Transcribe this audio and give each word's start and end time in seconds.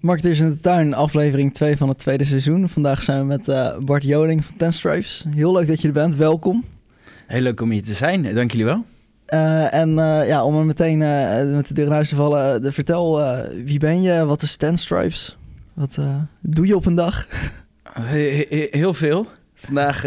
Marketeers 0.00 0.40
in 0.40 0.48
de 0.48 0.60
Tuin, 0.60 0.94
aflevering 0.94 1.54
2 1.54 1.76
van 1.76 1.88
het 1.88 1.98
tweede 1.98 2.24
seizoen. 2.24 2.68
Vandaag 2.68 3.02
zijn 3.02 3.18
we 3.18 3.24
met 3.24 3.48
uh, 3.48 3.76
Bart 3.78 4.04
Joling 4.04 4.44
van 4.44 4.56
Ten 4.56 4.72
Stripes. 4.72 5.24
Heel 5.34 5.52
leuk 5.52 5.66
dat 5.66 5.80
je 5.80 5.86
er 5.86 5.94
bent, 5.94 6.16
welkom. 6.16 6.64
Heel 7.26 7.40
leuk 7.40 7.60
om 7.60 7.70
hier 7.70 7.84
te 7.84 7.94
zijn, 7.94 8.34
dank 8.34 8.50
jullie 8.50 8.66
wel. 8.66 8.84
Uh, 9.34 9.74
en 9.74 9.88
uh, 9.88 10.28
ja, 10.28 10.44
om 10.44 10.58
er 10.58 10.64
meteen 10.64 10.98
met 11.54 11.68
de 11.68 11.74
deur 11.74 11.86
in 11.86 11.92
huis 11.92 12.08
te 12.08 12.14
vallen, 12.14 12.72
vertel 12.72 13.22
wie 13.64 13.78
ben 13.78 14.02
je, 14.02 14.24
wat 14.24 14.42
is 14.42 14.56
Ten 14.56 14.76
Stripes? 14.76 15.36
Wat 15.74 15.98
doe 16.40 16.66
je 16.66 16.76
op 16.76 16.86
een 16.86 16.94
dag? 16.94 17.26
heel 18.70 18.94
veel. 18.94 19.26
Vandaag 19.54 20.02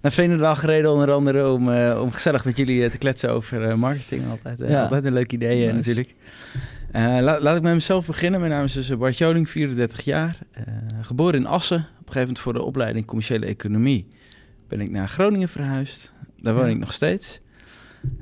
naar 0.00 0.12
Veenendaal 0.12 0.56
gereden 0.56 0.92
onder 0.92 1.12
andere 1.12 1.52
om, 1.52 1.68
om 1.78 2.12
gezellig 2.12 2.44
met 2.44 2.56
jullie 2.56 2.88
te 2.88 2.98
kletsen 2.98 3.30
over 3.30 3.78
marketing. 3.78 4.22
Altijd, 4.30 4.70
ja. 4.70 4.82
altijd 4.82 5.04
een 5.04 5.12
leuk 5.12 5.32
idee 5.32 5.64
nice. 5.64 5.76
natuurlijk. 5.76 6.14
Uh, 6.96 7.18
laat 7.20 7.56
ik 7.56 7.62
met 7.62 7.74
mezelf 7.74 8.06
beginnen. 8.06 8.40
Mijn 8.40 8.52
naam 8.52 8.64
is 8.64 8.72
dus 8.72 8.96
Bart 8.96 9.18
Joling, 9.18 9.50
34 9.50 10.04
jaar. 10.04 10.38
Uh, 10.58 10.64
geboren 11.00 11.34
in 11.34 11.46
Assen. 11.46 11.78
Op 11.78 11.84
een 11.84 11.96
gegeven 11.98 12.20
moment 12.20 12.38
voor 12.38 12.52
de 12.52 12.62
opleiding 12.62 13.06
commerciële 13.06 13.46
economie 13.46 14.08
ben 14.68 14.80
ik 14.80 14.90
naar 14.90 15.08
Groningen 15.08 15.48
verhuisd. 15.48 16.12
Daar 16.36 16.54
woon 16.54 16.68
ik 16.68 16.78
nog 16.78 16.92
steeds. 16.92 17.40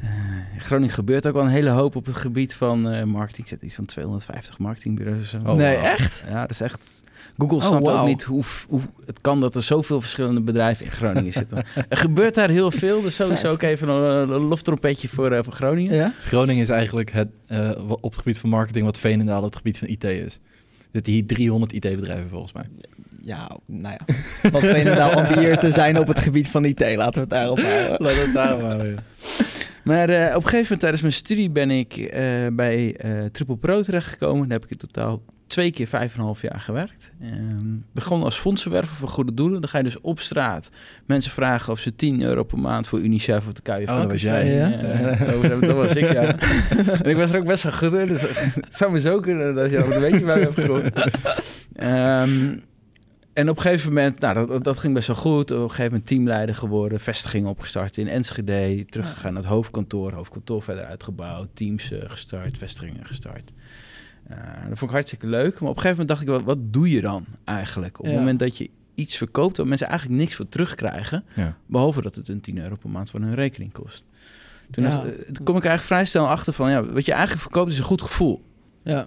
Uh, 0.03 0.09
in 0.55 0.61
Groningen 0.61 0.95
gebeurt 0.95 1.27
ook 1.27 1.35
wel 1.35 1.43
een 1.43 1.49
hele 1.49 1.71
hoop 1.71 1.97
op 1.97 2.07
het 2.07 2.17
gebied 2.17 2.55
van 2.55 2.95
uh, 2.95 3.03
marketing. 3.03 3.47
Ik 3.47 3.53
zet 3.53 3.63
iets 3.63 3.75
van 3.75 3.85
250 3.85 4.59
marketingbureaus 4.59 5.35
of 5.35 5.41
zo. 5.41 5.51
Oh, 5.51 5.57
nee, 5.57 5.77
echt? 5.77 6.25
Ja, 6.29 6.41
dat 6.41 6.51
is 6.51 6.61
echt... 6.61 7.01
Google 7.39 7.57
oh, 7.57 7.65
snapt 7.65 7.89
ook 7.89 8.07
niet 8.07 8.23
hoe, 8.23 8.43
hoe 8.69 8.81
het 9.07 9.21
kan 9.21 9.41
dat 9.41 9.55
er 9.55 9.63
zoveel 9.63 10.01
verschillende 10.01 10.41
bedrijven 10.41 10.85
in 10.85 10.91
Groningen 10.91 11.33
zitten. 11.33 11.65
er 11.89 11.97
gebeurt 11.97 12.35
daar 12.35 12.51
heel 12.51 12.71
veel, 12.71 13.01
dus 13.03 13.15
sowieso 13.15 13.49
ook 13.49 13.63
even 13.63 13.89
een, 13.89 14.31
een 14.31 14.41
loftrompetje 14.41 15.09
voor, 15.09 15.33
uh, 15.33 15.39
voor 15.43 15.53
Groningen. 15.53 15.95
Ja? 15.95 16.13
Dus 16.17 16.25
Groningen 16.25 16.63
is 16.63 16.69
eigenlijk 16.69 17.11
het, 17.11 17.29
op 17.87 18.11
het 18.11 18.19
gebied 18.19 18.39
van 18.39 18.51
marketing 18.51 18.85
wat 18.85 18.99
Veenendaal 18.99 19.39
op 19.39 19.45
het 19.45 19.57
gebied 19.57 19.79
van 19.79 19.89
IT 19.89 20.05
is. 20.05 20.39
Er 20.79 20.89
zitten 20.93 21.13
hier 21.13 21.27
300 21.27 21.73
IT-bedrijven 21.73 22.29
volgens 22.29 22.53
mij. 22.53 22.65
Ja, 23.23 23.59
nou 23.67 23.97
ja. 23.99 24.15
Wat 24.51 24.65
Veenendaal 24.65 25.11
ambieert 25.23 25.61
te 25.61 25.71
zijn 25.71 25.99
op 25.99 26.07
het 26.07 26.19
gebied 26.19 26.49
van 26.49 26.65
IT, 26.65 26.81
laten 26.81 27.13
we 27.13 27.21
het 27.21 27.31
daarop 27.31 27.61
houden. 27.61 27.91
Laten 27.91 28.07
we 28.07 28.25
het 28.25 28.35
daarop 28.35 28.61
houden, 28.61 29.05
Maar 29.85 30.11
uh, 30.11 30.17
op 30.17 30.35
een 30.35 30.43
gegeven 30.43 30.61
moment 30.61 30.81
tijdens 30.81 31.03
mijn 31.03 31.15
studie 31.15 31.51
ben 31.51 31.71
ik 31.71 31.97
uh, 31.97 32.11
bij 32.53 32.97
uh, 33.05 33.25
Triple 33.25 33.57
Pro 33.57 33.83
terechtgekomen. 33.83 34.49
Daar 34.49 34.59
heb 34.59 34.65
ik 34.65 34.71
in 34.71 34.77
totaal 34.77 35.23
twee 35.49 35.71
keer 35.71 35.87
vijf 35.87 36.13
en 36.13 36.19
een 36.19 36.25
half 36.25 36.43
jaar 36.43 36.61
gewerkt. 36.61 37.13
Um, 37.23 37.85
begon 37.93 38.23
als 38.23 38.37
fondsenwerver 38.37 38.97
voor 38.97 39.09
goede 39.09 39.35
doelen. 39.35 39.61
Dan 39.61 39.71
ga 39.71 39.79
je 39.79 39.85
dus 39.85 40.01
op 40.01 40.21
straat 40.21 40.71
mensen 41.07 41.33
vragen 41.33 41.73
of 41.73 41.79
ze 41.79 41.97
10 41.97 42.23
euro 42.23 42.43
per 42.43 42.59
maand 42.59 42.89
voor 42.89 43.01
UNICEF 43.01 43.47
of 43.47 43.53
de 43.53 43.63
KU 43.63 43.83
oh, 43.83 43.99
dat 43.99 44.11
was 44.11 44.23
jij, 44.23 44.55
ja? 44.55 44.69
dat 45.61 45.73
was 45.73 45.95
ik, 45.95 46.13
ja. 46.13 46.23
en 47.03 47.11
ik 47.11 47.17
was 47.17 47.31
er 47.31 47.39
ook 47.39 47.47
best 47.47 47.63
wel 47.63 47.73
goed 47.73 47.93
in. 47.93 48.07
Dus 48.07 48.21
het 48.55 48.75
zou 48.75 48.93
me 48.93 49.01
zo 49.01 49.21
kunnen 49.21 49.55
dat 49.55 49.71
je 49.71 49.77
een 49.77 50.01
beetje 50.01 50.25
bij 50.25 50.37
me 50.37 50.43
hebt 50.43 50.55
gegooid. 50.55 51.11
Um, 51.83 52.63
en 53.39 53.49
op 53.49 53.57
een 53.57 53.63
gegeven 53.63 53.89
moment, 53.89 54.21
nou, 54.21 54.47
dat, 54.47 54.65
dat 54.65 54.79
ging 54.79 54.95
best 54.95 55.07
wel 55.07 55.17
goed. 55.17 55.51
Op 55.51 55.57
een 55.57 55.69
gegeven 55.69 55.85
moment 55.85 56.07
teamleider 56.07 56.55
geworden, 56.55 57.01
vestigingen 57.01 57.51
opgestart 57.51 57.97
in 57.97 58.09
Enschede, 58.09 58.85
teruggegaan 58.85 59.33
naar 59.33 59.43
het 59.43 59.51
hoofdkantoor, 59.51 60.13
hoofdkantoor 60.13 60.63
verder 60.63 60.85
uitgebouwd, 60.85 61.49
teams 61.55 61.93
uh, 61.93 61.99
gestart, 62.07 62.59
vestigingen 62.59 63.07
gestart. 63.07 63.53
Uh, 64.31 64.37
dat 64.69 64.79
vond 64.79 64.91
ik 64.91 64.91
hartstikke 64.91 65.27
leuk. 65.27 65.61
Maar 65.61 65.71
op 65.71 65.77
een 65.77 65.83
gegeven 65.83 65.91
moment 65.91 66.09
dacht 66.09 66.23
ik, 66.23 66.29
wat, 66.29 66.43
wat 66.43 66.73
doe 66.73 66.91
je 66.91 67.01
dan 67.01 67.25
eigenlijk? 67.45 67.99
Op 67.99 68.05
het 68.05 68.15
moment 68.15 68.39
dat 68.39 68.59
je 68.59 68.71
iets 68.95 69.17
verkoopt 69.17 69.57
waar 69.57 69.67
mensen 69.67 69.89
eigenlijk 69.89 70.21
niks 70.21 70.35
voor 70.35 70.49
terugkrijgen, 70.49 71.25
ja. 71.35 71.57
behalve 71.67 72.03
dat 72.03 72.15
het 72.15 72.29
een 72.29 72.41
10 72.41 72.59
euro 72.59 72.77
per 72.77 72.91
maand 72.91 73.11
van 73.11 73.23
hun 73.23 73.35
rekening 73.35 73.73
kost. 73.73 74.05
Toen, 74.71 74.85
ja. 74.85 74.91
dacht, 74.91 75.05
toen 75.35 75.45
kom 75.45 75.57
ik 75.57 75.65
eigenlijk 75.65 75.83
vrij 75.83 76.05
snel 76.05 76.29
achter 76.29 76.53
van, 76.53 76.71
ja, 76.71 76.85
wat 76.85 77.05
je 77.05 77.13
eigenlijk 77.13 77.43
verkoopt 77.43 77.73
is 77.73 77.79
een 77.79 77.85
goed 77.85 78.03
gevoel. 78.03 78.45
Ja. 78.83 79.07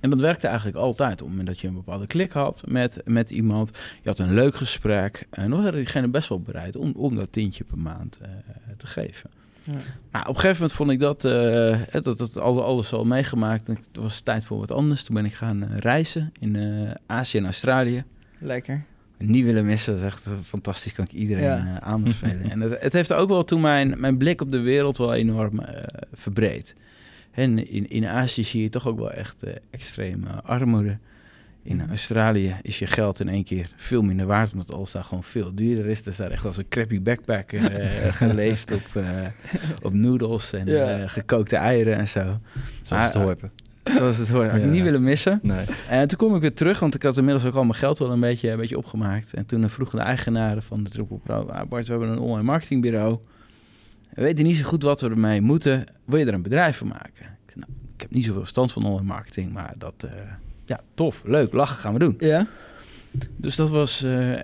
En 0.00 0.10
dat 0.10 0.20
werkte 0.20 0.46
eigenlijk 0.46 0.76
altijd. 0.76 1.12
Op 1.12 1.18
het 1.18 1.28
moment 1.28 1.46
dat 1.46 1.60
je 1.60 1.68
een 1.68 1.74
bepaalde 1.74 2.06
klik 2.06 2.32
had 2.32 2.62
met, 2.66 3.00
met 3.04 3.30
iemand, 3.30 3.70
je 4.02 4.08
had 4.08 4.18
een 4.18 4.34
leuk 4.34 4.54
gesprek. 4.54 5.26
En 5.30 5.50
dan 5.50 5.62
waren 5.62 5.78
diegene 5.78 6.08
best 6.08 6.28
wel 6.28 6.40
bereid 6.40 6.76
om, 6.76 6.92
om 6.96 7.16
dat 7.16 7.32
tientje 7.32 7.64
per 7.64 7.78
maand 7.78 8.18
uh, 8.22 8.28
te 8.76 8.86
geven. 8.86 9.30
Ja. 9.66 9.72
Nou, 10.12 10.28
op 10.28 10.34
een 10.34 10.40
gegeven 10.40 10.52
moment 10.52 10.72
vond 10.72 10.90
ik 10.90 11.00
dat, 11.00 11.24
uh, 11.24 12.02
dat, 12.02 12.18
dat 12.18 12.38
alles 12.38 12.92
al 12.92 13.04
meegemaakt. 13.04 13.66
Het 13.66 13.78
was 13.92 14.20
tijd 14.20 14.44
voor 14.44 14.58
wat 14.58 14.72
anders. 14.72 15.02
Toen 15.02 15.14
ben 15.14 15.24
ik 15.24 15.34
gaan 15.34 15.62
uh, 15.62 15.76
reizen 15.76 16.32
in 16.38 16.58
Azië 17.06 17.38
en 17.38 17.44
Australië. 17.44 18.04
Lekker. 18.38 18.84
Niet 19.18 19.44
willen 19.44 19.64
missen, 19.64 19.92
dat 19.92 20.02
is 20.02 20.08
echt 20.08 20.28
fantastisch. 20.42 20.92
Kan 20.92 21.04
ik 21.04 21.12
iedereen 21.12 21.44
ja. 21.44 21.80
aanbevelen. 21.80 22.50
en 22.50 22.60
het, 22.60 22.80
het, 22.80 22.92
heeft 22.92 23.12
ook 23.12 23.28
wel 23.28 23.44
toen 23.44 23.60
mijn, 23.60 24.00
mijn 24.00 24.16
blik 24.16 24.40
op 24.40 24.50
de 24.50 24.60
wereld 24.60 24.96
wel 24.96 25.14
enorm 25.14 25.60
verbreed. 26.12 26.76
En 27.30 27.68
in, 27.68 27.88
in 27.88 28.06
Azië 28.06 28.44
zie 28.44 28.62
je 28.62 28.68
toch 28.68 28.86
ook 28.86 28.98
wel 28.98 29.12
echt 29.12 29.42
extreme 29.70 30.28
armoede. 30.42 30.98
In 31.66 31.76
mhm. 31.76 31.88
Australië 31.88 32.56
is 32.62 32.78
je 32.78 32.86
geld 32.86 33.20
in 33.20 33.28
één 33.28 33.44
keer 33.44 33.70
veel 33.76 34.02
minder 34.02 34.26
waard, 34.26 34.52
omdat 34.52 34.72
alles 34.72 34.92
daar 34.92 35.04
gewoon 35.04 35.24
veel 35.24 35.54
duurder 35.54 35.86
is. 35.86 36.02
Dus 36.02 36.16
daar 36.16 36.30
echt 36.30 36.44
als 36.44 36.56
een 36.56 36.68
crappy 36.68 37.02
backpack 37.02 37.52
uh, 37.52 37.64
geleefd 38.12 38.72
op, 38.72 38.86
uh, 38.96 39.04
op 39.82 39.92
noodles 39.92 40.52
en 40.52 40.66
ja. 40.66 41.08
gekookte 41.08 41.56
eieren 41.56 41.96
en 41.96 42.08
zo. 42.08 42.40
Zoals 42.82 43.04
het 43.04 43.14
hoort. 43.14 43.40
Zoals 43.84 44.16
het 44.16 44.28
hoort. 44.28 44.50
Had 44.50 44.60
ik 44.60 44.66
niet 44.66 44.82
willen 44.82 45.02
missen. 45.02 45.38
Nee. 45.42 45.64
En 45.88 46.08
toen 46.08 46.18
kom 46.18 46.34
ik 46.34 46.40
weer 46.40 46.54
terug, 46.54 46.80
want 46.80 46.94
ik 46.94 47.02
had 47.02 47.16
inmiddels 47.16 47.44
ook 47.44 47.54
al 47.54 47.64
mijn 47.64 47.74
geld 47.74 47.98
wel 47.98 48.10
een 48.10 48.20
beetje, 48.20 48.50
een 48.50 48.56
beetje 48.56 48.78
opgemaakt. 48.78 49.34
En 49.34 49.46
toen 49.46 49.70
vroegen 49.70 49.98
de 49.98 50.04
eigenaren 50.04 50.62
van 50.62 50.84
de 50.84 50.90
Triple 50.90 51.18
Pro, 51.18 51.42
ah, 51.42 51.68
Bart, 51.68 51.86
we 51.86 51.92
hebben 51.92 52.10
een 52.10 52.18
online 52.18 52.46
marketingbureau. 52.46 53.18
We 54.14 54.22
weten 54.22 54.44
niet 54.44 54.56
zo 54.56 54.64
goed 54.64 54.82
wat 54.82 55.00
we 55.00 55.08
ermee 55.08 55.40
moeten. 55.40 55.84
Wil 56.04 56.18
je 56.18 56.24
er 56.24 56.34
een 56.34 56.42
bedrijf 56.42 56.76
van 56.76 56.88
maken? 56.88 57.38
Ik, 57.48 57.56
nou, 57.56 57.70
ik 57.94 58.00
heb 58.00 58.10
niet 58.10 58.24
zoveel 58.24 58.40
verstand 58.40 58.72
van 58.72 58.84
online 58.84 59.06
marketing, 59.06 59.52
maar 59.52 59.74
dat, 59.78 60.08
ja, 60.66 60.80
tof, 60.94 61.22
leuk, 61.24 61.52
lachen 61.52 61.78
gaan 61.78 61.92
we 61.92 61.98
doen. 61.98 62.16
Ja. 62.18 62.46
Dus 63.36 63.56
dat 63.56 63.70
was 63.70 64.02
uh, 64.02 64.38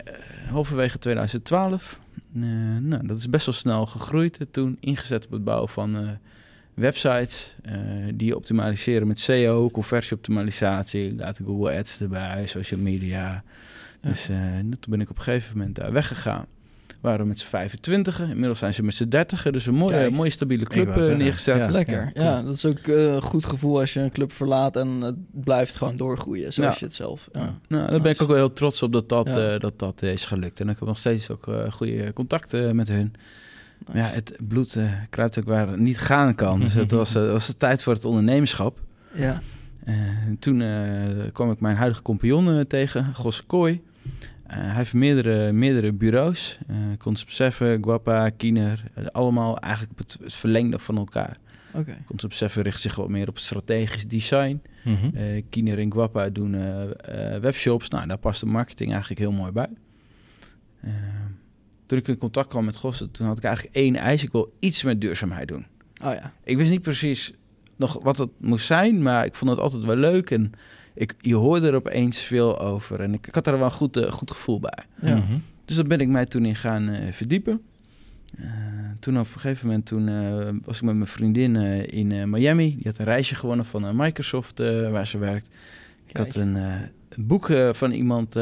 halverwege 0.50 0.98
2012. 0.98 2.00
Uh, 2.36 2.44
nou, 2.80 3.06
dat 3.06 3.18
is 3.18 3.28
best 3.28 3.46
wel 3.46 3.54
snel 3.54 3.86
gegroeid. 3.86 4.38
Toen 4.50 4.76
ingezet 4.80 5.24
op 5.24 5.30
het 5.30 5.44
bouwen 5.44 5.68
van 5.68 6.18
websites 6.74 7.56
die 8.14 8.36
optimaliseren 8.36 9.06
met 9.06 9.18
SEO, 9.18 9.70
conversieoptimalisatie, 9.70 11.14
laten 11.14 11.44
Google 11.44 11.78
Ads 11.78 12.00
erbij, 12.00 12.46
social 12.46 12.80
media. 12.80 13.18
Ja. 13.18 14.08
Dus 14.08 14.24
toen 14.80 14.90
ben 14.90 15.00
ik 15.00 15.10
op 15.10 15.16
een 15.16 15.22
gegeven 15.22 15.58
moment 15.58 15.76
daar 15.76 15.92
weggegaan 15.92 16.46
waren 17.02 17.28
met 17.28 17.38
z'n 17.38 17.46
25. 17.46 18.20
Inmiddels 18.20 18.58
zijn 18.58 18.74
ze 18.74 18.82
met 18.82 18.94
z'n 18.94 19.08
30. 19.08 19.50
Dus 19.50 19.66
een 19.66 19.74
mooie, 19.74 20.10
mooie 20.10 20.30
stabiele 20.30 20.64
club 20.64 20.96
uh, 20.96 21.16
neergezet. 21.16 21.56
Ja, 21.56 21.70
Lekker. 21.70 22.10
Ja, 22.14 22.42
dat 22.42 22.54
is 22.54 22.66
ook 22.66 22.86
uh, 22.86 23.14
een 23.14 23.22
goed 23.22 23.44
gevoel 23.44 23.80
als 23.80 23.92
je 23.92 24.00
een 24.00 24.10
club 24.10 24.32
verlaat 24.32 24.76
en 24.76 24.88
het 24.88 25.16
blijft 25.30 25.76
gewoon 25.76 25.96
doorgroeien, 25.96 26.52
zoals 26.52 26.78
je 26.78 26.84
het 26.84 26.94
zelf. 26.94 27.28
Ja. 27.32 27.58
Nou, 27.68 27.90
daar 27.90 28.00
ben 28.00 28.12
ik 28.12 28.22
ook 28.22 28.28
wel 28.28 28.36
heel 28.36 28.52
trots 28.52 28.82
op 28.82 28.92
dat 28.92 29.08
dat, 29.08 29.28
uh, 29.28 29.58
dat, 29.58 29.78
dat 29.78 30.02
is 30.02 30.24
gelukt. 30.24 30.60
En 30.60 30.68
ik 30.68 30.78
heb 30.78 30.88
nog 30.88 30.98
steeds 30.98 31.30
ook 31.30 31.46
goede 31.70 32.12
contacten 32.12 32.76
met 32.76 32.88
hun. 32.88 33.12
Nice. 33.86 33.98
Ja, 33.98 34.14
het 34.14 34.36
bloed 34.48 34.76
kruipt 35.10 35.38
ook 35.38 35.44
waar 35.44 35.68
het 35.68 35.78
niet 35.78 35.98
gaan 35.98 36.34
kan. 36.34 36.60
Dus 36.60 36.74
het 36.74 36.90
was, 36.90 37.12
was 37.12 37.46
de 37.46 37.56
tijd 37.56 37.82
voor 37.82 37.92
het 37.92 38.04
ondernemerschap. 38.04 38.78
Ja. 39.14 39.40
toen 40.38 40.62
kwam 41.32 41.50
ik 41.50 41.60
mijn 41.60 41.76
huidige 41.76 42.02
compagnon 42.02 42.64
tegen, 42.66 43.14
Gosse 43.14 43.42
Kooi. 43.46 43.82
Uh, 44.52 44.58
hij 44.58 44.74
heeft 44.74 44.92
meerdere, 44.92 45.52
meerdere 45.52 45.92
bureaus. 45.92 46.58
Uh, 46.70 46.76
Concept 46.98 47.32
7, 47.32 47.84
Guapa, 47.84 48.30
Kiener. 48.30 48.84
Uh, 48.98 49.06
allemaal 49.06 49.58
eigenlijk 49.58 49.92
op 49.92 49.98
het, 49.98 50.18
het, 50.22 50.34
verlengde 50.34 50.78
van 50.78 50.96
elkaar. 50.96 51.36
Okay. 51.74 52.02
Concept 52.06 52.34
7 52.34 52.62
richt 52.62 52.80
zich 52.80 52.94
wat 52.94 53.08
meer 53.08 53.28
op 53.28 53.38
strategisch 53.38 54.08
design. 54.08 54.62
Mm 54.84 54.96
-hmm. 54.96 55.42
Kiener 55.48 55.78
en 55.78 55.92
Guapa 55.92 56.28
doen 56.28 56.52
webshops. 57.40 57.88
Nou, 57.88 58.06
daar 58.06 58.18
past 58.18 58.40
de 58.40 58.46
marketing 58.46 58.90
eigenlijk 58.90 59.20
heel 59.20 59.32
mooi 59.32 59.52
bij. 59.52 59.70
toen 61.86 61.98
ik 61.98 62.08
in 62.08 62.18
contact 62.18 62.48
kwam 62.48 62.64
met 62.64 62.76
Gossen, 62.76 63.10
toen 63.10 63.26
had 63.26 63.38
ik 63.38 63.44
eigenlijk 63.44 63.76
één 63.76 63.96
eis. 63.96 64.22
Ik 64.22 64.32
wil 64.32 64.56
iets 64.58 64.82
met 64.82 65.00
duurzaamheid 65.00 65.48
doen. 65.48 65.66
Oh 66.04 66.14
ja. 66.14 66.32
Ik 66.44 66.56
wist 66.56 66.70
niet 66.70 66.82
precies 66.82 67.32
nog 67.76 68.02
wat 68.02 68.18
het 68.18 68.30
moest 68.38 68.66
zijn, 68.66 69.02
maar 69.02 69.24
ik 69.24 69.34
vond 69.34 69.50
het 69.50 69.60
altijd 69.60 69.84
wel 69.84 69.96
leuk. 69.96 70.30
En 70.30 70.52
ik, 70.94 71.14
je 71.20 71.34
hoorde 71.34 71.66
er 71.66 71.74
opeens 71.74 72.20
veel 72.20 72.60
over. 72.60 73.00
En 73.00 73.14
ik, 73.14 73.26
ik 73.26 73.34
had 73.34 73.46
er 73.46 73.56
wel 73.56 73.64
een 73.64 73.70
goed, 73.70 73.96
uh, 73.96 74.12
goed 74.12 74.30
gevoel 74.30 74.60
bij. 74.60 74.84
Ja. 75.00 75.16
Mhm. 75.16 75.38
Dus 75.64 75.76
daar 75.76 75.86
ben 75.86 76.00
ik 76.00 76.08
mij 76.08 76.26
toen 76.26 76.44
in 76.44 76.56
gaan 76.56 76.88
uh, 76.88 77.12
verdiepen. 77.12 77.60
Uh, 78.38 78.46
toen 79.00 79.18
op 79.18 79.26
een 79.34 79.40
gegeven 79.40 79.66
moment 79.66 79.86
toen, 79.86 80.04
was 80.64 80.76
ik 80.76 80.82
met 80.82 80.94
mijn 80.94 81.06
vriendin 81.06 81.56
in 81.86 82.30
Miami. 82.30 82.74
Die 82.74 82.84
had 82.84 82.98
een 82.98 83.04
reisje 83.04 83.34
gewonnen 83.34 83.64
van 83.64 83.96
Microsoft 83.96 84.58
waar 84.90 85.06
ze 85.06 85.18
werkt. 85.18 85.48
Ik 86.06 86.16
had 86.16 86.34
een, 86.34 86.54
een 86.54 87.26
boek 87.26 87.52
van 87.72 87.90
iemand 87.90 88.36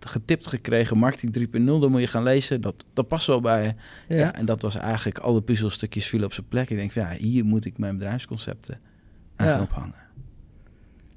getipt 0.00 0.46
gekregen, 0.46 0.98
Marketing 0.98 1.48
3.0. 1.54 1.64
Dat 1.64 1.88
moet 1.88 2.00
je 2.00 2.06
gaan 2.06 2.22
lezen. 2.22 2.60
Dat, 2.60 2.84
dat 2.92 3.08
past 3.08 3.26
wel 3.26 3.40
bij 3.40 3.76
ja. 4.08 4.16
ja. 4.16 4.34
En 4.34 4.44
dat 4.44 4.62
was 4.62 4.76
eigenlijk, 4.76 5.18
alle 5.18 5.40
puzzelstukjes 5.40 6.06
vielen 6.06 6.26
op 6.26 6.32
zijn 6.32 6.48
plek. 6.48 6.70
Ik 6.70 6.76
denk 6.76 6.92
van, 6.92 7.02
ja, 7.02 7.10
hier 7.10 7.44
moet 7.44 7.64
ik 7.64 7.78
mijn 7.78 7.98
bedrijfsconcepten 7.98 8.78
aan 9.36 9.46
ja. 9.46 9.60
ophangen. 9.60 10.03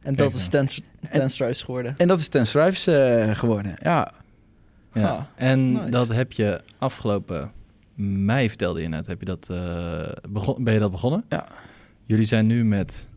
En 0.07 0.15
dat 0.15 0.33
is 0.33 0.47
Ten, 0.47 0.67
ten 1.11 1.29
Stripes 1.29 1.61
geworden. 1.61 1.93
En 1.97 2.07
dat 2.07 2.19
is 2.19 2.27
Ten 2.27 2.47
Stripes 2.47 2.87
uh, 2.87 3.35
geworden, 3.35 3.75
ja. 3.81 4.11
Ja, 4.93 5.09
ah, 5.09 5.21
en 5.35 5.71
nice. 5.71 5.89
dat 5.89 6.07
heb 6.07 6.31
je 6.31 6.61
afgelopen 6.77 7.51
mei, 7.95 8.47
vertelde 8.47 8.81
je 8.81 8.87
net, 8.87 9.07
heb 9.07 9.19
je 9.19 9.25
dat, 9.25 9.47
uh, 9.51 10.01
begon, 10.29 10.63
ben 10.63 10.73
je 10.73 10.79
dat 10.79 10.91
begonnen? 10.91 11.23
Ja. 11.29 11.47
Jullie 12.05 12.25
zijn 12.25 12.47
nu 12.47 12.65
met 12.65 13.07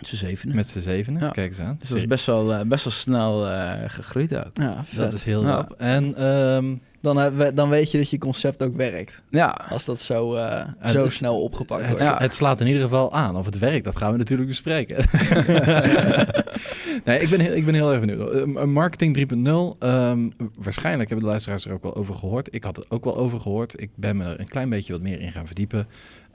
Z'n 0.00 0.16
zevenen. 0.16 0.56
Met 0.56 0.68
z'n 0.68 0.80
zevenen. 0.80 1.22
Ja. 1.22 1.30
Kijk 1.30 1.48
eens 1.48 1.60
aan. 1.60 1.76
Dus 1.78 1.88
dat 1.88 1.98
is 1.98 2.06
best 2.06 2.26
wel, 2.26 2.52
eh, 2.52 2.60
best 2.60 2.84
wel 2.84 2.92
snel 2.92 3.48
eh, 3.48 3.72
gegroeid 3.86 4.36
ook. 4.36 4.50
Ja, 4.52 4.84
vet. 4.84 4.98
Dat 4.98 5.12
is 5.12 5.24
heel 5.24 5.42
Ja. 5.42 5.48
rap. 5.48 5.74
En 5.78 6.14
ehm, 6.14 6.74
dan, 7.02 7.20
eh, 7.20 7.28
we- 7.36 7.54
dan 7.54 7.68
weet 7.68 7.90
je 7.90 7.98
dat 7.98 8.10
je 8.10 8.18
concept 8.18 8.62
ook 8.62 8.76
werkt. 8.76 9.22
Ja, 9.30 9.60
Als 9.68 9.84
dat 9.84 10.00
zo, 10.00 10.34
eh, 10.34 10.66
zo 10.86 11.02
het- 11.02 11.12
snel 11.12 11.42
opgepakt 11.42 11.80
het, 11.80 11.90
wordt. 11.90 12.04
Ja. 12.04 12.16
het 12.18 12.34
slaat 12.34 12.60
in 12.60 12.66
ieder 12.66 12.82
geval 12.82 13.12
aan. 13.12 13.36
Of 13.36 13.44
het 13.46 13.58
werkt, 13.58 13.84
dat 13.84 13.96
gaan 13.96 14.12
we 14.12 14.18
natuurlijk 14.18 14.48
bespreken. 14.48 14.96
nee, 17.04 17.20
ik 17.20 17.28
ben, 17.30 17.40
heel, 17.40 17.52
ik 17.54 17.64
ben 17.64 17.74
heel 17.74 17.90
erg 17.92 18.00
benieuwd. 18.00 18.30
Eh, 18.56 18.64
Marketing 18.64 19.14
3.0. 19.14 19.76
ehm, 19.78 20.28
waarschijnlijk 20.58 21.08
hebben 21.08 21.26
de 21.26 21.30
luisteraars 21.30 21.64
er 21.66 21.72
ook 21.72 21.82
wel 21.82 21.94
over 21.96 22.14
gehoord. 22.14 22.48
Ik 22.54 22.64
had 22.64 22.76
het 22.76 22.90
ook 22.90 23.04
wel 23.04 23.16
over 23.16 23.40
gehoord. 23.40 23.80
Ik 23.80 23.90
ben 23.94 24.16
me 24.16 24.24
er 24.24 24.40
een 24.40 24.48
klein 24.48 24.68
beetje 24.68 24.92
wat 24.92 25.02
meer 25.02 25.20
in 25.20 25.30
gaan 25.32 25.46
verdiepen. 25.46 25.86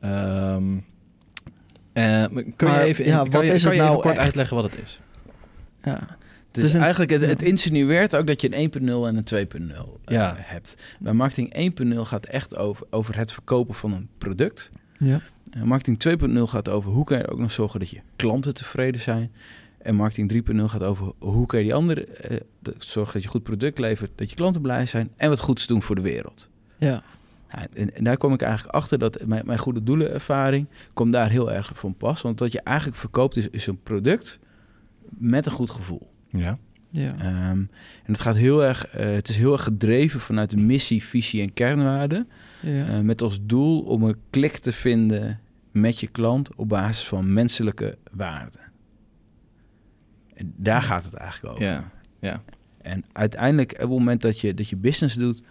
Ehm, 0.02 0.63
eh, 1.94 2.25
kun 2.56 2.68
Maar, 2.68 2.80
je 2.81 2.86
even, 2.86 3.06
ja, 3.06 3.18
kan 3.18 3.25
je, 3.25 3.31
kan 3.31 3.42
even 3.72 3.78
nou 3.78 3.94
kort 4.02 4.16
echt? 4.16 4.18
uitleggen 4.25 4.56
wat 4.56 4.66
het 4.72 4.81
is? 4.84 5.00
Ja. 5.84 6.08
Het 6.57 6.65
is 6.65 6.74
een- 6.74 6.81
eigenlijk, 6.81 7.12
het, 7.12 7.42
insinueert 7.42 8.15
ook 8.15 8.27
dat 8.27 8.42
je 8.42 8.48
een 8.56 8.59
1.0 8.71 9.07
en 9.07 9.15
een 9.15 9.24
2.0 9.24 10.00
eh, 10.06 10.15
Ja. 10.15 10.36
hebt. 10.38 10.75
Maar 11.00 11.15
marketing 11.15 11.54
1.0 11.56 12.06
gaat 12.06 12.25
echt 12.25 12.57
over, 12.57 12.86
over 12.89 13.18
het 13.18 13.31
verkopen 13.33 13.75
van 13.75 13.94
een 13.94 14.09
product. 14.18 14.71
Ja. 15.00 15.19
Eh, 15.51 15.62
marketing 15.63 16.00
2.0 16.00 16.48
gaat 16.48 16.69
over 16.69 16.92
hoe 16.92 17.06
kan 17.06 17.18
je 17.18 17.27
ook 17.27 17.39
nog 17.39 17.51
zorgen 17.51 17.80
dat 17.80 17.89
je 17.89 18.00
klanten 18.15 18.54
tevreden 18.54 19.01
zijn. 19.01 19.31
En 19.77 19.95
marketing 19.95 20.27
3.0 20.30 20.65
gaat 20.69 20.83
over 20.83 21.12
hoe 21.19 21.45
kan 21.45 21.59
je 21.59 21.65
die 21.65 21.74
andere 21.74 22.06
eh, 22.06 22.38
zorgen 22.80 23.13
dat 23.13 23.24
je 23.24 23.30
goed 23.30 23.44
product 23.44 23.80
levert, 23.80 24.12
dat 24.15 24.30
je 24.30 24.36
klanten 24.36 24.62
blij 24.62 24.86
zijn 24.86 25.10
en 25.18 25.30
wat 25.30 25.39
goeds 25.39 25.68
doen 25.68 25.83
voor 25.83 25.95
de 25.95 26.01
wereld. 26.01 26.50
Ja. 26.77 27.03
Nou, 27.51 27.68
en, 27.74 27.95
en 27.95 28.03
daar 28.03 28.18
kom 28.18 28.33
ik 28.33 28.42
eigenlijk 28.42 28.74
achter 28.75 29.00
dat 29.00 29.25
mijn, 29.25 29.45
mijn 29.45 29.60
goede 29.60 29.83
doelenervaring 29.83 30.68
komt 30.94 31.13
daar 31.13 31.30
heel 31.30 31.51
erg 31.51 31.71
van 31.75 31.95
pas. 31.95 32.21
Want 32.21 32.39
wat 32.39 32.51
je 32.51 32.62
eigenlijk 32.62 32.98
verkoopt 32.98 33.38
is, 33.38 33.50
is 33.50 33.68
een 33.68 33.81
product 33.83 34.39
met 35.10 35.45
een 35.45 35.51
goed 35.51 35.69
gevoel. 35.71 36.07
Ja. 36.29 36.57
Ja. 36.89 37.15
Ehm, 37.19 37.59
en 38.03 38.12
het 38.12 38.19
gaat 38.19 38.35
heel 38.35 38.63
erg, 38.63 38.88
eh, 38.88 39.06
het 39.06 39.29
is 39.29 39.38
heel 39.38 39.51
erg 39.51 39.63
gedreven 39.63 40.19
vanuit 40.19 40.50
de 40.50 40.57
missie, 40.57 41.03
visie 41.03 41.41
en 41.41 41.53
kernwaarden. 41.53 42.27
ja. 42.62 42.85
Eh, 42.85 43.00
met 43.00 43.21
als 43.21 43.39
doel 43.41 43.81
om 43.81 44.03
een 44.03 44.18
klik 44.29 44.57
te 44.57 44.71
vinden 44.71 45.39
met 45.71 46.00
je 46.00 46.07
klant 46.07 46.56
op 46.56 46.69
basis 46.69 47.07
van 47.07 47.33
menselijke 47.33 47.97
waarden. 48.12 48.62
En 50.33 50.53
daar 50.56 50.81
gaat 50.81 51.06
het 51.06 51.13
eigenlijk 51.13 51.53
over. 51.53 51.65
Ja. 51.65 51.91
Ja. 52.19 52.44
En 52.81 53.06
uiteindelijk, 53.12 53.71
op 53.71 53.79
het 53.79 53.89
moment 53.89 54.21
dat 54.21 54.39
je, 54.39 54.53
dat 54.53 54.69
je 54.69 54.75
business 54.75 55.15
doet 55.15 55.44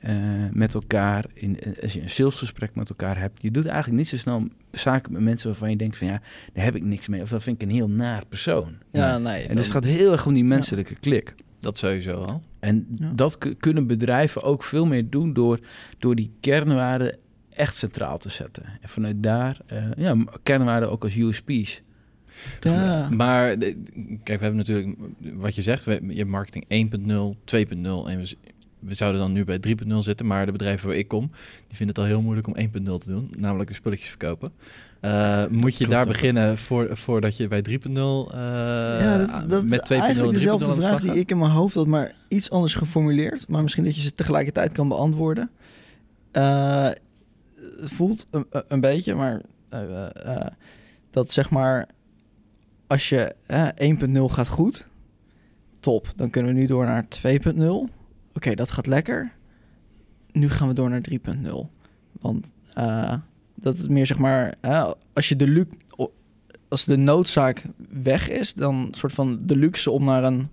eh, 0.00 0.14
met 0.52 0.74
elkaar, 0.74 1.24
in, 1.34 1.60
eh, 1.60 1.82
als 1.82 1.92
je 1.92 2.02
een 2.02 2.10
salesgesprek 2.10 2.74
met 2.74 2.88
elkaar 2.90 3.18
hebt, 3.18 3.42
je 3.42 3.50
doet 3.50 3.66
eigenlijk 3.66 3.96
niet 3.98 4.08
zo 4.08 4.16
snel 4.16 4.48
zaken 4.70 5.12
met 5.12 5.22
mensen 5.22 5.48
waarvan 5.48 5.70
je 5.70 5.76
denkt 5.76 5.96
van 5.98 6.06
ja, 6.06 6.20
daar 6.52 6.64
heb 6.64 6.76
ik 6.76 6.82
niks 6.82 7.08
mee. 7.08 7.22
Of 7.22 7.28
dat 7.28 7.42
vind 7.42 7.62
ik 7.62 7.68
een 7.68 7.74
heel 7.74 7.88
naar 7.88 8.26
persoon. 8.28 8.76
ja, 8.92 9.18
nee. 9.18 9.46
En 9.46 9.54
dus 9.56 9.64
het 9.64 9.74
gaat 9.74 9.84
heel 9.84 10.12
erg 10.12 10.26
om 10.26 10.34
die 10.34 10.44
menselijke 10.44 10.94
klik. 10.94 11.34
Dat 11.60 11.78
sowieso 11.78 12.12
al. 12.14 12.42
En 12.60 12.86
Ja. 12.98 13.12
dat 13.14 13.38
ku- 13.38 13.54
kunnen 13.54 13.86
bedrijven 13.86 14.42
ook 14.42 14.62
veel 14.62 14.86
meer 14.86 15.10
doen 15.10 15.32
door, 15.32 15.60
door 15.98 16.14
die 16.14 16.30
kernwaarden 16.40 17.16
echt 17.50 17.76
centraal 17.76 18.18
te 18.18 18.28
zetten. 18.28 18.64
En 18.80 18.88
vanuit 18.88 19.22
daar, 19.22 19.60
eh, 19.66 19.84
ja, 19.96 20.16
kernwaarden 20.42 20.90
ook 20.90 21.02
als 21.04 21.16
USP's. 21.16 21.82
ja. 22.60 23.08
Maar 23.10 23.58
de- 23.58 23.82
kijk, 24.22 24.38
we 24.38 24.44
hebben 24.44 24.56
natuurlijk 24.56 24.96
wat 25.34 25.54
je 25.54 25.62
zegt, 25.62 25.84
we, 25.84 26.00
je 26.08 26.16
hebt 26.16 26.28
marketing 26.30 26.64
1.0, 26.68 27.36
2.0 27.44 28.08
en 28.08 28.26
we, 28.80 28.94
zouden 28.94 29.20
dan 29.20 29.32
nu 29.32 29.44
bij 29.44 29.60
3.0 29.68 29.98
zitten, 29.98 30.26
maar 30.26 30.46
de 30.46 30.52
bedrijven 30.52 30.88
waar 30.88 30.96
ik 30.96 31.08
kom, 31.08 31.30
die 31.66 31.76
vinden 31.76 31.88
het 31.88 31.98
al 31.98 32.04
heel 32.04 32.22
moeilijk 32.22 32.46
om 32.46 32.54
1.0 32.56 32.82
te 32.82 33.08
doen, 33.10 33.30
namelijk 33.38 33.74
spulletjes 33.74 34.08
verkopen. 34.08 34.52
Eh, 35.00 35.46
moet 35.46 35.72
je 35.72 35.76
Klopt 35.76 35.90
daar 35.90 36.06
beginnen 36.06 36.58
voor, 36.58 36.96
voordat 36.96 37.36
je 37.36 37.48
bij 37.48 37.62
3.0 37.62 37.68
eh 37.72 38.40
ja, 39.00 39.18
dat, 39.18 39.50
dat 39.50 39.64
is 39.64 39.70
met 39.70 39.80
2.0 39.80 39.94
en 39.94 39.98
3.0 39.98 40.02
eigenlijk 40.02 40.32
dezelfde 40.32 40.66
de 40.66 40.80
vraag 40.80 41.00
die 41.00 41.14
ik 41.14 41.30
in 41.30 41.38
mijn 41.38 41.50
hoofd 41.50 41.74
had, 41.74 41.86
maar 41.86 42.12
iets 42.28 42.50
anders 42.50 42.74
geformuleerd. 42.74 43.48
Maar 43.48 43.62
misschien 43.62 43.84
dat 43.84 43.96
je 43.96 44.02
ze 44.02 44.14
tegelijkertijd 44.14 44.72
kan 44.72 44.88
beantwoorden. 44.88 45.50
Het 46.32 47.00
voelt 47.80 48.26
een, 48.30 48.46
een 48.68 48.80
beetje, 48.80 49.14
maar 49.14 49.40
dat 51.10 51.30
zeg 51.30 51.50
maar, 51.50 51.88
als 52.86 53.08
je 53.08 53.34
eh, 53.46 53.68
1.0 54.16 54.20
gaat 54.24 54.48
goed, 54.48 54.88
top. 55.80 56.12
Dan 56.16 56.30
kunnen 56.30 56.54
we 56.54 56.58
nu 56.60 56.66
door 56.66 56.84
naar 56.84 57.04
2.0. 57.04 57.97
Oké, 58.38 58.54
dat 58.54 58.70
gaat 58.70 58.86
lekker. 58.86 59.32
Nu 60.32 60.48
gaan 60.50 60.68
we 60.68 60.74
door 60.74 60.90
naar 60.90 61.00
3.0. 61.10 61.48
Want 62.20 62.46
eh, 62.74 63.14
dat 63.54 63.74
is 63.74 63.88
meer 63.88 64.06
zeg 64.06 64.18
maar, 64.18 64.54
als 65.12 65.28
je 65.28 65.36
de 65.36 65.48
lu- 65.48 65.68
o- 65.96 66.12
als 66.68 66.84
de 66.84 66.96
noodzaak 66.96 67.62
weg 68.02 68.28
is, 68.28 68.54
dan 68.54 68.88
soort 68.90 69.12
van 69.12 69.38
de 69.42 69.56
luxe 69.56 69.90
om 69.90 70.04
naar 70.04 70.24
een 70.24 70.48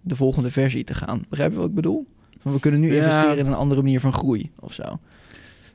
de 0.00 0.16
volgende 0.16 0.50
versie 0.50 0.84
te 0.84 0.94
gaan. 0.94 1.24
Begrijp 1.28 1.50
je 1.52 1.56
wat 1.58 1.68
ik 1.68 1.74
bedoel? 1.74 2.06
Van, 2.40 2.52
we 2.52 2.60
kunnen 2.60 2.80
nu 2.80 2.90
Ja. 2.92 2.96
investeren 2.96 3.38
in 3.38 3.46
een 3.46 3.54
andere 3.54 3.82
manier 3.82 4.00
van 4.00 4.12
groei 4.12 4.50
of 4.60 4.72
zo. 4.72 4.98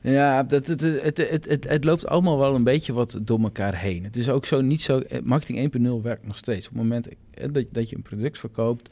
Ja, 0.02 0.46
het, 0.48 0.66
het, 0.66 0.80
het, 0.80 1.16
het, 1.48 1.68
het 1.68 1.84
loopt 1.84 2.06
allemaal 2.06 2.38
wel 2.38 2.54
een 2.54 2.64
beetje 2.64 2.92
wat 2.92 3.18
door 3.22 3.40
elkaar 3.42 3.74
heen. 3.78 4.04
Het 4.04 4.16
is 4.16 4.28
ook 4.28 4.46
zo 4.46 4.60
niet 4.60 4.82
zo. 4.82 4.98
eh, 4.98 5.20
Marketing 5.22 5.72
1.0 5.76 6.02
werkt 6.02 6.26
nog 6.26 6.36
steeds. 6.36 6.66
Op 6.68 6.72
het 6.72 6.82
moment 6.82 7.08
eh, 7.08 7.48
dat, 7.52 7.64
dat 7.72 7.90
je 7.90 7.96
een 7.96 8.02
product 8.02 8.38
verkoopt. 8.38 8.90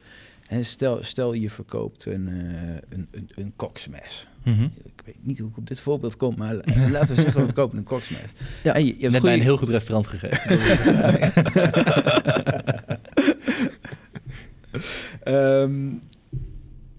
En 0.50 0.64
stel, 0.64 0.98
stel 1.02 1.32
je 1.32 1.50
verkoopt 1.50 2.04
een, 2.04 2.28
eh, 2.28 2.34
een, 2.88 3.08
een, 3.10 3.28
een 3.34 3.52
koksmes. 3.56 4.26
Mhm. 4.42 4.62
Ik 4.82 5.02
weet 5.04 5.16
niet 5.20 5.38
hoe 5.38 5.48
ik 5.50 5.56
op 5.56 5.66
dit 5.66 5.80
voorbeeld 5.80 6.16
kom, 6.16 6.34
maar 6.36 6.54
la- 6.54 6.62
laten 6.98 7.14
we 7.14 7.20
zeggen, 7.20 7.46
we 7.46 7.52
kopen 7.52 7.78
een 7.78 7.84
koksmes. 7.84 8.20
Ja. 8.62 8.74
En 8.74 8.84
je, 8.86 8.94
je 8.94 9.00
hebt 9.00 9.12
Net 9.12 9.22
bij 9.22 9.34
een 9.34 9.40
heel 9.40 9.56
goed 9.56 9.68
restaurant 9.68 10.06
gegeven. 10.06 10.40
Ehm, 15.22 15.88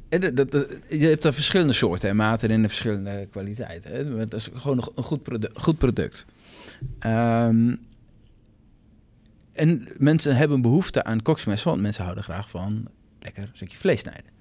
en 0.10 0.20
dat, 0.20 0.36
dat, 0.36 0.52
dat- 0.52 0.68
je 0.90 1.08
hebt 1.08 1.26
er 1.26 1.34
verschillende 1.34 1.74
soorten 1.74 2.10
en 2.10 2.16
maten 2.16 2.50
en 2.50 2.62
verschillende 2.68 3.28
kwaliteiten. 3.32 3.92
Hè? 3.92 4.28
Dat 4.28 4.34
is 4.34 4.50
gewoon 4.54 4.78
een, 4.78 4.88
een 4.96 5.04
goed, 5.04 5.24
produ- 5.24 5.50
goed 5.54 5.78
product. 5.78 6.26
Ehm, 7.00 7.76
en 9.54 9.88
mensen 9.98 10.36
hebben 10.36 10.62
behoefte 10.62 11.04
aan 11.04 11.22
koksmes, 11.22 11.64
want 11.64 11.82
mensen 11.82 12.04
houden 12.04 12.24
graag 12.24 12.50
van 12.50 12.88
lekker 13.22 13.44
een 13.44 13.50
stukje 13.54 13.78
vlees 13.78 14.00
snijden. 14.00 14.40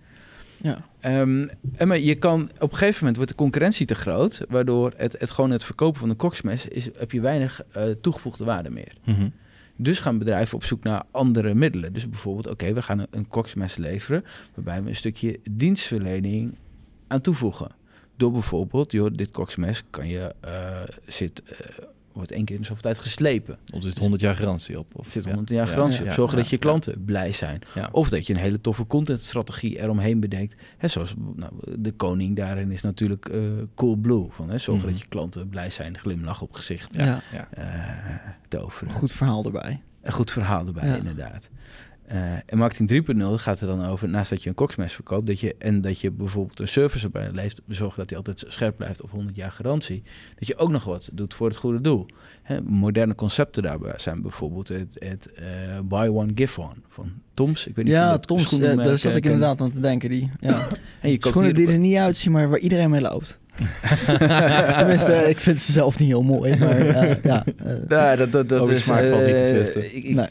Ja. 0.62 0.84
Ehm, 1.00 1.48
en 1.72 1.88
maar 1.88 1.98
je 1.98 2.14
kan 2.14 2.42
op 2.42 2.70
een 2.70 2.76
gegeven 2.76 2.98
moment 2.98 3.16
wordt 3.16 3.30
de 3.30 3.36
concurrentie 3.36 3.86
te 3.86 3.94
groot, 3.94 4.40
waardoor 4.48 4.92
het, 4.96 5.16
het 5.18 5.30
gewoon 5.30 5.50
het 5.50 5.64
verkopen 5.64 6.00
van 6.00 6.10
een 6.10 6.16
koksmes 6.16 6.66
is, 6.66 6.88
heb 6.98 7.12
je 7.12 7.20
weinig 7.20 7.62
eh, 7.72 7.84
toegevoegde 8.00 8.44
waarde 8.44 8.70
meer. 8.70 8.92
Mhm. 9.04 9.28
Dus 9.76 9.98
gaan 9.98 10.18
bedrijven 10.18 10.56
op 10.56 10.64
zoek 10.64 10.82
naar 10.82 11.02
andere 11.10 11.54
middelen. 11.54 11.92
Dus 11.92 12.08
bijvoorbeeld, 12.08 12.48
oké, 12.48 12.72
we 12.72 12.82
gaan 12.82 12.98
een, 12.98 13.06
een 13.10 13.28
koksmes 13.28 13.76
leveren... 13.76 14.24
waarbij 14.54 14.82
we 14.82 14.88
een 14.88 14.96
stukje 14.96 15.40
dienstverlening 15.50 16.54
aan 17.06 17.20
toevoegen. 17.20 17.70
Door 18.16 18.32
bijvoorbeeld, 18.32 18.92
joh, 18.92 19.10
dit 19.12 19.30
koksmes 19.30 19.82
kan 19.90 20.08
je, 20.08 20.34
eh, 20.40 20.80
zit, 21.06 21.42
eh, 21.42 21.84
wordt 22.12 22.32
één 22.32 22.44
keer 22.44 22.56
in 22.56 22.64
zoveel 22.64 22.82
tijd 22.82 22.98
geslepen. 22.98 23.58
Of 23.74 23.82
zit 23.82 23.98
100 23.98 24.22
jaar 24.22 24.36
garantie 24.36 24.78
op. 24.78 24.88
Of, 24.92 25.06
zit 25.10 25.22
ja. 25.24 25.28
100 25.30 25.50
jaar 25.50 25.66
Ja, 25.66 25.72
garantie 25.72 26.02
ja, 26.02 26.08
op. 26.08 26.14
Zorgen 26.14 26.36
ja, 26.36 26.42
dat 26.42 26.50
je 26.50 26.56
ja. 26.56 26.62
klanten 26.62 27.04
blij 27.04 27.32
zijn. 27.32 27.60
Ja. 27.74 27.88
Of 27.92 28.08
dat 28.08 28.26
je 28.26 28.34
een 28.34 28.40
hele 28.40 28.60
toffe 28.60 28.86
contentstrategie 28.86 29.78
eromheen 29.80 30.20
bedenkt. 30.20 30.54
Hè, 30.78 30.88
zoals 30.88 31.14
nou, 31.36 31.52
de 31.78 31.92
koning 31.92 32.36
daarin 32.36 32.70
is 32.72 32.82
natuurlijk 32.82 33.28
eh 33.28 33.40
Cool 33.74 33.96
Blue. 33.96 34.26
Van, 34.30 34.50
hè, 34.50 34.58
zorgen 34.58 34.84
Mhm. 34.84 34.92
dat 34.92 35.02
je 35.02 35.08
klanten 35.08 35.48
blij 35.48 35.70
zijn, 35.70 35.98
glimlach 35.98 36.42
op 36.42 36.52
gezicht. 36.52 36.94
Ja. 36.94 37.04
Ja. 37.04 37.22
Ja. 37.32 37.48
eh 37.50 38.28
toveren. 38.48 38.92
Goed 38.92 39.12
verhaal 39.12 39.44
erbij. 39.44 39.80
Een 40.02 40.12
goed 40.12 40.30
verhaal 40.30 40.66
erbij, 40.66 40.86
Ja. 40.88 40.96
inderdaad. 40.96 41.50
Eh, 42.10 42.32
en 42.46 42.58
marketing 42.58 42.88
3.0 42.88 43.24
gaat 43.42 43.60
er 43.60 43.66
dan 43.66 43.86
over, 43.86 44.08
naast 44.08 44.30
dat 44.30 44.42
je 44.42 44.48
een 44.48 44.54
koksmes 44.54 44.92
verkoopt, 44.92 45.26
dat 45.26 45.40
je, 45.40 45.54
en 45.58 45.80
dat 45.80 46.00
je 46.00 46.10
bijvoorbeeld 46.10 46.60
een 46.60 46.68
service 46.68 47.04
erbij 47.04 47.30
leeft, 47.32 47.60
zorgen 47.68 47.98
dat 47.98 48.08
hij 48.08 48.18
altijd 48.18 48.44
scherp 48.48 48.76
blijft 48.76 49.02
of 49.02 49.10
100 49.10 49.36
jaar 49.36 49.50
garantie, 49.52 50.02
dat 50.38 50.48
je 50.48 50.56
ook 50.56 50.70
nog 50.70 50.84
wat 50.84 51.08
doet 51.12 51.34
voor 51.34 51.46
het 51.48 51.56
goede 51.56 51.80
doel. 51.80 52.06
Hè, 52.42 52.60
moderne 52.62 53.14
concepten 53.14 53.62
daarbij 53.62 53.92
zijn 53.96 54.22
bijvoorbeeld 54.22 54.68
het, 54.68 54.94
het 54.94 55.32
eh, 55.32 55.44
buy 55.84 56.08
one, 56.08 56.32
give 56.34 56.60
one 56.60 56.74
van 56.88 57.12
Toms. 57.34 57.66
Ik 57.66 57.76
weet 57.76 57.84
niet 57.84 57.94
of 57.94 58.00
je 58.00 58.06
Ja, 58.06 58.18
Toms, 58.18 58.42
schoenenmerk, 58.42 58.78
eh, 58.80 58.84
daar 58.86 58.98
zat 58.98 59.14
ik 59.16 59.24
inderdaad 59.24 59.60
aan 59.60 59.72
te 59.72 59.80
denken. 59.80 60.10
Die, 60.10 60.30
ja. 60.40 60.66
En 61.00 61.10
je 61.10 61.16
Schoenen 61.20 61.54
die 61.54 61.68
er 61.68 61.78
niet 61.78 61.96
uitzien, 61.96 62.32
maar 62.32 62.48
waar 62.48 62.58
iedereen 62.58 62.90
mee 62.90 63.00
loopt. 63.00 63.38
Tenminste, 64.78 65.12
ik 65.28 65.38
vind 65.38 65.60
ze 65.60 65.72
zelf 65.72 65.98
niet 65.98 66.08
heel 66.08 66.22
mooi, 66.22 66.56
maar 66.58 66.78
eh, 66.80 67.22
ja. 67.22 67.44
eh, 67.64 67.74
Ja, 67.88 68.16
dat, 68.16 68.48
dat, 68.48 68.70
is 68.70 68.82
smaak 68.82 69.08
valt 69.08 69.26
niet 69.26 69.34
te 69.36 69.42
eh, 69.42 69.46
twisten. 69.46 69.84
ik- 69.96 70.04
ik- 70.04 70.14
nee. 70.14 70.26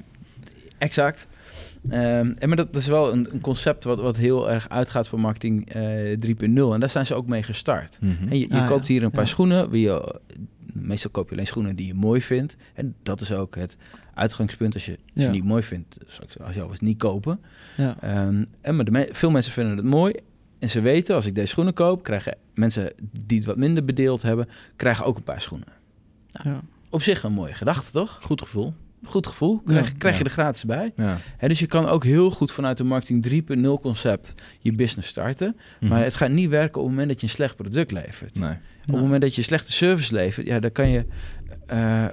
Exact. 0.78 1.28
Ehm, 1.90 2.26
en 2.38 2.48
maar 2.48 2.58
dat 2.58 2.76
is 2.76 2.88
wel 2.88 3.12
een, 3.14 3.34
een 3.34 3.42
concept 3.42 3.84
wat, 3.84 4.00
wat 4.00 4.18
heel 4.18 4.52
erg 4.52 4.70
uitgaat 4.70 5.08
van 5.08 5.20
marketing 5.20 5.70
eh 5.74 6.18
3.0. 6.20 6.74
En 6.74 6.80
daar 6.80 6.90
zijn 6.90 7.06
ze 7.06 7.14
ook 7.14 7.28
mee 7.28 7.44
gestart. 7.44 7.98
Mhm. 8.02 8.28
En 8.30 8.40
je 8.40 8.48
je 8.50 8.56
Ah, 8.56 8.68
koopt 8.68 8.88
ja. 8.88 8.94
hier 8.94 9.04
een 9.04 9.12
paar 9.12 9.24
Ja. 9.24 9.30
schoenen. 9.30 9.70
Wie 9.70 9.82
je, 9.82 10.20
meestal 10.74 11.12
koop 11.12 11.26
je 11.28 11.32
alleen 11.34 11.48
schoenen 11.48 11.76
die 11.76 11.88
je 11.88 11.94
mooi 11.94 12.22
vindt. 12.22 12.58
En 12.74 12.96
dat 13.04 13.22
is 13.22 13.32
ook 13.32 13.56
het 13.56 13.78
uitgangspunt. 14.14 14.74
Als 14.74 14.86
je, 14.86 14.98
je 15.14 15.22
Ja. 15.24 15.32
niet 15.32 15.44
mooi 15.44 15.64
vindt, 15.64 15.98
zou 16.08 16.28
ik 16.30 16.42
als 16.42 16.56
jou 16.56 16.70
eens 16.70 16.80
niet 16.80 16.98
kopen. 16.98 17.40
ja. 17.78 17.96
Ehm, 18.02 18.44
en 18.62 18.76
maar 18.76 18.86
de 18.86 18.92
me- 18.92 19.10
veel 19.12 19.32
mensen 19.32 19.54
vinden 19.54 19.78
het 19.78 19.86
mooi. 19.86 20.14
En 20.60 20.70
ze 20.70 20.82
weten, 20.82 21.16
als 21.16 21.26
ik 21.26 21.36
deze 21.36 21.48
schoenen 21.48 21.74
koop, 21.74 22.04
krijgen 22.04 22.38
mensen 22.54 22.92
die 23.26 23.38
het 23.38 23.48
wat 23.48 23.58
minder 23.58 23.86
bedeeld 23.86 24.22
hebben, 24.22 24.48
krijgen 24.76 25.06
ook 25.06 25.18
een 25.18 25.24
paar 25.24 25.42
schoenen. 25.42 25.68
ja. 26.28 26.62
Op 26.92 27.02
zich 27.02 27.24
een 27.24 27.32
mooie 27.34 27.54
gedachte, 27.54 27.92
toch? 27.92 28.18
Goed 28.22 28.42
gevoel. 28.42 28.74
Goed 29.04 29.28
gevoel. 29.28 29.62
Krijg, 29.66 29.88
Ja. 29.88 29.94
krijg 29.98 30.18
je 30.18 30.24
er 30.24 30.30
gratis 30.30 30.64
bij. 30.66 30.92
Ja. 30.96 31.18
Hè, 31.38 31.48
dus 31.48 31.60
je 31.60 31.66
kan 31.66 31.86
ook 31.88 32.04
heel 32.04 32.32
goed 32.32 32.52
vanuit 32.52 32.78
de 32.78 32.84
marketing 32.84 33.22
3.0 33.22 33.80
concept 33.82 34.36
je 34.60 34.72
business 34.74 35.10
starten. 35.10 35.56
Mhm. 35.80 35.90
Maar 35.92 36.04
het 36.04 36.16
gaat 36.16 36.30
niet 36.30 36.50
werken 36.50 36.82
op 36.82 36.88
het 36.88 36.90
moment 36.90 37.08
dat 37.10 37.20
je 37.22 37.28
een 37.28 37.34
slecht 37.34 37.56
product 37.56 37.92
levert. 37.92 38.40
Nee. 38.40 38.52
Op 38.86 38.94
het 38.96 39.02
moment 39.04 39.22
dat 39.22 39.36
je 39.36 39.42
slechte 39.42 39.72
service 39.72 40.14
levert, 40.14 40.48
ja, 40.48 40.60
dan 40.60 40.72
kan 40.72 40.90
je 40.90 41.06
eh, 41.68 42.06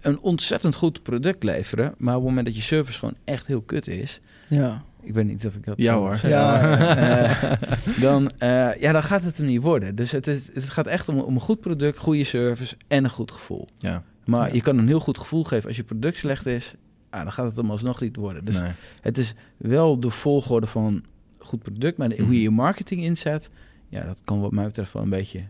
een 0.00 0.20
ontzettend 0.20 0.74
goed 0.74 1.02
product 1.02 1.42
leveren. 1.42 1.94
Maar 1.98 2.14
op 2.14 2.20
het 2.20 2.28
moment 2.28 2.46
dat 2.46 2.56
je 2.56 2.62
service 2.62 2.98
gewoon 2.98 3.16
echt 3.24 3.46
heel 3.46 3.62
kut 3.62 3.88
is. 3.88 4.20
Ja. 4.48 4.82
Ik 5.04 5.14
weet 5.14 5.24
niet 5.26 5.46
of 5.46 5.54
ik 5.54 5.64
dat 5.64 5.74
Ja 5.80 5.94
hoor. 5.94 6.20
Ja. 6.22 6.60
Eh, 6.96 7.52
dan, 8.00 8.30
eh, 8.38 8.80
ja, 8.80 8.92
dan 8.92 9.02
gaat 9.02 9.24
het 9.24 9.36
hem 9.36 9.46
niet 9.46 9.62
worden. 9.62 9.94
Dus 9.94 10.10
het, 10.10 10.26
is, 10.26 10.46
het 10.54 10.70
gaat 10.70 10.86
echt 10.86 11.08
om, 11.08 11.18
om 11.18 11.34
een 11.34 11.40
goed 11.40 11.60
product, 11.60 11.98
goede 11.98 12.24
service 12.24 12.76
en 12.88 13.04
een 13.04 13.10
goed 13.10 13.32
gevoel. 13.32 13.68
Ja. 13.76 14.02
Maar 14.24 14.48
Ja. 14.48 14.54
je 14.54 14.60
kan 14.60 14.78
een 14.78 14.86
heel 14.86 15.00
goed 15.00 15.18
gevoel 15.18 15.44
geven 15.44 15.68
als 15.68 15.76
je 15.76 15.84
product 15.84 16.16
slecht 16.16 16.46
is. 16.46 16.74
Ah, 17.10 17.22
dan 17.22 17.32
gaat 17.32 17.46
het 17.46 17.56
hem 17.56 17.70
alsnog 17.70 18.00
niet 18.00 18.16
worden. 18.16 18.44
Dus 18.44 18.58
nee. 18.60 18.72
het 19.00 19.18
is 19.18 19.34
wel 19.56 20.00
de 20.00 20.10
volgorde 20.10 20.66
van 20.66 21.04
goed 21.38 21.62
product, 21.62 21.96
maar 21.98 22.08
de- 22.08 22.14
hoe 22.16 22.24
Mhm. 22.24 22.32
je 22.34 22.42
je 22.42 22.50
marketing 22.50 23.02
inzet, 23.02 23.50
ja, 23.88 24.04
dat 24.04 24.20
kan 24.24 24.40
wat 24.40 24.52
mij 24.52 24.64
betreft 24.64 24.92
wel 24.92 25.02
een 25.02 25.08
beetje 25.08 25.44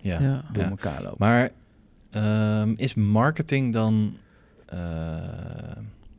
Ja. 0.00 0.20
Ja. 0.20 0.44
door 0.52 0.62
Ja. 0.62 0.70
elkaar 0.70 1.02
lopen. 1.02 1.16
Maar 1.18 1.50
ehm, 2.10 2.72
is 2.76 2.94
marketing 2.94 3.72
dan... 3.72 4.16
eh, 4.66 4.78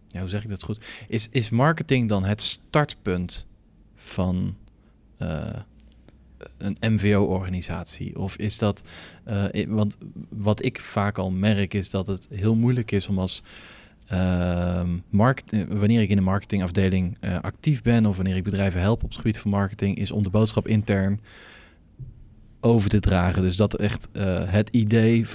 ja, 0.07 0.19
hoe 0.19 0.29
zeg 0.29 0.43
ik 0.43 0.49
dat 0.49 0.63
goed? 0.63 0.85
Is, 1.07 1.27
is 1.31 1.49
marketing 1.49 2.09
dan 2.09 2.23
het 2.23 2.41
startpunt 2.41 3.45
van 3.95 4.55
eh, 5.17 5.49
een 6.57 6.77
MVO-organisatie? 6.93 8.19
Of 8.19 8.35
is 8.37 8.57
dat... 8.57 8.81
eh, 9.23 9.43
i- 9.55 9.67
want 9.67 9.97
wat 10.29 10.65
ik 10.65 10.79
vaak 10.79 11.17
al 11.17 11.31
merk 11.31 11.73
is 11.73 11.89
dat 11.89 12.07
het 12.07 12.27
heel 12.33 12.55
moeilijk 12.55 12.91
is 12.91 13.07
om 13.07 13.19
als... 13.19 13.43
ehm, 14.07 14.89
markt, 15.09 15.51
eh, 15.53 15.61
wanneer 15.69 16.01
ik 16.01 16.09
in 16.09 16.15
de 16.15 16.21
marketingafdeling 16.21 17.17
eh, 17.19 17.39
actief 17.41 17.81
ben 17.81 18.05
of 18.05 18.15
wanneer 18.15 18.35
ik 18.35 18.43
bedrijven 18.43 18.79
help 18.81 19.03
op 19.03 19.09
het 19.09 19.17
gebied 19.17 19.37
van 19.39 19.51
marketing, 19.51 19.97
is 19.97 20.11
om 20.11 20.23
de 20.23 20.29
boodschap 20.29 20.67
intern 20.67 21.19
over 22.61 22.89
te 22.89 22.99
dragen. 22.99 23.41
Dus 23.41 23.55
dat 23.55 23.75
echt 23.75 24.07
eh, 24.11 24.23
het 24.51 24.69
idee, 24.69 25.25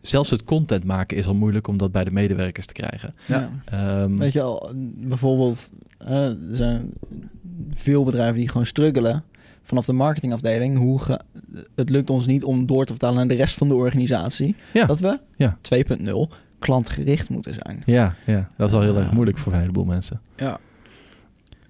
zelfs 0.00 0.30
het 0.30 0.44
content 0.44 0.84
maken 0.84 1.16
is 1.16 1.26
al 1.26 1.34
moeilijk 1.34 1.66
om 1.66 1.76
dat 1.76 1.92
bij 1.92 2.04
de 2.04 2.10
medewerkers 2.10 2.66
te 2.66 2.72
krijgen. 2.72 3.14
Ja. 3.26 3.50
Ehm, 3.64 4.16
Weet 4.16 4.32
je 4.32 4.42
al, 4.42 4.70
bijvoorbeeld, 4.96 5.70
eh, 5.98 6.24
er 6.28 6.36
zijn 6.56 6.90
veel 7.70 8.04
bedrijven 8.04 8.34
die 8.38 8.48
gewoon 8.48 8.66
struggelen 8.66 9.24
vanaf 9.68 9.86
de 9.86 9.92
marketingafdeling. 9.92 10.78
Hoe 10.78 10.98
ge- 10.98 11.20
het 11.74 11.90
lukt 11.90 12.10
ons 12.10 12.26
niet 12.26 12.44
om 12.44 12.66
door 12.66 12.84
te 12.84 12.92
vertalen 12.92 13.16
naar 13.16 13.28
de 13.28 13.34
rest 13.34 13.54
van 13.54 13.68
de 13.68 13.74
organisatie. 13.74 14.54
Ja. 14.72 14.86
Dat 14.86 15.00
we 15.00 15.18
Ja. 15.36 15.58
2.0 15.62 16.28
klantgericht 16.58 17.28
moeten 17.30 17.54
zijn. 17.54 17.82
ja, 17.86 18.14
ja, 18.26 18.48
dat 18.56 18.68
is 18.68 18.74
al 18.74 18.80
heel 18.80 18.96
erg 18.96 19.12
moeilijk 19.12 19.38
voor 19.38 19.52
een 19.52 19.60
heleboel 19.60 19.84
mensen. 19.84 20.20
Ja. 20.36 20.58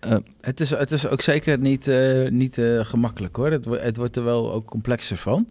Eh, 0.01 0.17
Het 0.41 0.61
is, 0.61 0.71
het 0.71 0.91
is 0.91 1.07
ook 1.09 1.21
zeker 1.21 1.59
niet, 1.59 1.89
eh, 1.89 2.29
niet 2.31 2.59
eh, 2.59 2.85
gemakkelijk 2.85 3.37
hoor. 3.37 3.51
Het, 3.51 3.65
het 3.65 3.97
wordt 3.97 4.17
er 4.17 4.25
wel 4.25 4.53
ook 4.53 4.67
complexer 4.67 5.17
van. 5.17 5.47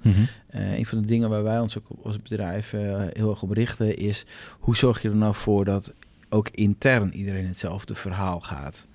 Eh, 0.47 0.77
een 0.77 0.85
van 0.85 0.99
de 1.01 1.05
dingen 1.07 1.29
waar 1.29 1.43
wij 1.43 1.59
ons 1.59 1.77
ook 1.77 1.89
op- 1.89 2.05
als 2.05 2.17
bedrijf 2.17 2.73
eh, 2.73 3.01
heel 3.13 3.29
erg 3.29 3.41
op 3.43 3.51
richten 3.51 3.97
is... 3.97 4.25
hoe 4.59 4.75
zorg 4.75 5.01
je 5.01 5.09
er 5.09 5.15
nou 5.15 5.35
voor 5.35 5.65
dat 5.65 5.93
ook 6.29 6.49
intern 6.49 7.13
iedereen 7.13 7.47
hetzelfde 7.47 7.95
verhaal 7.95 8.39
gaat 8.39 8.87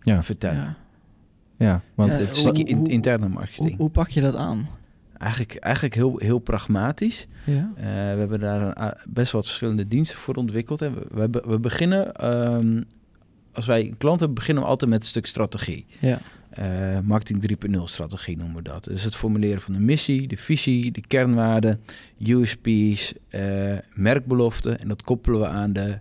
Ja. 0.00 0.22
vertellen. 0.22 0.56
Ja. 0.56 0.76
Ja, 1.56 1.82
want 1.94 2.12
Ja, 2.12 2.18
Het 2.18 2.36
stukje 2.36 2.64
in- 2.64 2.86
interne 2.86 3.28
marketing. 3.28 3.76
hoe 3.76 3.90
pak 3.90 4.08
je 4.08 4.20
dat 4.20 4.36
aan? 4.36 4.68
Eigenlijk, 5.18 5.54
eigenlijk 5.54 5.94
heel, 5.94 6.18
heel 6.18 6.38
pragmatisch. 6.38 7.26
Ja. 7.46 7.72
Eh, 7.76 7.82
we 7.84 7.88
hebben 8.18 8.40
daar 8.40 8.60
een 8.62 8.78
a- 8.78 8.96
best 9.08 9.32
wat 9.32 9.44
verschillende 9.44 9.88
diensten 9.88 10.18
voor 10.18 10.34
ontwikkeld. 10.34 10.82
En 10.82 10.94
we, 10.94 11.06
we, 11.10 11.28
be- 11.28 11.42
we 11.46 11.58
beginnen, 11.58 12.14
ehm, 12.14 12.82
als 13.52 13.66
wij 13.66 13.80
een 13.86 13.96
klant 13.96 14.18
hebben, 14.18 14.38
beginnen 14.38 14.62
we 14.62 14.68
altijd 14.68 14.90
met 14.90 15.00
een 15.00 15.06
stuk 15.08 15.26
strategie. 15.26 15.86
Ja. 15.98 16.18
Eh, 16.50 16.98
marketing 17.00 17.40
3.0 17.40 17.82
strategie 17.84 18.36
noemen 18.36 18.56
we 18.56 18.62
dat. 18.62 18.84
Dus 18.84 19.04
het 19.04 19.16
formuleren 19.16 19.60
van 19.60 19.74
de 19.74 19.80
missie, 19.80 20.28
de 20.28 20.36
visie, 20.36 20.90
de 20.92 21.00
kernwaarden, 21.06 21.80
USP's, 22.18 23.14
eh, 23.28 23.76
merkbeloften. 23.94 24.78
En 24.80 24.88
dat 24.88 25.02
koppelen 25.02 25.40
we 25.40 25.46
aan 25.46 25.72
de 25.72 25.98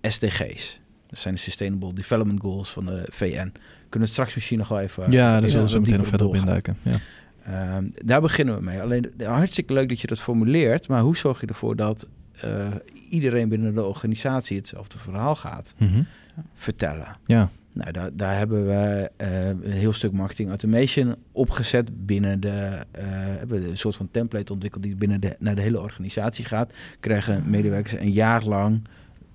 SDG's. 0.00 0.80
Dat 1.06 1.18
zijn 1.18 1.34
de 1.34 1.40
Sustainable 1.40 1.92
Development 1.92 2.40
Goals 2.40 2.70
van 2.70 2.84
de 2.84 3.02
VN. 3.10 3.52
Kunnen 3.88 4.08
we 4.08 4.14
straks 4.14 4.34
misschien 4.34 4.58
nog 4.58 4.68
wel 4.68 4.80
even... 4.80 5.10
ja, 5.12 5.40
daar 5.40 5.48
zullen 5.48 5.64
we 5.64 5.70
zo 5.70 5.80
meteen 5.80 5.98
nog 5.98 6.06
verder 6.06 6.26
op 6.26 6.34
induiken. 6.34 6.76
Ja. 6.82 6.96
Ehm, 7.44 7.84
daar 7.92 8.20
beginnen 8.20 8.56
we 8.56 8.62
mee. 8.62 8.80
Alleen 8.80 9.12
de- 9.16 9.24
hartstikke 9.24 9.72
leuk 9.72 9.88
dat 9.88 10.00
je 10.00 10.06
dat 10.06 10.20
formuleert, 10.20 10.88
maar 10.88 11.00
hoe 11.02 11.16
zorg 11.16 11.40
je 11.40 11.46
ervoor 11.46 11.76
dat 11.76 12.08
eh, 12.40 12.68
iedereen 13.10 13.48
binnen 13.48 13.74
de 13.74 13.84
organisatie 13.84 14.56
hetzelfde 14.56 14.98
verhaal 14.98 15.34
gaat 15.36 15.74
Mhm. 15.78 16.02
vertellen? 16.54 17.16
ja. 17.26 17.50
Nou, 17.72 17.90
daar, 17.92 18.10
daar 18.12 18.36
hebben 18.36 18.66
we 18.66 19.10
eh, 19.16 19.48
een 19.48 19.70
heel 19.70 19.92
stuk 19.92 20.12
marketing 20.12 20.48
automation 20.48 21.14
opgezet 21.32 22.06
binnen 22.06 22.40
de. 22.40 22.48
eh, 22.90 23.04
hebben 23.06 23.60
we 23.62 23.68
een 23.68 23.78
soort 23.78 23.96
van 23.96 24.08
template 24.10 24.52
ontwikkeld 24.52 24.82
die 24.82 24.96
binnen 24.96 25.20
de, 25.20 25.36
naar 25.38 25.54
de 25.54 25.60
hele 25.60 25.80
organisatie 25.80 26.44
gaat. 26.44 26.72
Krijgen 27.00 27.50
medewerkers 27.50 27.92
een 28.00 28.12
jaar 28.12 28.44
lang 28.44 28.80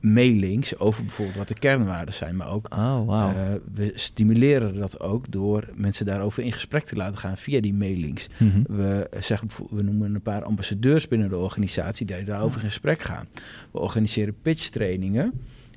mailings 0.01 0.77
over 0.79 1.05
bijvoorbeeld 1.05 1.37
wat 1.37 1.47
de 1.47 1.53
kernwaarden 1.53 2.13
zijn, 2.13 2.35
maar 2.35 2.49
ook 2.49 2.75
Oh, 2.75 3.29
eh, 3.29 3.53
we 3.73 3.91
stimuleren 3.95 4.75
dat 4.75 4.99
ook 4.99 5.31
door 5.31 5.69
mensen 5.75 6.05
daarover 6.05 6.43
in 6.43 6.51
gesprek 6.51 6.85
te 6.85 6.95
laten 6.95 7.19
gaan 7.19 7.37
via 7.37 7.61
die 7.61 7.73
mailings. 7.73 8.27
Mhm. 8.37 8.61
We, 8.67 9.09
zeggen, 9.19 9.49
we 9.69 9.81
noemen 9.81 10.15
een 10.15 10.21
paar 10.21 10.43
ambassadeurs 10.43 11.07
binnen 11.07 11.29
de 11.29 11.37
organisatie 11.37 12.05
die 12.05 12.23
daarover 12.23 12.59
in 12.61 12.67
gesprek 12.67 13.01
gaan. 13.01 13.27
We 13.71 13.79
organiseren 13.79 14.35
pitchtrainingen 14.41 15.33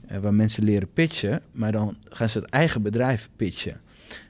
eh, 0.07 0.19
waar 0.19 0.35
mensen 0.35 0.65
leren 0.65 0.89
pitchen, 0.93 1.43
maar 1.53 1.73
dan 1.73 1.97
gaan 2.05 2.29
ze 2.29 2.39
het 2.39 2.51
eigen 2.51 2.83
bedrijf 2.83 3.31
pitchen. 3.37 3.81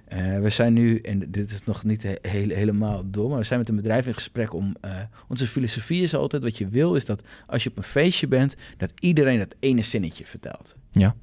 Eh, 0.04 0.38
we 0.40 0.50
zijn 0.50 0.72
nu, 0.72 0.98
en 0.98 1.18
dit 1.30 1.50
is 1.50 1.64
nog 1.64 1.84
niet 1.84 2.02
he- 2.02 2.14
hele- 2.22 2.54
helemaal 2.54 3.02
door, 3.10 3.28
maar 3.28 3.38
we 3.38 3.44
zijn 3.44 3.58
met 3.58 3.68
een 3.68 3.76
bedrijf 3.76 4.06
in 4.06 4.14
gesprek 4.14 4.54
om. 4.54 4.76
eh, 4.80 4.90
onze 5.28 5.46
filosofie 5.46 6.02
is 6.02 6.14
altijd: 6.14 6.42
wat 6.42 6.58
je 6.58 6.68
wil, 6.68 6.94
is 6.94 7.04
dat 7.04 7.22
als 7.46 7.62
je 7.64 7.70
op 7.70 7.76
een 7.76 7.82
feestje 7.82 8.28
bent, 8.28 8.56
dat 8.76 8.92
iedereen 8.98 9.38
dat 9.38 9.54
ene 9.60 9.82
zinnetje 9.82 10.24
vertelt. 10.26 10.76
Ja. 10.92 11.14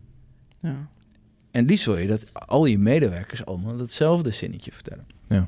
Ja. 0.59 0.87
En 1.51 1.65
liefst 1.65 1.85
wil 1.85 1.97
je 1.97 2.07
dat 2.07 2.25
al 2.33 2.65
je 2.65 2.77
medewerkers 2.79 3.45
allemaal 3.45 3.77
hetzelfde 3.77 4.31
zinnetje 4.31 4.71
vertellen. 4.71 5.05
Ja. 5.25 5.47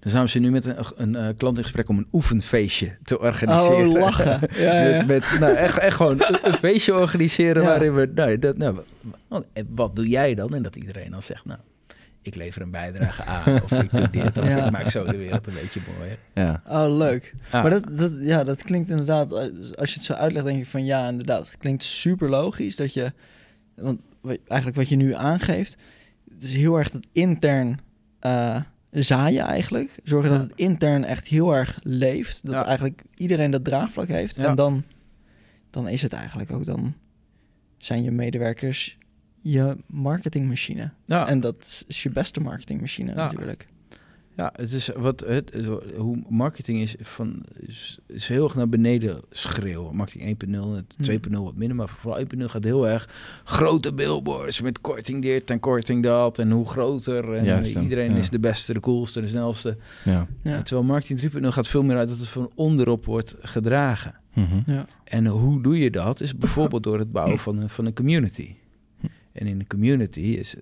Dan 0.00 0.10
zijn 0.10 0.26
we 0.26 0.38
nu 0.38 0.50
met 0.50 0.66
een, 0.66 0.76
een 0.96 1.14
eh, 1.14 1.28
klant 1.36 1.56
in 1.56 1.62
gesprek 1.62 1.88
om 1.88 1.98
een 1.98 2.08
oefenfeestje 2.12 2.96
te 3.02 3.18
organiseren. 3.20 3.88
Oh, 3.88 3.92
lachen. 4.00 4.40
Ja, 4.62 4.80
ja, 4.80 4.88
ja. 4.88 4.96
Met, 5.04 5.06
met, 5.30 5.36
nou, 5.40 5.54
echt, 5.56 5.78
echt 5.78 5.96
gewoon 5.96 6.20
een, 6.22 6.38
een 6.42 6.54
feestje 6.54 6.94
organiseren 6.94 7.62
Ja. 7.62 7.68
waarin 7.68 7.94
we... 7.94 8.10
Nou, 8.14 8.38
dat, 8.38 8.56
nou, 8.56 8.80
wat, 9.28 9.46
en 9.52 9.66
wat 9.74 9.96
doe 9.96 10.08
jij 10.08 10.34
dan? 10.34 10.54
En 10.54 10.62
dat 10.62 10.76
iedereen 10.76 11.10
dan 11.10 11.22
zegt, 11.22 11.44
nou, 11.44 11.58
ik 12.22 12.34
lever 12.34 12.62
een 12.62 12.70
bijdrage 12.70 13.24
aan. 13.24 13.62
Of 13.62 13.72
ik 13.72 13.90
doe 13.90 14.10
dit. 14.10 14.38
Of 14.38 14.48
Ja. 14.48 14.64
ik 14.64 14.70
maak 14.70 14.90
zo 14.90 15.04
de 15.04 15.16
wereld 15.16 15.46
een 15.46 15.54
beetje 15.54 15.80
mooier. 15.98 16.18
Ja. 16.34 16.62
Oh, 16.68 16.96
leuk. 16.96 17.34
Ah, 17.50 17.62
Maar 17.62 17.70
dat, 17.70 17.96
dat, 17.98 18.12
ja, 18.20 18.44
dat 18.44 18.62
klinkt 18.62 18.90
inderdaad, 18.90 19.32
als 19.76 19.90
je 19.90 19.94
het 19.94 20.02
zo 20.02 20.12
uitlegt, 20.12 20.46
denk 20.46 20.58
ik 20.58 20.66
van 20.66 20.84
ja, 20.84 21.08
inderdaad. 21.08 21.44
Het 21.44 21.56
klinkt 21.56 21.82
super 21.82 22.28
logisch 22.28 22.76
dat 22.76 22.92
je, 22.94 23.12
want 23.74 24.04
eigenlijk 24.46 24.76
wat 24.76 24.88
je 24.88 24.96
nu 24.96 25.14
aangeeft, 25.14 25.76
het 26.34 26.42
is 26.42 26.52
heel 26.54 26.76
erg 26.78 26.90
dat 26.90 27.06
intern 27.12 27.78
eh, 28.20 28.60
zaaien 28.90 29.44
eigenlijk. 29.44 29.90
Zorgen 30.04 30.30
dat 30.30 30.40
het 30.40 30.52
intern 30.54 31.04
echt 31.04 31.26
heel 31.26 31.54
erg 31.56 31.78
leeft. 31.82 32.46
Dat 32.46 32.54
Ja. 32.54 32.64
eigenlijk 32.66 33.02
iedereen 33.14 33.50
dat 33.50 33.64
draagvlak 33.64 34.08
heeft. 34.08 34.36
Ja. 34.36 34.44
En 34.44 34.54
dan, 34.54 34.84
dan 35.70 35.88
is 35.88 36.02
het 36.02 36.12
eigenlijk 36.12 36.52
ook, 36.52 36.64
dan 36.64 36.94
zijn 37.78 38.02
je 38.02 38.10
medewerkers 38.10 38.98
je 39.42 39.76
marketingmachine. 39.86 40.90
ja. 41.04 41.28
En 41.28 41.40
dat 41.40 41.84
is 41.88 42.02
je 42.02 42.10
beste 42.10 42.40
marketingmachine 42.40 43.10
Ja. 43.10 43.16
natuurlijk. 43.16 43.66
Ja, 44.36 44.52
het 44.56 44.72
is 44.72 44.88
wat 44.96 45.20
het, 45.20 45.52
het- 45.52 45.68
hoe 45.96 46.22
marketing 46.28 46.80
is 46.80 46.94
van 47.00 47.42
is, 47.66 47.98
is 48.06 48.28
heel 48.28 48.44
erg 48.44 48.54
naar 48.54 48.68
beneden 48.68 49.20
schreeuwen. 49.30 49.96
Marketing 49.96 50.22
1.0, 50.28 50.74
het 50.74 50.94
Hmm. 50.96 51.04
2.0 51.04 51.44
wat 51.44 51.54
minder, 51.56 51.76
maar 51.76 51.88
vooral 51.88 52.20
1.0 52.20 52.44
gaat 52.48 52.64
heel 52.64 52.88
erg 52.88 53.08
grote 53.44 53.92
billboards 53.94 54.60
met 54.60 54.80
korting 54.80 55.22
dit 55.22 55.50
en 55.50 55.60
korting 55.60 56.02
dat 56.02 56.38
en 56.38 56.50
hoe 56.50 56.68
groter 56.68 57.32
en 57.34 57.44
Juist, 57.44 57.76
iedereen 57.76 58.10
Ja. 58.10 58.16
is 58.16 58.30
de 58.30 58.40
beste, 58.40 58.72
de 58.72 58.80
coolste, 58.80 59.20
de 59.20 59.28
snelste. 59.28 59.76
Ja. 60.04 60.26
Ja. 60.42 60.62
Terwijl 60.62 60.86
marketing 60.86 61.18
3.0 61.20 61.48
gaat 61.52 61.68
veel 61.68 61.82
meer 61.82 61.96
uit 61.96 62.08
dat 62.08 62.18
het 62.18 62.28
van 62.28 62.50
onderop 62.54 63.04
wordt 63.04 63.36
gedragen. 63.40 64.14
Mhm. 64.34 64.60
Ja. 64.66 64.86
En 65.04 65.26
hoe 65.26 65.62
doe 65.62 65.78
je 65.78 65.90
dat? 65.90 66.20
Is 66.20 66.36
bijvoorbeeld 66.36 66.82
door 66.82 66.98
het 66.98 67.12
bouwen 67.12 67.38
van 67.38 67.58
een, 67.58 67.68
van 67.68 67.86
een 67.86 67.94
community. 67.94 68.54
En 69.32 69.46
in 69.46 69.60
een 69.60 69.66
community 69.66 70.20
is, 70.20 70.54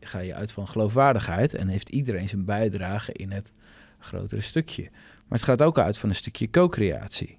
ga 0.00 0.18
je 0.18 0.34
uit 0.34 0.52
van 0.52 0.68
geloofwaardigheid 0.68 1.54
en 1.54 1.68
heeft 1.68 1.88
iedereen 1.88 2.28
zijn 2.28 2.44
bijdrage 2.44 3.12
in 3.12 3.30
het 3.30 3.52
grotere 3.98 4.40
stukje. 4.40 4.82
Maar 5.28 5.38
het 5.38 5.48
gaat 5.48 5.62
ook 5.62 5.78
uit 5.78 5.98
van 5.98 6.08
een 6.08 6.14
stukje 6.14 6.50
co-creatie. 6.50 7.38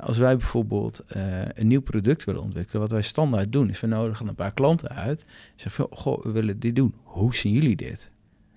Als 0.00 0.18
wij 0.18 0.36
bijvoorbeeld 0.36 1.00
eh, 1.00 1.22
een 1.54 1.66
nieuw 1.66 1.80
product 1.80 2.24
willen 2.24 2.42
ontwikkelen, 2.42 2.80
wat 2.82 2.90
wij 2.90 3.02
standaard 3.02 3.52
doen, 3.52 3.70
is 3.70 3.80
we 3.80 3.86
nodigen 3.86 4.28
een 4.28 4.34
paar 4.34 4.54
klanten 4.54 4.88
uit. 4.88 5.26
Zeggen 5.56 5.70
van, 5.88 5.98
goh, 5.98 6.22
we 6.22 6.30
willen 6.30 6.58
dit 6.58 6.76
doen. 6.76 6.94
Hoe 7.02 7.34
zien 7.34 7.52
jullie 7.52 7.76
dit? 7.76 8.10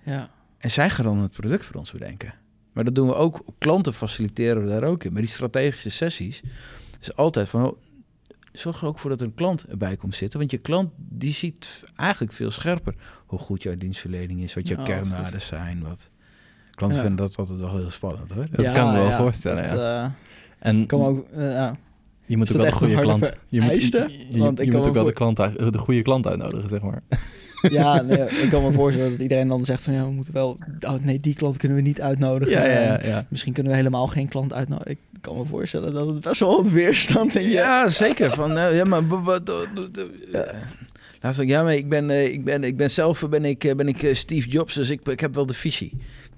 Ja. 0.04 0.30
En 0.58 0.70
zij 0.70 0.90
gaan 0.90 1.04
dan 1.04 1.18
het 1.18 1.32
product 1.32 1.64
voor 1.64 1.76
ons 1.76 1.92
bedenken. 1.92 2.34
Maar 2.72 2.84
dat 2.84 2.94
doen 2.94 3.06
we 3.06 3.14
ook, 3.14 3.44
klanten 3.58 3.94
faciliteren 3.94 4.62
we 4.62 4.68
daar 4.68 4.84
ook 4.84 5.04
in. 5.04 5.12
Maar 5.12 5.22
die 5.22 5.30
strategische 5.30 5.90
sessies 5.90 6.42
is 7.00 7.16
altijd 7.16 7.48
van, 7.48 7.76
zorg 8.52 8.80
er 8.80 8.86
ook 8.86 8.98
voor 8.98 9.10
dat 9.10 9.20
een 9.20 9.34
klant 9.34 9.64
erbij 9.64 9.96
komt 9.96 10.14
zitten. 10.14 10.38
Want 10.38 10.50
je 10.50 10.58
klant 10.58 10.90
die 10.96 11.32
ziet 11.32 11.82
eigenlijk 11.96 12.32
veel 12.32 12.50
scherper 12.50 12.94
hoe 13.26 13.38
goed 13.38 13.62
jouw 13.62 13.76
dienstverlening 13.76 14.40
is, 14.40 14.54
wat 14.54 14.68
jouw 14.68 14.76
Ja, 14.78 14.82
wat 14.86 14.92
kernwaarden 14.94 15.40
zijn. 15.42 15.82
Wat... 15.82 16.10
Klanten 16.70 16.98
Ja. 16.98 17.06
vinden 17.06 17.26
dat 17.26 17.36
altijd 17.36 17.60
wel 17.60 17.76
heel 17.76 17.90
spannend 17.90 18.30
hoor. 18.32 18.46
Dat 18.50 18.72
kan 18.72 18.86
ik 18.88 18.92
me 19.02 19.06
wel 19.08 19.16
voorstellen, 19.16 19.62
dat, 19.62 19.78
ja. 19.78 20.04
eh, 20.04 20.10
En 20.68 20.86
kan 20.86 21.00
ook, 21.02 21.26
eh, 21.30 21.50
ja. 21.52 21.76
je 22.26 22.36
moet 22.36 22.50
ook 22.50 22.56
wel 22.56 22.66
de 22.66 22.72
goede 22.72 23.00
klant... 23.00 23.30
Je 23.48 23.60
moet, 23.60 23.82
je, 23.82 24.26
je- 24.28 24.38
Want 24.38 24.58
ik 24.58 24.64
je 24.64 24.70
kan 24.70 24.80
moet 24.80 24.88
ook 24.88 24.94
wel 24.94 25.04
de, 25.04 25.12
klant, 25.12 25.36
de 25.72 25.78
goede 25.78 26.02
klant 26.02 26.26
uitnodigen, 26.26 26.68
zeg 26.68 26.80
maar. 26.82 27.02
Ja, 27.62 28.02
nee, 28.02 28.18
ik 28.44 28.50
kan 28.50 28.62
me 28.62 28.72
voorstellen 28.72 29.10
dat 29.10 29.20
iedereen 29.20 29.48
dan 29.48 29.64
zegt 29.64 29.82
van 29.82 29.92
ja, 29.92 30.04
we 30.04 30.10
moeten 30.10 30.34
wel. 30.34 30.58
Oh, 30.80 30.94
nee, 31.02 31.18
die 31.18 31.34
klant 31.34 31.56
kunnen 31.56 31.76
we 31.76 31.82
niet 31.82 32.00
uitnodigen. 32.00 32.54
Ja, 32.54 32.64
ja, 32.64 32.80
ja. 32.80 32.98
En 32.98 33.08
ja. 33.08 33.26
Misschien 33.28 33.52
kunnen 33.52 33.72
we 33.72 33.78
helemaal 33.78 34.06
geen 34.06 34.28
klant 34.28 34.52
uitnodigen. 34.52 34.90
Ik 34.90 34.98
kan 35.20 35.36
me 35.36 35.44
voorstellen 35.44 35.92
dat 35.92 36.06
het 36.06 36.20
best 36.20 36.40
wel 36.40 36.58
een 36.64 36.70
weerstand 36.72 37.34
in 37.34 37.42
je. 37.42 37.48
Ja, 37.50 37.88
zeker. 37.88 38.30
Van, 38.34 38.58
eh, 38.58 38.76
ja, 38.76 38.84
maar 38.84 39.06
wat- 39.08 39.22
wat- 39.24 39.48
wat- 39.48 39.68
wat- 39.74 39.98
eh, 40.32 40.54
Laatst 41.22 41.40
ik, 41.40 41.48
ja, 41.48 41.62
maar 41.62 41.74
ik 41.74 41.88
ben, 41.88 42.10
eh, 42.10 42.32
ik 42.32 42.44
ben, 42.44 42.64
ik 42.64 42.76
ben 42.76 42.90
zelf 42.90 43.28
ben 43.28 43.44
ik, 43.44 43.76
ben 43.76 43.88
ik 43.88 44.10
Steve 44.12 44.48
Jobs, 44.48 44.74
dus 44.74 44.90
ik, 44.90 45.06
ik 45.08 45.20
heb 45.20 45.34
wel 45.34 45.46
de 45.46 45.54
visie. 45.54 45.92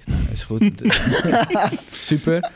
Nou, 0.07 0.21
is 0.33 0.45
goed. 0.45 0.83
Super. 1.91 2.51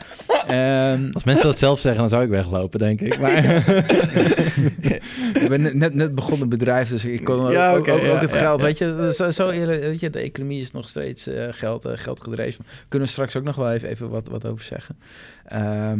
Ehm, 0.47 1.09
Als 1.11 1.23
mensen 1.23 1.45
dat 1.45 1.57
zelf 1.57 1.79
zeggen, 1.79 1.99
dan 2.01 2.09
zou 2.09 2.23
ik 2.23 2.29
weglopen, 2.29 2.79
denk 2.79 3.01
ik. 3.01 3.19
Maar 3.19 3.45
ik 5.41 5.45
ben 5.49 5.77
net- 5.77 5.93
net, 5.93 6.15
begonnen 6.15 6.49
bedrijf, 6.49 6.89
dus 6.89 7.05
ik 7.05 7.23
kon 7.23 7.51
Ja, 7.51 7.71
ook, 7.71 7.77
ook, 7.77 7.87
ook 7.87 8.01
ja, 8.01 8.19
het 8.19 8.29
ja, 8.33 8.37
geld, 8.37 8.59
ja. 8.59 8.65
weet 8.65 8.77
je, 8.77 9.11
zo, 9.15 9.31
zo 9.31 9.49
eerlijk, 9.49 9.81
weet 9.81 9.99
je, 9.99 10.09
de 10.09 10.19
economie 10.19 10.61
is 10.61 10.71
nog 10.71 10.89
steeds 10.89 11.27
eh, 11.27 11.47
geld, 11.51 11.85
eh, 11.85 11.91
geld 11.95 12.21
gedreven. 12.21 12.65
Kunnen 12.87 13.07
we 13.07 13.13
straks 13.13 13.35
ook 13.35 13.43
nog 13.43 13.55
wel 13.55 13.71
even, 13.71 13.89
even 13.89 14.09
wat, 14.09 14.27
wat 14.27 14.45
over 14.45 14.65
zeggen. 14.65 14.97
Ehm, 15.45 15.99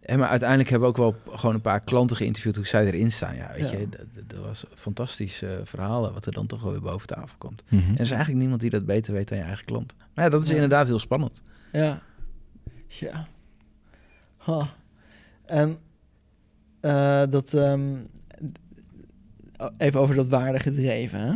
en 0.00 0.18
maar 0.18 0.28
uiteindelijk 0.28 0.70
hebben 0.70 0.88
we 0.92 0.94
ook 1.02 1.24
wel 1.24 1.36
gewoon 1.36 1.54
een 1.54 1.60
paar 1.60 1.80
klanten 1.80 2.16
geïnterviewd 2.16 2.56
hoe 2.56 2.66
zij 2.66 2.86
erin 2.86 3.12
staan. 3.12 3.36
Ja, 3.36 3.52
weet 3.56 3.70
Ja. 3.70 3.78
je, 3.78 3.88
dat, 4.26 4.38
was 4.44 4.64
fantastisch 4.74 5.42
eh 5.42 5.50
verhalen 5.64 6.12
wat 6.12 6.26
er 6.26 6.32
dan 6.32 6.46
toch 6.46 6.62
wel 6.62 6.72
weer 6.72 6.80
boven 6.80 7.06
tafel 7.06 7.38
komt. 7.38 7.62
Mhm. 7.68 7.82
En 7.88 7.94
er 7.94 8.00
is 8.00 8.10
eigenlijk 8.10 8.40
niemand 8.40 8.60
die 8.60 8.70
dat 8.70 8.86
beter 8.86 9.12
weet 9.12 9.28
dan 9.28 9.38
je 9.38 9.44
eigen 9.44 9.64
klant. 9.64 9.94
Maar 10.14 10.24
ja, 10.24 10.30
dat 10.30 10.42
is 10.42 10.48
Ja. 10.48 10.54
inderdaad 10.54 10.86
heel 10.86 10.98
spannend. 10.98 11.42
Ja. 11.72 12.02
Ja. 12.86 13.26
Ha. 14.36 14.74
En 15.46 15.78
eh, 16.80 17.22
dat... 17.30 17.54
ehm, 17.54 17.96
even 19.78 20.00
over 20.00 20.14
dat 20.14 20.28
waarde 20.28 20.58
gedreven. 20.60 21.20
Hè? 21.20 21.34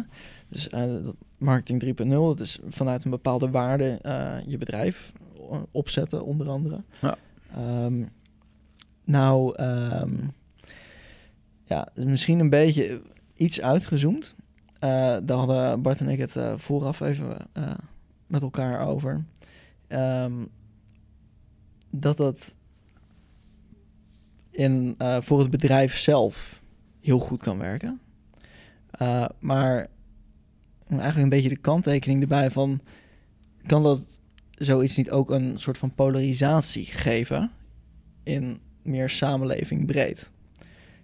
Dus 0.48 0.68
eh, 0.68 0.80
dat 0.86 1.14
marketing 1.38 1.82
3.0, 2.00 2.08
dat 2.08 2.40
is 2.40 2.58
vanuit 2.68 3.04
een 3.04 3.10
bepaalde 3.10 3.50
waarde 3.50 3.98
eh, 4.02 4.36
je 4.46 4.58
bedrijf 4.58 5.12
opzetten, 5.70 6.24
onder 6.24 6.48
andere. 6.48 6.82
Ja. 7.00 7.16
Ehm, 7.54 8.02
nou, 9.04 9.54
ehm, 9.56 10.14
ja, 11.64 11.88
is 11.94 12.04
misschien 12.04 12.38
een 12.38 12.50
beetje 12.50 13.02
iets 13.34 13.60
uitgezoomd. 13.60 14.34
Eh, 14.78 15.16
daar 15.24 15.36
hadden 15.36 15.82
Bart 15.82 16.00
en 16.00 16.08
ik 16.08 16.18
het 16.18 16.36
eh, 16.36 16.52
vooraf 16.56 17.00
even 17.00 17.36
eh, 17.52 17.74
met 18.26 18.42
elkaar 18.42 18.86
over. 18.86 19.24
Ehm, 19.86 20.32
dat 21.90 22.16
dat 22.16 22.56
in, 24.50 24.96
voor 24.98 25.38
het 25.40 25.50
bedrijf 25.50 25.96
zelf 25.96 26.62
heel 27.00 27.18
goed 27.18 27.42
kan 27.42 27.58
werken. 27.58 28.00
Maar 29.38 29.88
eigenlijk 30.88 31.22
een 31.22 31.28
beetje 31.28 31.48
de 31.48 31.56
kanttekening 31.56 32.22
erbij 32.22 32.50
van... 32.50 32.80
kan 33.66 33.82
dat 33.82 34.20
zoiets 34.50 34.96
niet 34.96 35.10
ook 35.10 35.30
een 35.30 35.58
soort 35.58 35.78
van 35.78 35.94
polarisatie 35.94 36.84
geven... 36.84 37.50
in 38.22 38.60
meer 38.84 39.08
samenleving 39.10 39.86
breed? 39.86 40.30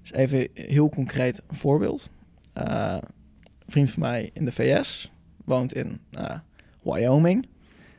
Dus 0.02 0.12
even 0.12 0.48
heel 0.54 0.88
concreet 0.88 1.42
een 1.48 1.56
voorbeeld. 1.56 2.10
Eh, 2.52 2.96
een 2.98 3.72
vriend 3.72 3.90
van 3.90 4.02
mij 4.02 4.30
in 4.32 4.44
de 4.44 4.52
VS 4.52 5.12
woont 5.44 5.72
in 5.74 5.98
eh, 6.10 6.36
Wyoming. 6.82 7.46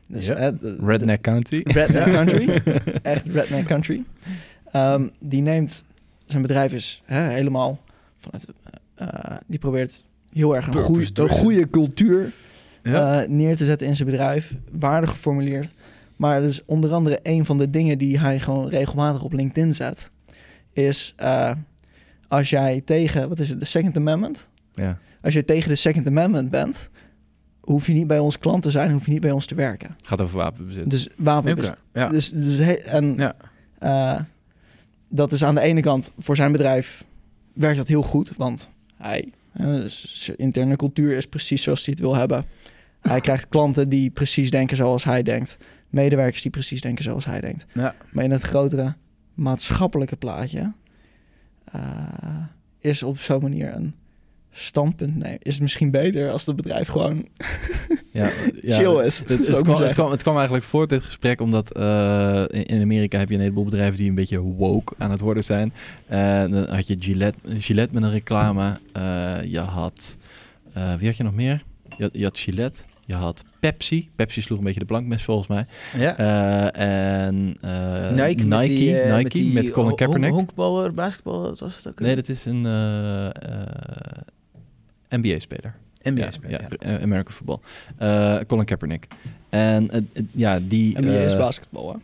Dus, 0.07 0.25
Ja. 0.25 0.35
eh, 0.35 0.51
de- 0.59 0.75
de- 0.77 0.85
Redneck 0.85 1.22
Country. 1.22 1.61
Redneck 1.63 2.05
country. 2.17 2.61
Echt 3.01 3.27
redneck 3.27 3.65
country. 3.65 4.03
Ehm, 4.72 5.07
die 5.20 5.41
neemt 5.41 5.85
zijn 6.25 6.41
bedrijf 6.41 6.74
is 6.74 7.01
hè, 7.05 7.22
helemaal 7.22 7.79
vanuit. 8.17 8.46
eh, 8.96 9.37
die 9.48 9.59
probeert 9.59 10.05
heel 10.33 10.55
erg 10.55 10.67
een 10.67 10.74
goede, 10.74 11.07
een 11.13 11.29
goede 11.29 11.70
cultuur 11.70 12.31
Ja. 12.83 13.22
eh, 13.22 13.29
neer 13.29 13.55
te 13.57 13.65
zetten 13.65 13.87
in 13.87 13.96
zijn 13.96 14.09
bedrijf. 14.09 14.55
Waarde 14.72 15.07
geformuleerd. 15.07 15.74
Maar 16.22 16.42
dus 16.42 16.66
onder 16.66 16.92
andere 16.94 17.20
een 17.24 17.46
van 17.46 17.57
de 17.57 17.70
dingen 17.70 17.98
die 17.98 18.20
hij 18.20 18.40
gewoon 18.40 18.68
regelmatig 18.68 19.24
op 19.24 19.34
LinkedIn 19.34 19.74
zet. 19.74 20.12
Is 20.74 21.14
eh, 21.18 21.51
als 22.27 22.50
jij 22.50 22.81
tegen, 22.86 23.29
wat 23.29 23.40
is 23.40 23.50
het, 23.50 23.60
de 23.60 23.66
Second 23.66 23.98
Amendment? 23.98 24.48
Ja. 24.74 24.98
Als 25.22 25.34
je 25.34 25.46
tegen 25.46 25.70
de 25.70 25.75
Second 25.75 26.07
Amendment 26.07 26.50
bent, 26.50 26.90
hoef 27.62 27.88
je 27.88 27.94
niet 27.94 28.07
bij 28.07 28.20
ons 28.20 28.40
klant 28.40 28.62
te 28.64 28.72
zijn, 28.72 28.92
hoef 28.92 29.05
je 29.05 29.12
niet 29.12 29.22
bij 29.22 29.31
ons 29.31 29.46
te 29.46 29.55
werken. 29.55 29.96
Gaat 30.03 30.22
over 30.22 30.38
wapenbezit. 30.38 30.90
Dus 30.90 31.07
wapenbezit. 31.18 31.75
Ja. 31.94 32.10
Dus, 32.10 32.29
dus 32.29 32.60
en 32.60 33.16
Ja. 33.18 33.36
eh, 33.79 34.20
dat 35.10 35.31
is 35.31 35.44
aan 35.44 35.55
de 35.55 35.62
ene 35.62 35.81
kant 35.81 36.12
voor 36.18 36.36
zijn 36.36 36.51
bedrijf 36.51 37.05
werkt 37.53 37.77
dat 37.77 37.88
heel 37.88 38.03
goed, 38.03 38.31
want 38.38 38.72
hij, 38.98 39.31
dus 39.53 40.24
zijn 40.24 40.38
interne 40.38 40.75
cultuur 40.75 41.18
is 41.18 41.25
precies 41.27 41.64
zoals 41.64 41.86
hij 41.86 41.94
het 41.94 42.03
wil 42.03 42.16
hebben. 42.16 42.46
Hij 43.01 43.22
krijgt 43.22 43.48
klanten 43.50 43.90
die 43.90 44.10
precies 44.10 44.50
denken 44.51 44.77
zoals 44.77 45.03
hij 45.03 45.24
denkt, 45.24 45.57
medewerkers 45.92 46.42
die 46.42 46.51
precies 46.51 46.82
denken 46.82 47.04
zoals 47.04 47.25
hij 47.25 47.42
denkt. 47.42 47.66
Ja. 47.74 47.96
Maar 48.12 48.24
in 48.24 48.32
het 48.32 48.42
grotere 48.42 48.94
maatschappelijke 49.34 50.16
plaatje 50.16 50.74
eh, 51.72 51.82
is 52.80 53.04
op 53.04 53.20
zo'n 53.20 53.42
manier 53.42 53.75
een 53.75 53.96
standpunt 54.51 55.16
nemen. 55.16 55.40
Is 55.42 55.54
het 55.54 55.62
misschien 55.62 55.92
beter 55.92 56.32
als 56.32 56.46
het 56.46 56.56
bedrijf 56.56 56.88
gewoon 56.88 57.16
ja, 58.12 58.30
ja, 58.62 58.75
chill 58.75 59.06
is. 59.06 59.20
Het, 59.20 59.30
het, 59.30 59.48
kwam, 59.48 59.68
het, 59.68 59.77
zeggen. 59.77 59.94
kwam, 59.94 60.12
het 60.12 60.22
kwam 60.22 60.36
eigenlijk 60.36 60.66
voort 60.66 60.90
dit 60.90 61.04
gesprek 61.04 61.42
omdat 61.42 61.72
eh, 61.72 62.44
in, 62.48 62.66
in 62.66 62.82
Amerika 62.82 63.20
heb 63.20 63.30
je 63.30 63.36
een 63.36 63.42
heleboel 63.42 63.64
bedrijven 63.64 63.98
die 63.98 64.10
een 64.10 64.16
beetje 64.16 64.40
woke 64.40 64.94
aan 64.98 65.12
het 65.12 65.20
worden 65.20 65.44
zijn. 65.44 65.74
Eh, 66.08 66.42
dan 66.42 66.66
had 66.70 66.88
je 66.88 66.96
Gillette, 67.00 67.40
Gillette 67.60 67.94
met 67.94 68.04
een 68.04 68.12
reclame. 68.12 68.80
Eh, 68.94 69.44
je 69.44 69.60
had, 69.60 70.18
eh, 70.74 70.96
wie 70.96 71.08
had 71.08 71.18
je 71.18 71.24
nog 71.24 71.36
meer? 71.36 71.64
Je 71.98 72.04
had, 72.04 72.12
je 72.14 72.24
had 72.24 72.38
Gillette. 72.38 72.80
Je 73.11 73.17
had 73.17 73.43
Pepsi. 73.59 74.09
Pepsi 74.15 74.41
sloeg 74.41 74.57
een 74.57 74.63
beetje 74.63 74.79
de 74.79 74.85
plank 74.85 75.05
mis 75.07 75.24
volgens 75.24 75.47
mij. 75.47 75.65
ja. 75.97 76.17
Eh, 76.17 77.25
en 77.27 77.57
eh, 77.61 78.09
Nike, 78.09 78.24
Nike, 78.24 78.45
met, 78.45 78.65
die, 78.67 79.00
eh, 79.00 79.09
Nike 79.11 79.24
met, 79.24 79.31
die 79.31 79.53
met 79.53 79.71
Colin 79.71 79.95
Kaepernick. 79.95 80.29
hon- 80.29 80.37
Honkballer, 80.37 80.91
basketbal, 80.91 81.41
wat 81.41 81.59
was 81.59 81.75
het 81.75 81.87
ook? 81.87 82.00
Nee, 82.00 82.15
dat 82.15 82.29
is 82.29 82.45
een 82.45 82.61
NBA-speler. 85.09 85.75
NBA 86.03 86.24
ja, 86.24 86.31
speler, 86.31 86.61
ja, 86.79 86.89
ja. 86.91 87.00
American 87.00 87.33
football. 87.33 87.59
Colin 88.45 88.65
Kaepernick. 88.65 89.07
En 89.50 90.09
ja, 90.31 90.59
die... 90.59 91.01
NBA 91.01 91.11
is 91.11 91.37
basketbal, 91.37 91.91
hè? 91.93 91.97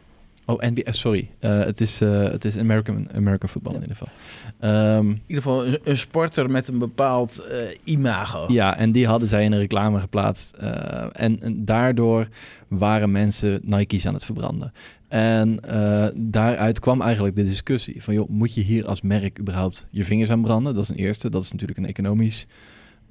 Oh, 0.50 0.62
NBA, 0.62 0.92
sorry. 0.92 1.30
Eh, 1.40 1.60
het, 1.60 1.82
is, 1.82 2.02
eh, 2.02 2.24
het 2.24 2.46
is 2.46 2.58
American, 2.58 3.08
American 3.16 3.50
football 3.50 3.74
Ja. 3.74 3.80
in 3.80 3.88
ieder 3.88 3.98
geval. 3.98 4.14
Ehm, 4.60 5.08
In 5.08 5.22
ieder 5.28 5.44
geval 5.44 5.66
een, 5.66 5.80
een 5.84 5.98
sporter 5.98 6.50
met 6.50 6.68
een 6.68 6.80
bepaald 6.80 7.38
eh, 7.40 7.58
imago. 7.84 8.46
ja, 8.54 8.78
en 8.78 8.92
die 8.92 9.08
hadden 9.08 9.28
zij 9.28 9.44
in 9.44 9.52
een 9.52 9.60
reclame 9.60 10.00
geplaatst. 10.00 10.52
Eh, 10.54 11.06
en, 11.12 11.42
en 11.42 11.66
daardoor 11.66 12.28
waren 12.68 13.12
mensen 13.12 13.60
Nike's 13.64 14.06
aan 14.06 14.14
het 14.14 14.26
verbranden. 14.26 14.72
En 15.08 15.60
eh, 15.64 16.08
daaruit 16.16 16.80
kwam 16.80 17.02
eigenlijk 17.02 17.36
de 17.36 17.44
discussie 17.44 18.04
van... 18.04 18.14
joh, 18.14 18.30
moet 18.30 18.54
je 18.54 18.62
hier 18.62 18.86
als 18.88 19.02
merk 19.02 19.40
überhaupt 19.40 19.88
je 19.92 20.04
vingers 20.06 20.30
aan 20.30 20.42
branden? 20.42 20.74
Dat 20.74 20.84
is 20.84 20.90
een 20.90 20.96
eerste. 20.96 21.30
Dat 21.30 21.44
is 21.44 21.52
natuurlijk 21.52 21.80
een 21.80 21.86
economisch 21.86 22.48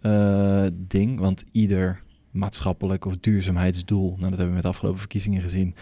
eh, 0.01 0.63
ding. 0.73 1.19
Want 1.19 1.45
ieder 1.53 2.01
maatschappelijk 2.31 3.05
of 3.05 3.17
duurzaamheidsdoel... 3.21 4.07
nou, 4.09 4.21
dat 4.21 4.29
hebben 4.31 4.47
we 4.47 4.53
met 4.53 4.63
de 4.63 4.69
afgelopen 4.69 4.99
verkiezingen 5.01 5.43
gezien... 5.43 5.75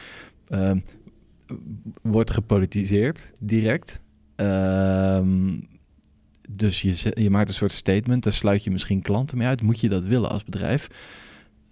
ehm, 0.48 0.78
wordt 2.02 2.30
gepolitiseerd 2.30 3.32
direct. 3.40 4.00
Ehm, 4.36 5.60
dus 6.48 6.82
je, 6.82 7.12
je 7.14 7.30
maakt 7.30 7.48
een 7.48 7.54
soort 7.54 7.72
statement, 7.72 8.22
daar 8.22 8.32
sluit 8.32 8.64
je 8.64 8.70
misschien 8.70 9.02
klanten 9.02 9.38
mee 9.38 9.46
uit. 9.46 9.62
Moet 9.62 9.80
je 9.80 9.88
dat 9.88 10.04
willen 10.04 10.30
als 10.30 10.44
bedrijf? 10.44 10.86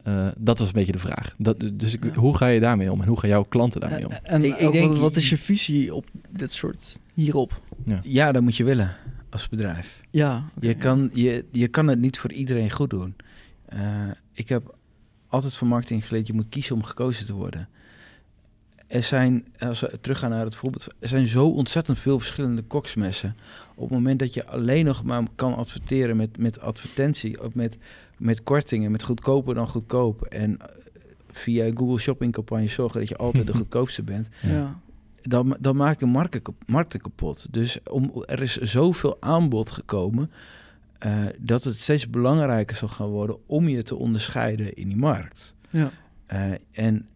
Eh, 0.03 0.29
dat 0.39 0.59
was 0.59 0.67
een 0.67 0.73
beetje 0.75 0.93
de 0.93 0.99
vraag. 0.99 1.35
Dat, 1.39 1.71
dus 1.75 1.93
ik- 1.95 2.05
Ja. 2.05 2.13
hoe 2.21 2.37
ga 2.37 2.47
je 2.47 2.61
daarmee 2.61 2.93
om 2.93 3.01
en 3.01 3.09
hoe 3.09 3.19
gaan 3.19 3.29
jouw 3.29 3.43
klanten 3.43 3.81
daarmee 3.81 4.05
om? 4.07 4.11
En, 4.13 4.23
en 4.23 4.45
Ik- 4.45 4.73
denk- 4.73 4.89
wat, 4.89 4.99
wat 4.99 5.17
is 5.17 5.31
je 5.31 5.37
visie 5.39 5.95
op 5.95 6.07
dit 6.31 6.53
soort 6.53 6.99
hierop? 7.15 7.61
Ja, 8.03 8.33
dat 8.33 8.43
moet 8.43 8.57
je 8.57 8.65
willen 8.65 8.97
als 9.31 9.49
bedrijf. 9.49 10.01
Ja, 10.11 10.45
Je, 10.61 10.69
ja. 10.69 10.75
kan, 10.75 11.11
je, 11.15 11.45
je 11.51 11.69
kan 11.69 11.87
het 11.89 11.99
niet 12.01 12.19
voor 12.19 12.33
iedereen 12.33 12.71
goed 12.71 12.91
doen. 12.91 13.15
Eh, 13.67 14.09
ik 14.33 14.49
heb 14.49 14.77
altijd 15.29 15.55
van 15.55 15.69
marketing 15.69 16.07
geleerd, 16.07 16.27
je 16.27 16.33
moet 16.33 16.49
kiezen 16.49 16.75
om 16.75 16.83
gekozen 16.83 17.27
te 17.27 17.33
worden. 17.33 17.69
Er 18.93 19.03
zijn, 19.03 19.45
als 19.59 19.81
we 19.81 20.01
teruggaan 20.01 20.31
naar 20.31 20.45
het 20.45 20.55
voorbeeld, 20.55 20.87
er 20.99 21.09
zijn 21.09 21.27
zo 21.27 21.47
ontzettend 21.47 21.99
veel 21.99 22.19
verschillende 22.19 22.63
koksmessen. 22.63 23.37
Op 23.75 23.83
het 23.83 23.91
moment 23.91 24.19
dat 24.19 24.35
je 24.35 24.47
alleen 24.47 24.85
nog 24.85 25.05
maar 25.05 25.23
kan 25.35 25.57
adverteren 25.57 26.17
met, 26.17 26.39
met 26.39 26.61
advertentie, 26.61 27.43
of 27.43 27.55
met, 27.55 27.79
met 28.19 28.43
kortingen, 28.43 28.91
met 28.91 29.03
goedkoper 29.03 29.55
dan 29.55 29.69
goedkoop. 29.69 30.23
En 30.23 30.59
eh, 30.59 30.67
via 31.31 31.71
Google 31.75 31.99
Shopping 31.99 32.33
campagne 32.33 32.69
zorgen 32.69 33.01
dat 33.01 33.09
je 33.09 33.17
altijd 33.17 33.47
de 33.47 33.55
goedkoopste 33.63 34.03
bent. 34.03 34.29
Ja. 34.41 34.81
dan, 35.23 35.57
dan 35.61 35.77
maak 35.77 36.01
je 36.01 36.07
markten 36.67 37.01
kapot. 37.01 37.53
Dus 37.53 37.79
om, 37.91 38.25
er 38.27 38.43
is 38.43 38.57
zoveel 38.57 39.17
aanbod 39.21 39.71
gekomen 39.71 40.31
eh, 40.99 41.13
dat 41.41 41.65
het 41.65 41.81
steeds 41.81 42.11
belangrijker 42.11 42.77
zal 42.77 42.89
gaan 42.89 43.09
worden 43.09 43.37
om 43.47 43.69
je 43.69 43.83
te 43.83 43.97
onderscheiden 43.97 44.75
in 44.75 44.89
die 44.89 44.97
markt. 44.97 45.55
Ja. 45.71 45.91
Eh, 46.27 46.53
en, 46.73 47.07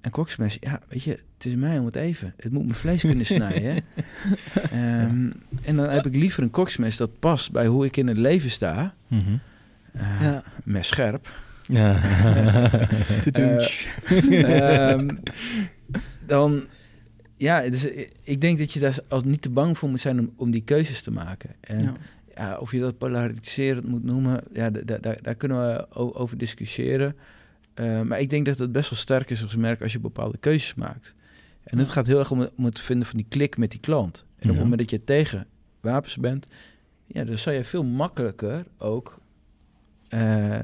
en 0.00 0.10
koksmes, 0.10 0.56
ja, 0.60 0.80
weet 0.88 1.02
je, 1.02 1.10
het 1.10 1.44
is 1.46 1.54
mij 1.54 1.78
om 1.78 1.84
het 1.86 1.96
even. 1.96 2.34
Het 2.36 2.52
moet 2.52 2.62
mijn 2.62 2.74
vlees 2.74 3.00
kunnen 3.00 3.26
snijden. 3.26 3.74
Ehm, 4.70 5.30
en 5.64 5.76
dan 5.76 5.88
heb 5.88 6.06
ik 6.06 6.14
liever 6.14 6.42
een 6.42 6.50
koksmes 6.50 6.96
dat 6.96 7.18
past 7.18 7.52
bij 7.52 7.66
hoe 7.66 7.84
ik 7.84 7.96
in 7.96 8.06
het 8.06 8.16
leven 8.16 8.50
sta. 8.50 8.94
Eh, 9.08 10.20
Ja. 10.20 10.42
Mes 10.64 10.88
scherp. 10.88 11.34
Ja. 11.66 12.00
Ehm, 14.30 15.08
dan, 16.26 16.62
ja, 17.36 17.60
dus 17.68 17.84
ik 18.22 18.40
denk 18.40 18.58
dat 18.58 18.72
je 18.72 18.80
daar 18.80 18.98
als 19.08 19.24
niet 19.24 19.42
te 19.42 19.50
bang 19.50 19.78
voor 19.78 19.88
moet 19.88 20.00
zijn 20.00 20.18
om, 20.18 20.32
om 20.36 20.50
die 20.50 20.62
keuzes 20.62 21.02
te 21.02 21.10
maken. 21.10 21.50
En 21.60 21.80
Ja. 21.80 21.92
ja, 22.34 22.56
of 22.58 22.72
je 22.72 22.80
dat 22.80 22.98
polariserend 22.98 23.88
moet 23.88 24.04
noemen, 24.04 24.40
ja, 24.52 24.70
da- 24.70 24.80
da- 24.84 24.98
daar, 24.98 25.18
daar 25.22 25.34
kunnen 25.34 25.66
we 25.66 25.86
over 26.14 26.38
discussiëren. 26.38 27.16
Eh, 27.74 28.00
maar 28.02 28.20
ik 28.20 28.30
denk 28.30 28.46
dat 28.46 28.58
het 28.58 28.72
best 28.72 28.90
wel 28.90 28.98
sterk 28.98 29.30
is 29.30 29.42
als 29.42 29.56
merk 29.56 29.82
als 29.82 29.92
je 29.92 30.00
bepaalde 30.00 30.38
keuzes 30.38 30.74
maakt. 30.74 31.14
En 31.64 31.78
het 31.78 31.86
Ja. 31.86 31.92
gaat 31.92 32.06
heel 32.06 32.18
erg 32.18 32.30
om, 32.30 32.48
om 32.56 32.64
het 32.64 32.80
vinden 32.80 33.06
van 33.06 33.16
die 33.16 33.26
klik 33.28 33.56
met 33.56 33.70
die 33.70 33.80
klant. 33.80 34.24
En 34.36 34.44
op 34.44 34.54
het 34.54 34.62
moment 34.62 34.80
dat 34.80 34.90
je 34.90 35.04
tegen 35.04 35.46
wapens 35.80 36.16
bent, 36.16 36.46
ja, 37.06 37.24
dan 37.24 37.38
zou 37.38 37.56
je 37.56 37.64
veel 37.64 37.84
makkelijker 37.84 38.64
ook 38.78 39.18
eh, 40.08 40.58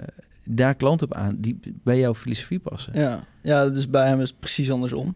daar 0.45 0.75
klanten 0.75 1.07
op 1.07 1.15
aan 1.15 1.37
die 1.39 1.61
bij 1.83 1.99
jouw 1.99 2.15
filosofie 2.15 2.59
passen. 2.59 2.99
Ja. 2.99 3.25
ja, 3.43 3.69
dus 3.69 3.91
bij 3.91 4.09
hem 4.09 4.21
is 4.21 4.29
het 4.31 4.39
precies 4.39 4.71
andersom. 4.71 5.15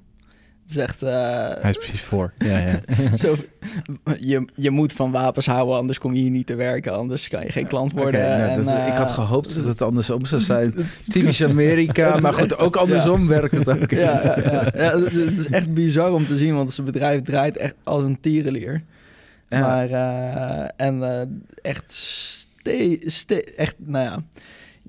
Het 0.70 0.78
is 0.78 0.84
echt... 0.84 1.02
eh, 1.02 1.10
Hij 1.60 1.70
is 1.70 1.76
precies 1.76 2.00
voor. 2.00 2.32
Ja, 2.38 2.58
ja. 2.58 2.80
zo, 3.16 3.36
je, 4.18 4.44
je 4.54 4.70
moet 4.70 4.92
van 4.92 5.10
wapens 5.10 5.46
houden, 5.46 5.76
anders 5.76 5.98
kom 5.98 6.14
je 6.14 6.20
hier 6.20 6.30
niet 6.30 6.46
te 6.46 6.54
werken. 6.54 6.92
Anders 6.94 7.28
kan 7.28 7.42
je 7.42 7.52
geen 7.52 7.66
klant 7.66 7.92
worden. 7.92 8.20
Nou, 8.20 8.42
en, 8.50 8.56
dat- 8.64 8.74
ik 8.74 8.92
had 8.92 9.08
eh, 9.08 9.14
gehoopt 9.14 9.54
dat 9.54 9.66
het 9.66 9.82
andersom 9.82 10.24
zou 10.24 10.40
zijn. 10.52 10.74
Typisch 11.08 11.44
Amerika, 11.44 12.16
maar 12.20 12.34
goed, 12.34 12.58
ook 12.58 12.76
andersom 12.76 13.26
werkt 13.26 13.58
het 13.58 13.68
ook. 13.68 13.90
Ja, 13.90 14.36
ja, 14.74 14.98
het 15.00 15.38
is 15.38 15.46
echt 15.48 15.74
bizar 15.74 16.12
om 16.12 16.26
te 16.26 16.38
zien, 16.38 16.54
want 16.54 16.72
zijn 16.72 16.86
bedrijf 16.86 17.22
draait 17.22 17.56
echt 17.56 17.74
als 17.84 18.02
een 18.04 18.20
tierenlier. 18.20 18.82
Maar, 19.48 19.90
eh, 19.90 20.68
en 20.76 21.02
echt, 21.62 21.92
ste, 21.92 23.02
ste- 23.06 23.44
echt, 23.56 23.74
nou 23.78 24.04
ja, 24.04 24.18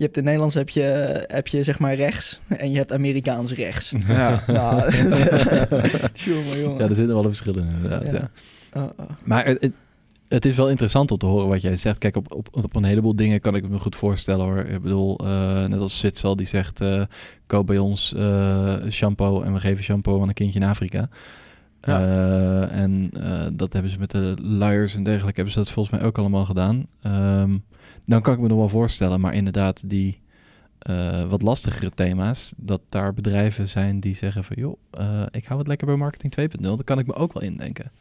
je 0.02 0.08
hebt 0.08 0.18
in 0.18 0.24
Nederlands 0.24 0.56
heb 0.56 0.70
je, 0.70 1.24
heb 1.28 1.48
je 1.48 1.64
zeg 1.64 1.80
maar 1.80 1.96
rechts 1.96 2.42
en 2.48 2.72
je 2.72 2.78
hebt 2.78 2.94
Amerikaans 2.94 3.54
rechts. 3.54 3.94
Ja. 4.08 4.44
nou, 4.48 4.76
jongen, 6.14 6.60
jongen. 6.60 6.78
ja, 6.78 6.90
er 6.90 6.96
zitten 6.96 7.08
wel 7.08 7.18
een 7.18 7.36
verschil 7.36 7.58
in 7.58 7.70
inderdaad. 7.70 8.06
Ja. 8.06 8.12
Ja. 8.14 8.30
Oh, 8.74 8.90
oh. 8.98 9.06
Maar 9.24 9.46
het, 9.46 9.62
het, 9.62 9.74
het 10.28 10.46
is 10.46 10.56
wel 10.56 10.70
interessant 10.70 11.12
om 11.12 11.18
te 11.18 11.26
horen 11.26 11.48
wat 11.48 11.62
jij 11.62 11.76
zegt. 11.76 11.98
Kijk, 11.98 12.16
op, 12.16 12.34
op, 12.34 12.48
op 12.52 12.76
een 12.76 12.84
heleboel 12.84 13.16
dingen 13.16 13.42
kan 13.42 13.56
ik 13.56 13.70
me 13.70 13.80
goed 13.80 13.96
voorstellen 13.96 14.46
hoor. 14.46 14.58
Ik 14.58 14.82
bedoel, 14.82 15.18
eh, 15.18 15.66
net 15.66 15.80
als 15.80 16.00
Sitzel 16.00 16.36
die 16.36 16.48
zegt, 16.48 16.82
eh, 16.82 17.02
koop 17.48 17.68
bij 17.68 17.78
ons 17.78 18.14
eh, 18.14 18.76
shampoo 18.90 19.42
en 19.42 19.54
we 19.54 19.60
geven 19.60 19.84
shampoo 19.84 20.22
aan 20.22 20.28
een 20.28 20.34
kindje 20.34 20.60
in 20.60 20.66
Afrika. 20.66 21.10
Ja. 21.82 22.00
Eh, 22.00 22.82
en 22.82 23.12
eh, 23.14 23.48
dat 23.54 23.74
hebben 23.74 23.92
ze 23.92 24.00
met 24.00 24.12
de 24.12 24.36
luiers 24.42 24.96
en 24.96 25.04
dergelijke, 25.04 25.36
hebben 25.36 25.54
ze 25.54 25.60
dat 25.60 25.72
volgens 25.72 26.00
mij 26.00 26.08
ook 26.08 26.18
allemaal 26.18 26.46
gedaan. 26.46 26.86
Ehm, 27.02 27.54
dan 28.06 28.22
kan 28.22 28.34
ik 28.34 28.40
me 28.40 28.48
nog 28.48 28.58
wel 28.58 28.70
voorstellen, 28.70 29.20
maar 29.20 29.34
inderdaad 29.34 29.90
die 29.90 30.20
eh, 30.80 31.30
wat 31.30 31.42
lastigere 31.42 31.90
thema's, 31.90 32.54
dat 32.58 32.82
daar 32.90 33.14
bedrijven 33.14 33.68
zijn 33.68 34.00
die 34.00 34.16
zeggen 34.16 34.44
van 34.44 34.56
joh, 34.60 34.78
eh, 34.92 35.26
ik 35.32 35.46
hou 35.46 35.60
het 35.60 35.68
lekker 35.68 35.88
bij 35.88 35.96
marketing 35.96 36.34
2.0. 36.34 36.62
Dat 36.62 36.84
kan 36.84 37.00
ik 37.00 37.08
me 37.08 37.14
ook 37.14 37.34
wel 37.34 37.44
indenken. 37.44 37.92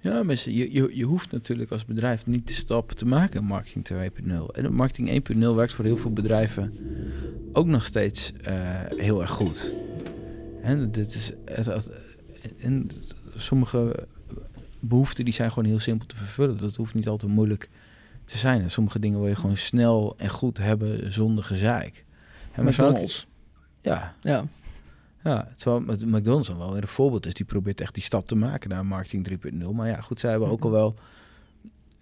Ja, 0.00 0.34
ze- 0.34 0.54
je, 0.54 0.72
je, 0.72 0.90
je 0.92 1.04
hoeft 1.04 1.30
natuurlijk 1.32 1.70
als 1.70 1.84
bedrijf 1.84 2.26
niet 2.26 2.46
de 2.46 2.52
stap 2.52 2.92
te 2.92 3.06
maken 3.06 3.40
in 3.40 3.46
marketing 3.46 3.84
2.0. 3.84 4.46
En 4.52 4.74
marketing 4.74 5.08
1.0 5.32 5.38
werkt 5.54 5.72
voor 5.74 5.84
heel 5.84 5.96
veel 5.96 6.12
bedrijven 6.12 6.72
ook 7.52 7.66
nog 7.66 7.84
steeds 7.84 8.32
eh, 8.42 8.54
heel 8.96 9.20
erg 9.20 9.30
goed. 9.30 9.72
En 10.62 10.90
dit 10.90 11.14
is, 11.14 11.32
sommige 13.36 14.06
behoeften 14.80 15.24
die 15.24 15.34
zijn 15.34 15.48
gewoon 15.52 15.68
heel 15.68 15.80
simpel 15.80 16.06
te 16.06 16.16
vervullen. 16.16 16.58
Dat 16.58 16.76
hoeft 16.76 16.94
niet 16.94 17.08
altijd 17.08 17.32
moeilijk 17.32 17.68
te 18.24 18.38
zijn. 18.38 18.62
En 18.62 18.70
sommige 18.70 18.98
dingen 18.98 19.18
wil 19.18 19.28
je 19.28 19.36
gewoon 19.36 19.56
snel 19.56 20.14
en 20.16 20.28
goed 20.28 20.58
hebben 20.58 21.12
zonder 21.12 21.44
gezeik. 21.44 22.04
En 22.52 22.64
McDonald's. 22.64 23.26
Ja, 23.80 24.14
Ja, 24.20 24.44
ja, 25.24 25.48
terwijl 25.56 25.80
McDonald's 26.06 26.48
dan 26.48 26.58
wel 26.58 26.72
weer 26.72 26.82
een 26.82 26.88
voorbeeld 26.88 27.26
is. 27.26 27.34
Die 27.34 27.46
probeert 27.46 27.80
echt 27.80 27.94
die 27.94 28.02
stap 28.02 28.26
te 28.26 28.34
maken 28.34 28.70
naar 28.70 28.86
marketing 28.86 29.40
3.0. 29.52 29.70
Maar 29.72 29.88
ja, 29.88 30.00
goed, 30.00 30.20
zij 30.20 30.30
hebben 30.30 30.48
ook 30.48 30.64
al 30.64 30.70
wel 30.70 30.94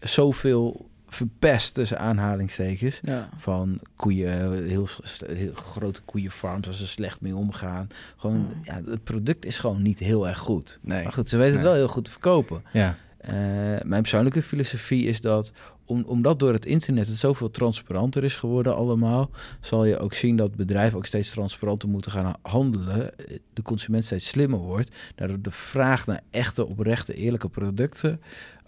zoveel 0.00 0.90
verpest 1.06 1.74
tussen 1.74 1.98
aanhalingstekens. 1.98 3.00
ja. 3.02 3.28
Van 3.36 3.78
koeien, 3.96 4.52
heel, 4.68 4.86
heel 5.26 5.52
grote 5.54 6.00
koeienfarms, 6.04 6.66
als 6.66 6.78
ze 6.78 6.86
slecht 6.86 7.20
mee 7.20 7.36
omgaan. 7.36 7.88
Gewoon, 8.16 8.48
ja, 8.62 8.80
het 8.84 9.04
product 9.04 9.44
is 9.44 9.58
gewoon 9.58 9.82
niet 9.82 9.98
heel 9.98 10.28
erg 10.28 10.38
goed. 10.38 10.78
Nee. 10.82 11.02
Maar 11.02 11.12
goed, 11.12 11.28
ze 11.28 11.36
weten 11.36 11.54
het 11.54 11.62
wel 11.62 11.74
heel 11.74 11.88
goed 11.88 12.04
te 12.04 12.10
verkopen. 12.10 12.62
Ja, 12.72 12.96
Eh, 13.22 13.34
mijn 13.82 14.00
persoonlijke 14.00 14.42
filosofie 14.42 15.06
is 15.06 15.20
dat, 15.20 15.52
om, 15.84 16.02
omdat 16.06 16.38
door 16.38 16.52
het 16.52 16.66
internet 16.66 17.06
het 17.08 17.16
zoveel 17.18 17.50
transparanter 17.50 18.24
is 18.24 18.36
geworden 18.36 18.76
allemaal, 18.76 19.30
zal 19.60 19.84
je 19.84 19.98
ook 19.98 20.14
zien 20.14 20.36
dat 20.36 20.54
bedrijven 20.56 20.98
ook 20.98 21.06
steeds 21.06 21.30
transparanter 21.30 21.88
moeten 21.88 22.10
gaan 22.10 22.34
handelen. 22.42 23.18
Eh, 23.18 23.36
De 23.52 23.62
consument 23.62 24.04
steeds 24.04 24.28
slimmer 24.28 24.58
wordt, 24.58 24.96
daardoor 25.14 25.40
de 25.42 25.50
vraag 25.50 26.06
naar 26.06 26.20
echte, 26.30 26.66
oprechte, 26.66 27.14
eerlijke 27.14 27.48
producten 27.48 28.20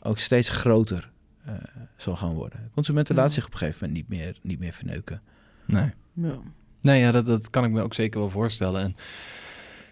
ook 0.03 0.19
steeds 0.19 0.49
groter 0.49 1.11
eh, 1.45 1.55
zal 1.97 2.17
gaan 2.17 2.35
worden. 2.35 2.71
Consumenten 2.75 3.15
Ja. 3.15 3.21
laten 3.21 3.35
zich 3.37 3.47
op 3.47 3.53
een 3.53 3.59
gegeven 3.59 3.87
moment 3.87 4.09
niet 4.09 4.19
meer, 4.19 4.39
niet 4.43 4.59
meer 4.59 4.73
verneuken. 4.73 5.23
nee. 5.65 5.91
ja. 6.13 6.39
Nee, 6.81 7.01
ja, 7.01 7.13
dat, 7.13 7.27
dat 7.27 7.51
kan 7.51 7.65
ik 7.65 7.71
me 7.71 7.83
ook 7.83 7.95
zeker 7.95 8.21
wel 8.21 8.31
voorstellen. 8.31 8.83
En 8.83 8.97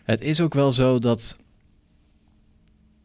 het 0.05 0.21
is 0.21 0.41
ook 0.41 0.55
wel 0.55 0.73
zo 0.73 0.99
dat 0.99 1.39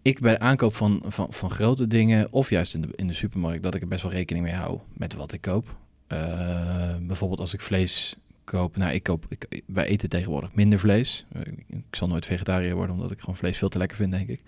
ik 0.08 0.20
bij 0.20 0.34
de 0.34 0.40
aankoop 0.40 0.76
van, 0.76 1.02
van, 1.06 1.28
van 1.30 1.50
grote 1.50 1.88
dingen, 1.88 2.32
of 2.32 2.50
juist 2.50 2.74
in 2.74 2.82
de, 2.82 2.88
in 2.96 3.08
de 3.08 3.14
supermarkt, 3.14 3.64
dat 3.64 3.76
ik 3.76 3.82
er 3.82 3.88
best 3.88 4.02
wel 4.02 4.12
rekening 4.12 4.46
mee 4.46 4.54
hou 4.54 4.80
met 4.94 5.14
wat 5.14 5.32
ik 5.32 5.42
koop. 5.42 5.76
Eh, 6.08 6.96
bijvoorbeeld 7.02 7.40
als 7.40 7.54
ik 7.54 7.62
vlees 7.62 8.16
koop, 8.44 8.78
nou, 8.78 8.94
ik 8.94 9.04
koop, 9.04 9.26
ik, 9.30 9.62
wij 9.66 9.86
eten 9.86 10.10
tegenwoordig 10.10 10.54
minder 10.54 10.80
vlees. 10.80 11.26
Eh, 11.32 11.42
Ik, 11.68 11.84
zal 11.96 12.08
nooit 12.08 12.26
vegetariër 12.26 12.76
worden, 12.76 12.96
omdat 12.96 13.12
ik 13.12 13.20
gewoon 13.20 13.38
vlees 13.38 13.58
veel 13.58 13.70
te 13.70 13.78
lekker 13.78 13.98
vind, 13.98 14.12
denk 14.12 14.30
ik. 14.30 14.42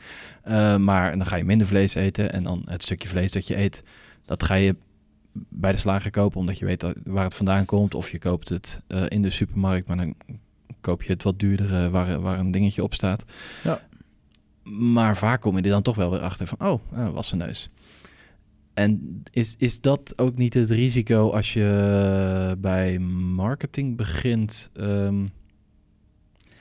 Eh, 0.44 0.78
maar 0.78 1.18
dan 1.18 1.28
ga 1.28 1.36
je 1.36 1.44
minder 1.44 1.68
vlees 1.68 1.96
eten 1.96 2.32
en 2.32 2.44
dan 2.44 2.62
het 2.66 2.84
stukje 2.84 3.08
vlees 3.08 3.32
dat 3.32 3.48
je 3.48 3.58
eet, 3.58 3.84
dat 4.26 4.44
ga 4.44 4.54
je 4.54 4.76
bij 5.32 5.72
de 5.72 5.78
slager 5.78 6.12
kopen, 6.12 6.40
omdat 6.40 6.58
je 6.58 6.66
weet 6.66 6.86
waar 7.04 7.24
het 7.24 7.36
vandaan 7.36 7.66
komt. 7.66 7.96
Of 7.96 8.12
je 8.12 8.20
koopt 8.20 8.50
het 8.50 8.82
in 9.08 9.22
de 9.22 9.30
supermarkt, 9.30 9.88
maar 9.88 9.98
dan 9.98 10.16
koop 10.82 11.04
je 11.04 11.12
het 11.12 11.24
wat 11.24 11.40
duurder 11.40 11.74
eh, 11.74 11.88
waar, 11.88 12.22
waar 12.22 12.40
een 12.40 12.52
dingetje 12.52 12.84
op 12.84 12.94
staat. 12.94 13.24
Ja. 13.64 13.82
Maar 14.78 15.18
vaak 15.18 15.42
kom 15.42 15.58
je 15.58 15.64
er 15.64 15.70
dan 15.70 15.82
toch 15.82 15.96
wel 15.96 16.12
weer 16.12 16.20
achter 16.20 16.48
van, 16.48 16.68
oh, 16.68 16.82
uh, 16.94 17.10
was 17.10 17.28
zijn 17.28 17.42
neus. 17.42 17.70
En 18.74 19.24
is, 19.32 19.56
is 19.58 19.82
dat 19.82 20.14
ook 20.16 20.38
niet 20.38 20.54
het 20.54 20.70
risico 20.70 21.30
als 21.30 21.54
je 21.54 22.56
bij 22.60 23.00
marketing 23.00 23.98
begint 23.98 24.70
ehm, 24.74 25.26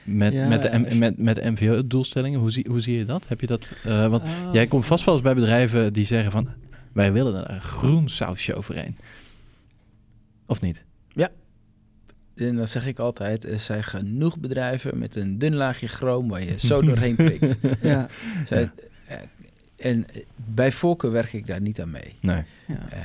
met, 0.04 0.32
Ja, 0.32 0.48
met, 0.48 0.62
de, 0.62 0.94
met, 0.94 1.18
met 1.18 1.44
MVO-doelstellingen? 1.44 2.40
Hoe 2.40 2.50
zie, 2.50 2.66
hoe 2.68 2.80
zie 2.80 2.96
je 2.96 3.04
dat? 3.04 3.28
Heb 3.28 3.40
je 3.40 3.46
dat? 3.46 3.74
eh, 3.84 4.08
want 4.08 4.22
Ah. 4.22 4.28
Jij 4.52 4.66
komt 4.66 4.86
vast 4.86 5.04
wel 5.04 5.14
eens 5.14 5.22
bij 5.22 5.34
bedrijven 5.34 5.92
die 5.92 6.04
zeggen 6.04 6.30
van... 6.30 6.48
wij 6.92 7.12
willen 7.12 7.34
er 7.34 7.54
een 7.54 7.60
groen 7.60 8.08
sausje 8.08 8.54
overheen. 8.54 8.96
Of 10.46 10.60
niet? 10.60 10.84
En 12.38 12.57
dan 12.57 12.68
zeg 12.68 12.87
ik 12.87 12.98
altijd, 12.98 13.44
er 13.51 13.59
zijn 13.59 13.85
genoeg 13.85 14.38
bedrijven 14.38 14.98
met 14.98 15.16
een 15.16 15.38
dun 15.38 15.55
laagje 15.55 15.87
chroom 15.87 16.29
waar 16.29 16.42
je 16.44 16.59
zo 16.59 16.83
doorheen 16.83 17.16
prikt. 17.16 17.59
Ja, 17.83 18.09
Zij- 18.44 18.70
eh, 19.07 19.16
En 19.77 20.07
eh, 20.14 20.22
bij 20.55 20.72
voorkeur 20.72 21.11
werk 21.12 21.33
ik 21.33 21.46
daar 21.46 21.61
niet 21.61 21.81
aan 21.81 21.90
mee. 21.90 22.14
Nee. 22.20 22.42
ja. 22.66 22.88
Eh, 22.90 23.01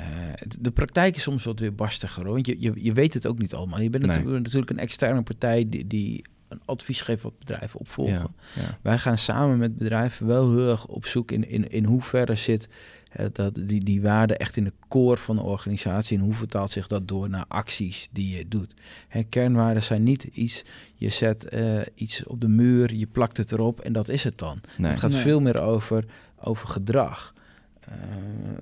de 0.60 0.72
praktijk 0.72 1.15
is 1.15 1.22
soms 1.22 1.43
wat 1.43 1.60
weer 1.60 1.76
barstiger, 1.76 2.24
hoor. 2.24 2.34
want 2.34 2.46
je, 2.48 2.56
je, 2.60 2.72
je 2.76 2.93
weet 2.93 3.13
het 3.13 3.28
ook 3.28 3.38
niet 3.39 3.54
allemaal. 3.54 3.80
Je 3.82 3.89
bent 3.89 4.06
Nee. 4.06 4.15
natuurlijk, 4.15 4.43
natuurlijk 4.43 4.72
een 4.72 4.80
externe 4.80 5.22
partij 5.22 5.69
die, 5.69 5.88
die 5.88 6.24
een 6.53 6.61
advies 6.65 7.01
geeft 7.01 7.23
wat 7.23 7.39
bedrijven 7.39 7.79
opvolgen. 7.79 8.13
Ja, 8.13 8.29
ja. 8.55 8.77
Wij 8.81 8.97
gaan 8.97 9.17
samen 9.17 9.57
met 9.57 9.77
bedrijven 9.77 10.27
wel 10.27 10.51
heel 10.51 10.69
erg 10.69 10.85
op 10.85 11.05
zoek 11.05 11.31
in, 11.31 11.49
in, 11.49 11.69
in 11.69 11.85
hoeverre 11.85 12.35
zit 12.35 12.69
eh, 13.11 13.25
dat, 13.31 13.55
die, 13.55 13.83
die 13.83 14.01
waarde 14.01 14.37
echt 14.37 14.57
in 14.57 14.63
de 14.63 14.73
core 14.87 15.17
van 15.17 15.35
de 15.35 15.41
organisatie 15.41 16.17
en 16.17 16.23
hoe 16.23 16.33
vertaalt 16.33 16.71
zich 16.71 16.87
dat 16.87 17.07
door 17.07 17.29
naar 17.29 17.45
acties 17.47 18.09
die 18.11 18.37
je 18.37 18.47
doet. 18.47 18.73
Hè, 19.07 19.23
kernwaarden 19.23 19.83
zijn 19.83 20.03
niet 20.03 20.23
iets, 20.23 20.63
je 20.95 21.09
zet 21.09 21.49
eh, 21.49 21.81
iets 21.95 22.23
op 22.23 22.41
de 22.41 22.47
muur, 22.47 22.93
je 22.93 23.07
plakt 23.07 23.37
het 23.37 23.51
erop 23.51 23.79
en 23.79 23.93
dat 23.93 24.09
is 24.09 24.23
het 24.23 24.37
dan. 24.37 24.61
Nee. 24.77 24.91
Het 24.91 24.99
gaat 24.99 25.11
Nee. 25.11 25.21
veel 25.21 25.39
meer 25.39 25.59
over, 25.61 26.05
over 26.41 26.67
gedrag. 26.67 27.33
Eh, 27.79 27.93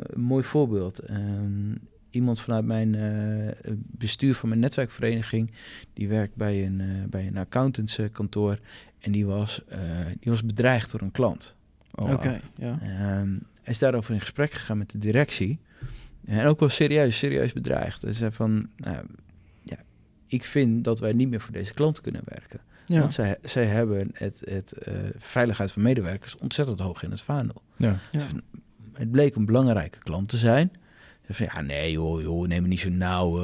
een 0.04 0.22
mooi 0.22 0.44
voorbeeld. 0.44 1.00
Iemand 2.12 2.42
vanuit 2.42 2.66
mijn 2.66 2.96
eh, 2.96 3.72
bestuur 3.76 4.36
van 4.36 4.50
mijn 4.50 4.62
netwerkvereniging, 4.62 5.52
die 5.94 6.08
werkt 6.08 6.36
bij 6.36 6.66
een, 6.66 6.82
eh, 6.82 6.88
bij 7.10 7.28
een 7.28 7.38
accountantskantoor 7.38 8.60
en 9.00 9.12
die 9.12 9.26
was, 9.26 9.62
eh, 9.68 9.80
die 10.20 10.32
was 10.32 10.46
bedreigd 10.46 10.92
door 10.92 11.02
een 11.02 11.12
klant. 11.12 11.56
Oh. 11.96 12.12
Oké, 12.12 12.42
ja. 12.56 12.80
Ehm, 12.82 13.30
hij 13.62 13.74
is 13.74 13.80
daarover 13.80 14.14
in 14.14 14.20
gesprek 14.20 14.52
gegaan 14.52 14.78
met 14.78 14.92
de 14.92 14.98
directie. 14.98 15.60
En 16.26 16.46
ook 16.46 16.60
wel 16.60 16.70
serieus, 16.70 17.18
serieus 17.18 17.54
bedreigd. 17.54 18.02
Hij 18.02 18.14
zei 18.14 18.32
van, 18.32 18.70
nou, 18.78 19.06
ja, 19.64 19.78
ik 20.28 20.46
vind 20.46 20.84
dat 20.84 21.00
wij 21.00 21.14
niet 21.14 21.30
meer 21.30 21.42
voor 21.42 21.54
deze 21.54 21.74
klant 21.74 22.02
kunnen 22.02 22.22
werken. 22.26 22.60
ja. 22.86 23.00
Want 23.00 23.14
zij, 23.14 23.38
zij 23.44 23.66
hebben 23.66 24.10
het, 24.14 24.42
het 24.46 24.72
eh, 24.72 24.94
veiligheid 25.18 25.72
van 25.72 25.82
medewerkers 25.82 26.38
ontzettend 26.38 26.80
hoog 26.80 27.04
in 27.04 27.12
het 27.12 27.22
vaandel. 27.22 27.62
Ja. 27.78 28.00
Ja. 28.12 28.26
Het 28.94 29.12
bleek 29.12 29.36
een 29.36 29.46
belangrijke 29.46 30.00
klant 30.00 30.28
te 30.28 30.38
zijn. 30.38 30.72
Van, 31.34 31.46
ja, 31.54 31.62
nee 31.62 31.92
joh, 31.92 32.22
joh 32.22 32.48
neem 32.48 32.62
me 32.62 32.68
niet 32.68 32.80
zo 32.80 32.90
nauw. 32.90 33.40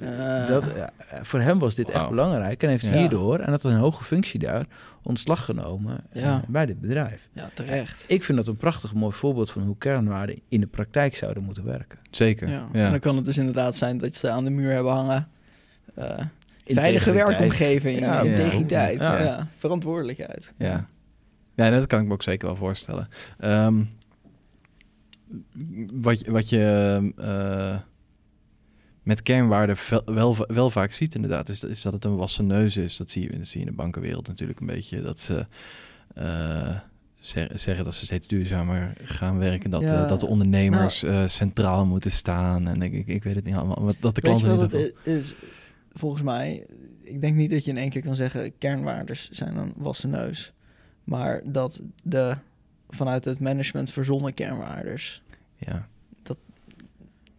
eh, 0.00 0.40
Eh. 0.42 0.46
dat, 0.48 0.64
ja, 0.76 0.92
voor 1.22 1.40
hem 1.40 1.58
was 1.58 1.74
dit 1.74 1.90
echt 1.90 2.08
belangrijk. 2.08 2.62
En 2.62 2.68
heeft 2.68 2.86
Ja. 2.86 2.92
hierdoor, 2.92 3.38
en 3.38 3.50
dat 3.50 3.64
een 3.64 3.76
hoge 3.76 4.04
functie 4.04 4.38
daar, 4.40 4.66
ontslag 5.02 5.44
genomen 5.44 6.00
eh, 6.10 6.22
Ja. 6.22 6.42
bij 6.48 6.66
dit 6.66 6.80
bedrijf. 6.80 7.28
Ja, 7.32 7.50
terecht. 7.54 8.04
Ik 8.08 8.24
vind 8.24 8.38
dat 8.38 8.48
een 8.48 8.56
prachtig 8.56 8.94
mooi 8.94 9.12
voorbeeld 9.12 9.50
van 9.50 9.62
hoe 9.62 9.78
kernwaarden 9.78 10.40
in 10.48 10.60
de 10.60 10.66
praktijk 10.66 11.16
zouden 11.16 11.42
moeten 11.42 11.64
werken. 11.64 11.98
Zeker. 12.10 12.48
Ja. 12.48 12.68
Ja. 12.72 12.84
En 12.84 12.90
dan 12.90 13.00
kan 13.00 13.16
het 13.16 13.24
dus 13.24 13.38
inderdaad 13.38 13.76
zijn 13.76 13.98
dat 13.98 14.14
ze 14.14 14.30
aan 14.30 14.44
de 14.44 14.50
muur 14.50 14.72
hebben 14.72 14.92
hangen. 14.92 15.28
eh, 15.94 16.18
veilige 16.66 17.12
werkomgeving, 17.12 17.98
Ja, 18.00 18.20
integriteit, 18.20 19.00
ja. 19.02 19.22
ja. 19.22 19.48
verantwoordelijkheid. 19.54 20.52
Ja. 20.58 20.88
ja, 21.54 21.70
dat 21.70 21.86
kan 21.86 22.00
ik 22.00 22.06
me 22.06 22.12
ook 22.12 22.22
zeker 22.22 22.46
wel 22.46 22.56
voorstellen. 22.56 23.08
Ehm, 23.38 23.84
wat, 25.92 26.20
je- 26.20 26.30
wat 26.30 26.48
je 26.48 27.12
eh, 27.16 27.78
met 29.02 29.22
kernwaarden 29.22 29.76
wel, 30.04 30.36
wel 30.46 30.70
vaak 30.70 30.90
ziet 30.92 31.14
inderdaad, 31.14 31.48
is, 31.48 31.64
is 31.64 31.82
dat 31.82 31.92
het 31.92 32.04
een 32.04 32.16
wassen 32.16 32.46
neus 32.46 32.76
is. 32.76 32.96
Dat 32.96 33.10
zie, 33.10 33.22
je, 33.22 33.36
dat 33.38 33.46
zie 33.46 33.60
je 33.60 33.66
in 33.66 33.70
de 33.72 33.76
bankenwereld 33.76 34.26
natuurlijk 34.28 34.60
een 34.60 34.66
beetje. 34.66 35.02
Dat 35.02 35.20
ze 35.20 35.46
zeg- 37.20 37.48
zeggen 37.54 37.84
dat 37.84 37.94
ze 37.94 38.04
steeds 38.04 38.26
duurzamer 38.26 38.92
gaan 39.02 39.38
werken. 39.38 39.70
Dat, 39.70 39.82
Ja. 39.82 40.02
eh, 40.02 40.08
dat 40.08 40.20
de 40.20 40.26
ondernemers 40.26 41.02
eh, 41.02 41.26
centraal 41.26 41.86
moeten 41.86 42.10
staan. 42.10 42.68
En 42.68 42.82
ik, 42.82 42.92
ik, 42.92 43.06
ik 43.06 43.22
weet 43.24 43.34
het 43.34 43.44
niet 43.44 43.54
allemaal. 43.54 43.84
maar 43.84 43.94
Dat 44.00 44.14
de 44.14 44.20
Weet 44.20 44.40
klanten... 44.40 44.70
het 44.70 44.94
is? 45.02 45.34
Volgens 45.92 46.22
mij, 46.22 46.66
ik 47.02 47.20
denk 47.20 47.36
niet 47.36 47.50
dat 47.50 47.64
je 47.64 47.70
in 47.70 47.76
één 47.76 47.90
keer 47.90 48.02
kan 48.02 48.14
zeggen... 48.14 48.58
kernwaardes 48.58 49.28
zijn 49.30 49.56
een 49.56 49.72
wassen 49.76 50.10
neus. 50.10 50.52
Maar 51.04 51.42
dat 51.44 51.82
de 52.02 52.36
vanuit 52.88 53.24
het 53.24 53.40
management 53.40 53.90
verzonnen 53.90 54.34
kernwaardes... 54.34 55.22
Ja. 55.66 55.88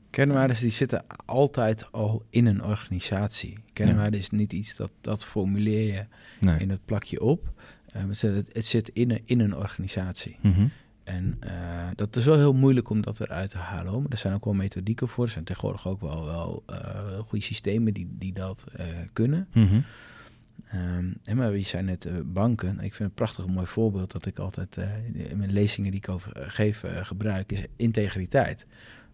Kernwaarden 0.09 0.57
die 0.59 0.69
zitten 0.69 1.05
altijd 1.25 1.91
al 1.91 2.23
in 2.29 2.45
een 2.45 2.63
organisatie. 2.63 3.57
Kernwaarden 3.73 4.19
is 4.19 4.29
niet 4.29 4.53
iets 4.53 4.75
dat, 4.75 4.91
dat 5.01 5.25
formuleer 5.25 5.93
je 5.93 6.05
Nee. 6.39 6.59
in 6.59 6.69
het 6.69 6.85
plakje 6.85 7.21
op. 7.21 7.53
Eh, 7.87 8.07
het, 8.07 8.17
zit, 8.17 8.53
het 8.53 8.65
zit 8.65 8.89
in 8.89 9.11
een, 9.11 9.21
in 9.25 9.39
een 9.39 9.55
organisatie. 9.55 10.37
Mhm. 10.41 10.67
En 11.03 11.37
eh, 11.39 11.87
dat 11.95 12.15
is 12.15 12.25
wel 12.25 12.37
heel 12.37 12.53
moeilijk 12.53 12.89
om 12.89 13.01
dat 13.01 13.19
eruit 13.19 13.49
te 13.49 13.57
halen. 13.57 13.91
hoor. 13.91 14.01
Maar 14.01 14.11
er 14.11 14.17
zijn 14.17 14.33
ook 14.33 14.45
wel 14.45 14.53
methodieken 14.53 15.07
voor. 15.07 15.23
Er 15.25 15.31
zijn 15.31 15.43
tegenwoordig 15.43 15.87
ook 15.87 16.01
wel, 16.01 16.25
wel 16.25 16.63
eh, 16.65 17.19
goede 17.19 17.45
systemen 17.45 17.93
die, 17.93 18.07
die 18.11 18.33
dat 18.33 18.65
eh, 18.75 18.85
kunnen. 19.13 19.47
Mhm. 19.53 19.79
Ehm, 20.75 21.05
en 21.23 21.37
maar 21.37 21.55
je 21.55 21.61
zei 21.61 21.83
net 21.83 22.05
eh, 22.05 22.13
banken. 22.23 22.69
Ik 22.69 22.79
vind 22.79 22.91
het 22.93 23.01
een 23.01 23.13
prachtig 23.13 23.47
mooi 23.47 23.67
voorbeeld 23.67 24.11
dat 24.11 24.25
ik 24.25 24.39
altijd 24.39 24.77
eh, 24.77 24.87
in 25.29 25.37
mijn 25.37 25.51
lezingen 25.51 25.91
die 25.91 25.99
ik 25.99 26.09
over 26.09 26.31
eh, 26.35 26.43
geef 26.47 26.83
gebruik, 27.01 27.51
is 27.51 27.65
integriteit 27.75 28.65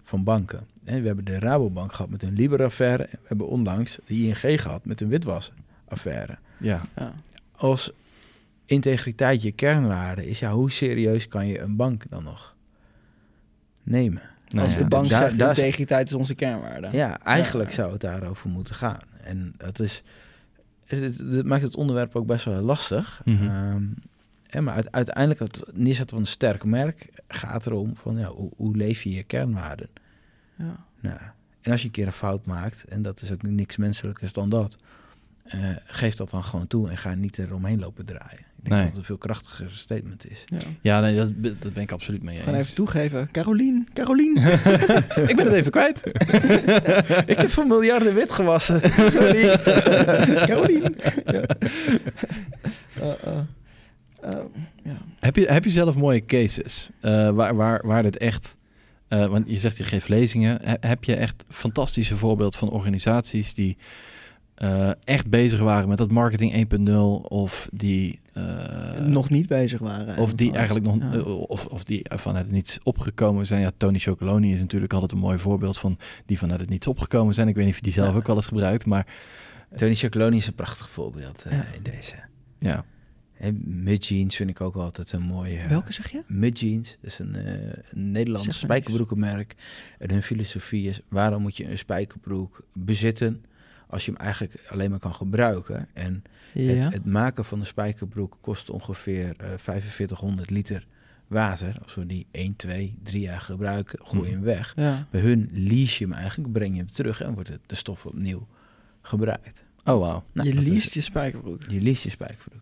van 0.03 0.23
banken. 0.23 0.67
En 0.83 1.01
we 1.01 1.07
hebben 1.07 1.25
de 1.25 1.39
Rabobank 1.39 1.93
gehad 1.93 2.11
met 2.11 2.23
een 2.23 2.33
Liber-affaire. 2.33 3.03
En 3.03 3.17
we 3.21 3.27
hebben 3.27 3.47
onlangs 3.47 3.99
de 4.05 4.13
ING 4.13 4.61
gehad 4.61 4.85
met 4.85 5.01
een 5.01 5.07
witwasaffaire. 5.07 6.37
Ja. 6.59 6.81
Ja, 6.95 7.13
Als 7.55 7.91
integriteit 8.65 9.41
je 9.41 9.51
kernwaarde 9.51 10.29
is, 10.29 10.39
ja, 10.39 10.51
hoe 10.53 10.71
serieus 10.71 11.27
kan 11.27 11.47
je 11.47 11.59
een 11.59 11.75
bank 11.75 12.03
dan 12.09 12.23
nog 12.23 12.55
nemen? 13.83 14.21
Nou 14.47 14.63
Als 14.63 14.73
ja. 14.73 14.79
de 14.81 14.87
bank 14.87 15.05
zegt 15.05 15.31
is- 15.33 15.39
integriteit 15.39 16.07
is 16.07 16.13
onze 16.13 16.35
kernwaarde. 16.35 16.89
Ja, 16.91 17.19
eigenlijk 17.23 17.69
Ja. 17.69 17.75
zou 17.75 17.91
het 17.91 18.01
daarover 18.01 18.49
moeten 18.49 18.75
gaan. 18.75 18.99
En 19.23 19.53
dat 19.57 19.79
is. 19.79 20.03
Het, 20.99 21.45
maakt 21.45 21.63
het 21.63 21.75
onderwerp 21.75 22.15
ook 22.15 22.25
best 22.25 22.45
wel 22.45 22.61
lastig. 22.61 23.21
Mhm. 23.25 23.47
Ehm, 23.47 23.83
en 24.49 24.63
maar 24.63 24.73
uite- 24.73 24.91
uiteindelijk, 24.91 25.39
het 25.39 25.63
neerzetten 25.73 26.15
van 26.15 26.25
een 26.25 26.31
sterk 26.31 26.63
merk 26.63 27.09
gaat 27.27 27.65
erom 27.65 27.95
van 27.95 28.17
ja, 28.17 28.27
hoe, 28.27 28.51
hoe 28.55 28.75
leef 28.75 29.03
je 29.03 29.11
je 29.11 29.23
kernwaarden? 29.23 29.89
Ja. 30.55 30.85
Nou, 30.99 31.19
en 31.61 31.71
als 31.71 31.81
je 31.81 31.87
een 31.87 31.93
keer 31.93 32.05
een 32.05 32.11
fout 32.11 32.45
maakt, 32.45 32.83
en 32.83 33.01
dat 33.01 33.21
is 33.21 33.31
ook 33.31 33.41
niks 33.41 33.77
menselijkers 33.77 34.33
dan 34.33 34.49
dat, 34.49 34.77
eh, 35.43 35.69
geef 35.85 36.15
dat 36.15 36.29
dan 36.29 36.43
gewoon 36.43 36.67
toe 36.67 36.89
en 36.89 36.97
ga 36.97 37.13
niet 37.13 37.37
eromheen 37.37 37.79
lopen 37.79 38.05
draaien. 38.05 38.45
Ik 38.63 38.69
denk 38.69 38.75
Nee. 38.75 38.79
dat 38.79 38.89
het 38.89 38.97
een 38.97 39.03
veel 39.03 39.17
krachtiger 39.17 39.71
statement 39.73 40.31
is. 40.31 40.43
Ja. 40.45 40.57
Ja, 40.81 40.99
nee, 41.01 41.15
dat, 41.15 41.31
dat 41.59 41.73
ben 41.73 41.83
ik 41.83 41.91
absoluut 41.91 42.23
mee 42.23 42.35
eens. 42.35 42.43
Gewoon 42.43 42.59
even 42.59 42.75
toegeven. 42.75 43.29
Carolien, 43.31 43.87
Carolien. 43.93 44.37
ik 45.31 45.35
ben 45.35 45.45
het 45.45 45.53
even 45.53 45.71
kwijt. 45.71 46.01
ik 47.33 47.37
heb 47.37 47.49
voor 47.49 47.67
miljarden 47.67 48.13
wit 48.13 48.31
gewassen. 48.31 48.81
Carolien. 48.81 49.59
Carolien. 50.49 50.95
Ja. 51.25 51.43
Uh, 53.01 53.03
uh, 53.03 53.37
uh, 54.25 54.39
ja. 54.83 54.97
Heb 55.19 55.35
je, 55.35 55.45
heb 55.51 55.63
je 55.63 55.69
zelf 55.69 55.95
mooie 55.95 56.25
cases 56.25 56.89
eh, 57.01 57.29
waar, 57.29 57.55
waar, 57.55 57.87
waar 57.87 58.03
dit 58.03 58.17
echt... 58.17 58.57
eh, 59.07 59.25
want 59.25 59.49
je 59.49 59.57
zegt 59.57 59.77
je 59.77 59.83
geeft 59.83 60.07
lezingen. 60.09 60.59
He- 60.63 60.87
heb 60.87 61.03
je 61.03 61.15
echt 61.15 61.45
fantastische 61.49 62.15
voorbeeld 62.15 62.55
van 62.55 62.69
organisaties 62.69 63.53
die 63.53 63.77
eh, 64.61 64.89
echt 65.03 65.29
bezig 65.29 65.59
waren 65.59 65.89
met 65.89 65.97
dat 65.97 66.11
marketing 66.11 66.67
1.0 66.87 66.93
of 67.27 67.69
die... 67.71 68.19
eh, 68.33 68.99
Nog 68.99 69.29
niet 69.29 69.47
bezig 69.47 69.79
waren. 69.79 70.17
of 70.17 70.33
die 70.33 70.49
en 70.49 70.55
eigenlijk 70.55 70.85
nog, 70.85 70.97
ja. 70.99 71.11
eh, 71.19 71.39
of, 71.49 71.65
of 71.65 71.83
die 71.83 72.05
vanuit 72.09 72.45
het 72.45 72.53
niets 72.53 72.79
opgekomen 72.83 73.45
zijn. 73.47 73.61
Ja, 73.61 73.71
Tony 73.77 73.99
Chocoloni 73.99 74.53
is 74.53 74.59
natuurlijk 74.59 74.93
altijd 74.93 75.11
een 75.11 75.17
mooi 75.17 75.37
voorbeeld 75.37 75.77
van 75.77 75.97
die 76.25 76.37
vanuit 76.37 76.59
het 76.61 76.69
niets 76.69 76.87
opgekomen 76.87 77.33
zijn. 77.33 77.47
Ik 77.47 77.55
weet 77.55 77.63
niet 77.65 77.73
of 77.73 77.79
je 77.79 77.85
die 77.85 77.93
zelf 77.93 78.09
Ja. 78.11 78.15
ook 78.15 78.27
wel 78.27 78.35
eens 78.35 78.47
gebruikt, 78.47 78.85
maar 78.85 79.07
Tony 79.75 79.95
Chocoloni 79.95 80.37
is 80.37 80.47
een 80.47 80.55
prachtig 80.55 80.89
voorbeeld 80.89 81.45
eh, 81.45 81.51
Ja. 81.57 81.65
in 81.75 81.83
deze. 81.83 82.15
ja. 82.59 82.85
En 83.37 83.61
Mud 83.83 84.05
Jeans 84.07 84.35
vind 84.35 84.49
ik 84.49 84.61
ook 84.61 84.75
altijd 84.75 85.11
een 85.11 85.21
mooie. 85.21 85.67
Welke 85.67 85.93
zeg 85.93 86.11
je? 86.11 86.23
Mud 86.27 86.59
Jeans, 86.59 86.97
dat 87.01 87.11
is 87.11 87.19
een, 87.19 87.35
eh, 87.35 87.53
een 87.89 88.11
Nederlands 88.11 88.59
spijkerbroekenmerk. 88.59 89.55
En 89.99 90.11
hun 90.11 90.23
filosofie 90.23 90.89
is, 90.89 90.99
waarom 91.09 91.41
moet 91.41 91.57
je 91.57 91.69
een 91.69 91.77
spijkerbroek 91.77 92.61
bezitten 92.73 93.43
als 93.91 94.05
je 94.05 94.11
hem 94.11 94.19
eigenlijk 94.19 94.67
alleen 94.69 94.89
maar 94.89 94.99
kan 94.99 95.15
gebruiken? 95.15 95.87
En 95.93 96.23
Ja. 96.53 96.73
het, 96.73 96.93
het 96.93 97.05
maken 97.05 97.45
van 97.45 97.59
een 97.59 97.65
spijkerbroek 97.65 98.37
kost 98.41 98.69
ongeveer 98.69 99.33
eh 99.37 99.47
4500 99.57 100.49
liter 100.49 100.87
water. 101.27 101.75
Als 101.83 101.95
we 101.95 102.05
die 102.05 102.25
1, 102.31 102.55
2, 102.55 102.97
3 103.03 103.21
jaar 103.21 103.41
gebruiken, 103.41 103.99
gooi 104.05 104.29
je 104.29 104.35
hem 104.35 104.43
weg. 104.43 104.73
ja. 104.75 105.07
Bij 105.11 105.21
hun 105.21 105.49
lease 105.53 106.03
je 106.03 106.09
hem 106.09 106.17
eigenlijk, 106.19 106.53
breng 106.53 106.71
je 106.73 106.77
hem 106.79 106.91
terug 106.91 107.21
en 107.21 107.33
wordt 107.33 107.49
het, 107.49 107.59
de 107.65 107.75
stof 107.75 108.05
opnieuw 108.05 108.47
gebruikt. 109.01 109.63
Oh, 109.85 109.99
wauw. 109.99 110.23
Nou, 110.33 110.47
je 110.47 110.53
liest 110.55 110.93
je 110.93 111.01
spijkerbroek. 111.01 111.61
Je 111.67 111.81
lease 111.81 112.07
je 112.07 112.09
spijkerbroek. 112.09 112.61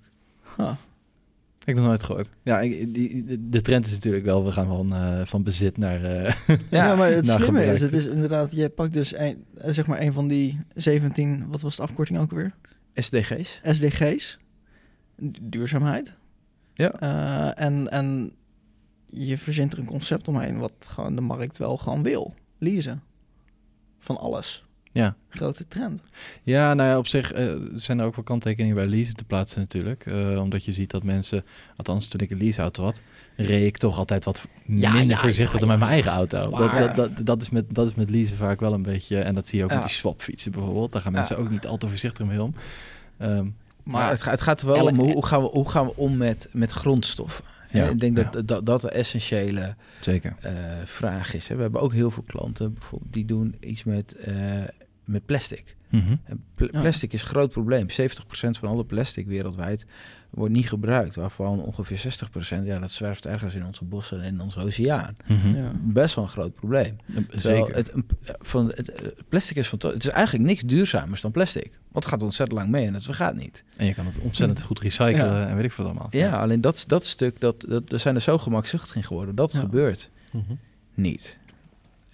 Huh. 0.57 0.71
Ik 1.59 1.65
heb 1.65 1.75
nog 1.75 1.85
nooit 1.85 2.03
gehoord. 2.03 2.29
Ja, 2.43 2.59
ik, 2.61 2.93
die, 2.93 3.49
de, 3.49 3.61
trend 3.61 3.85
is 3.85 3.91
natuurlijk 3.91 4.25
wel, 4.25 4.45
we 4.45 4.51
gaan 4.51 4.67
van, 4.67 4.93
eh, 4.93 5.25
van 5.25 5.43
bezit 5.43 5.77
naar... 5.77 6.03
eh, 6.03 6.33
Ja, 6.69 6.95
maar 6.95 7.11
het 7.11 7.27
slimme 7.27 7.63
is, 7.65 7.81
het 7.81 7.93
is 7.93 8.05
inderdaad, 8.05 8.51
je 8.51 8.69
pakt 8.69 8.93
dus 8.93 9.17
een, 9.17 9.45
eh, 9.57 9.73
zeg 9.73 9.87
maar 9.87 10.01
een 10.01 10.13
van 10.13 10.27
die 10.27 10.59
17, 10.75 11.47
wat 11.49 11.61
was 11.61 11.75
de 11.75 11.81
afkorting 11.81 12.19
ook 12.19 12.31
weer? 12.31 12.55
SDG's. 12.93 13.59
SDG's, 13.63 14.37
Du- 15.17 15.31
duurzaamheid. 15.41 16.17
Ja. 16.73 16.91
Eh, 16.99 17.65
en, 17.65 17.87
en 17.89 18.31
je 19.05 19.37
verzint 19.37 19.73
er 19.73 19.79
een 19.79 19.85
concept 19.85 20.27
omheen 20.27 20.57
wat 20.57 20.73
gewoon 20.89 21.15
de 21.15 21.21
markt 21.21 21.57
wel 21.57 21.77
gewoon 21.77 22.03
wil. 22.03 22.33
Leasen. 22.57 23.01
Van 23.99 24.17
alles. 24.17 24.65
Ja. 24.91 25.15
Grote 25.29 25.67
trend. 25.67 26.01
Ja, 26.43 26.73
nou 26.73 26.89
ja, 26.89 26.97
op 26.97 27.07
zich 27.07 27.31
eh, 27.33 27.53
zijn 27.73 27.99
er 27.99 28.05
ook 28.05 28.15
wel 28.15 28.23
kanttekeningen 28.23 28.75
bij 28.75 28.87
leasen 28.87 29.15
te 29.15 29.23
plaatsen 29.23 29.59
natuurlijk. 29.59 30.05
Eh, 30.05 30.41
omdat 30.41 30.65
je 30.65 30.73
ziet 30.73 30.91
dat 30.91 31.03
mensen, 31.03 31.45
althans 31.75 32.07
toen 32.07 32.19
ik 32.19 32.31
een 32.31 32.37
leaseauto 32.37 32.83
had, 32.83 33.01
reed 33.35 33.65
ik 33.65 33.77
toch 33.77 33.97
altijd 33.97 34.25
wat 34.25 34.47
Ja, 34.65 34.91
minder 34.91 35.15
ja, 35.15 35.21
voorzichtig 35.21 35.59
dan 35.59 35.67
met 35.69 35.79
mijn 35.79 35.91
eigen 35.91 36.11
auto. 36.11 36.49
Dat, 36.49 36.71
dat, 36.71 36.95
dat, 36.95 37.25
dat, 37.25 37.41
is 37.41 37.49
met, 37.49 37.65
dat 37.75 37.87
is 37.87 37.95
met 37.95 38.09
leasen 38.09 38.37
vaak 38.37 38.59
wel 38.59 38.73
een 38.73 38.81
beetje, 38.81 39.19
en 39.19 39.35
dat 39.35 39.47
zie 39.47 39.57
je 39.57 39.63
ook 39.63 39.69
met 39.73 39.81
die 39.81 39.91
swapfietsen 39.91 40.51
bijvoorbeeld. 40.51 40.91
Daar 40.91 41.01
gaan 41.01 41.11
mensen 41.11 41.37
ook 41.37 41.49
niet 41.49 41.67
al 41.67 41.77
te 41.77 41.87
voorzichtig 41.87 42.25
mee 42.25 42.41
om. 42.43 42.53
Ehm, 43.17 43.47
Maar 43.83 44.09
het, 44.09 44.21
gaat- 44.21 44.31
het 44.31 44.41
gaat 44.41 44.61
er 44.61 44.67
wel 44.67 44.85
om 44.85 44.99
hoe, 44.99 45.11
hoe, 45.11 45.25
gaan 45.25 45.41
we, 45.41 45.47
hoe 45.49 45.69
gaan 45.69 45.85
we 45.85 45.95
om 45.95 46.17
met, 46.17 46.47
met 46.51 46.71
grondstoffen. 46.71 47.45
Ja, 47.71 47.85
ik 47.87 47.99
denk 47.99 48.17
ja. 48.17 48.23
dat, 48.31 48.47
dat 48.47 48.65
dat 48.65 48.81
de 48.81 48.89
essentiële 48.89 49.75
zeker. 50.01 50.35
eh, 50.41 50.53
vraag 50.83 51.33
is. 51.33 51.47
Hè. 51.47 51.55
We 51.55 51.61
hebben 51.61 51.81
ook 51.81 51.93
heel 51.93 52.11
veel 52.11 52.23
klanten 52.23 52.73
bijvoorbeeld, 52.73 53.13
die 53.13 53.25
doen 53.25 53.55
iets 53.59 53.83
met, 53.83 54.15
met 55.09 55.25
plastic. 55.25 55.75
Mhm. 55.89 56.15
Ja. 56.55 56.81
plastic 56.81 57.13
is 57.13 57.21
een 57.21 57.27
groot 57.27 57.51
probleem. 57.51 57.87
70% 57.89 57.93
van 58.59 58.69
alle 58.69 58.85
plastic 58.85 59.27
wereldwijd 59.27 59.85
wordt 60.29 60.53
niet 60.53 60.69
gebruikt. 60.69 61.15
Waarvan 61.15 61.59
ongeveer 61.61 61.97
60% 62.61 62.63
ja, 62.65 62.79
dat 62.79 62.91
zwerft 62.91 63.25
ergens 63.25 63.55
in 63.55 63.65
onze 63.65 63.83
bossen 63.83 64.21
en 64.21 64.33
in 64.33 64.41
onze 64.41 64.59
oceaan. 64.59 65.15
Mhm. 65.27 65.55
Ja. 65.55 65.71
Best 65.75 66.15
wel 66.15 66.23
een 66.23 66.29
groot 66.29 66.53
probleem. 66.53 66.95
Terwijl 67.29 67.65
Zeker. 67.65 67.75
Het, 67.75 67.93
van, 68.41 68.67
het, 68.75 68.89
eh, 68.91 69.07
plastic 69.29 69.55
is 69.57 69.67
van... 69.67 69.79
Het 69.83 70.03
is 70.03 70.09
eigenlijk 70.09 70.45
niks 70.45 70.61
duurzamers 70.61 71.21
dan 71.21 71.31
plastic. 71.31 71.71
Want 71.91 72.03
het 72.05 72.13
gaat 72.13 72.23
ontzettend 72.23 72.59
lang 72.59 72.71
mee 72.71 72.85
en 72.85 72.93
het 72.93 73.03
vergaat 73.05 73.35
niet. 73.35 73.63
En 73.75 73.85
je 73.85 73.93
kan 73.93 74.05
het 74.05 74.19
ontzettend 74.19 74.61
goed 74.61 74.79
recyclen 74.79 75.15
Ja. 75.25 75.47
en 75.47 75.55
weet 75.55 75.65
ik 75.65 75.73
wat 75.73 75.85
allemaal. 75.85 76.07
Ja, 76.09 76.39
alleen 76.41 76.61
dat, 76.61 76.83
dat 76.87 77.05
stuk, 77.05 77.39
dat, 77.39 77.65
dat, 77.67 77.91
er 77.91 77.99
zijn 77.99 78.15
er 78.15 78.21
zo 78.21 78.37
gemakzuchtig 78.37 78.95
in 78.95 79.03
geworden. 79.03 79.35
Dat 79.35 79.51
Ja. 79.51 79.59
gebeurt 79.59 80.09
Mhm. 80.31 80.53
niet. 80.93 81.39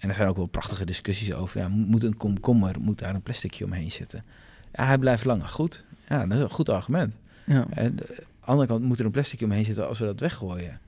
En 0.06 0.12
er 0.12 0.18
zijn 0.18 0.28
ook 0.28 0.36
wel 0.36 0.46
prachtige 0.46 0.84
discussies 0.84 1.32
over. 1.34 1.60
Ja, 1.60 1.68
moet 1.68 2.02
een 2.04 2.16
komkommer, 2.16 2.80
moet 2.80 2.98
daar 2.98 3.14
een 3.14 3.22
plasticje 3.22 3.64
omheen 3.64 3.90
zitten? 3.90 4.24
Ja, 4.72 4.84
hij 4.86 4.98
blijft 4.98 5.24
langer 5.24 5.48
goed. 5.48 5.84
Ja, 6.08 6.26
dat 6.26 6.36
is 6.38 6.42
een 6.44 6.50
goed 6.50 6.68
argument. 6.68 7.16
Ja. 7.44 7.66
En 7.70 7.96
de 7.96 8.22
andere 8.40 8.68
kant 8.68 8.82
moet 8.82 8.98
er 8.98 9.04
een 9.04 9.10
plasticje 9.10 9.44
omheen 9.44 9.64
zitten 9.64 9.88
als 9.88 9.98
we 9.98 10.04
dat 10.04 10.20
weggooien. 10.20 10.80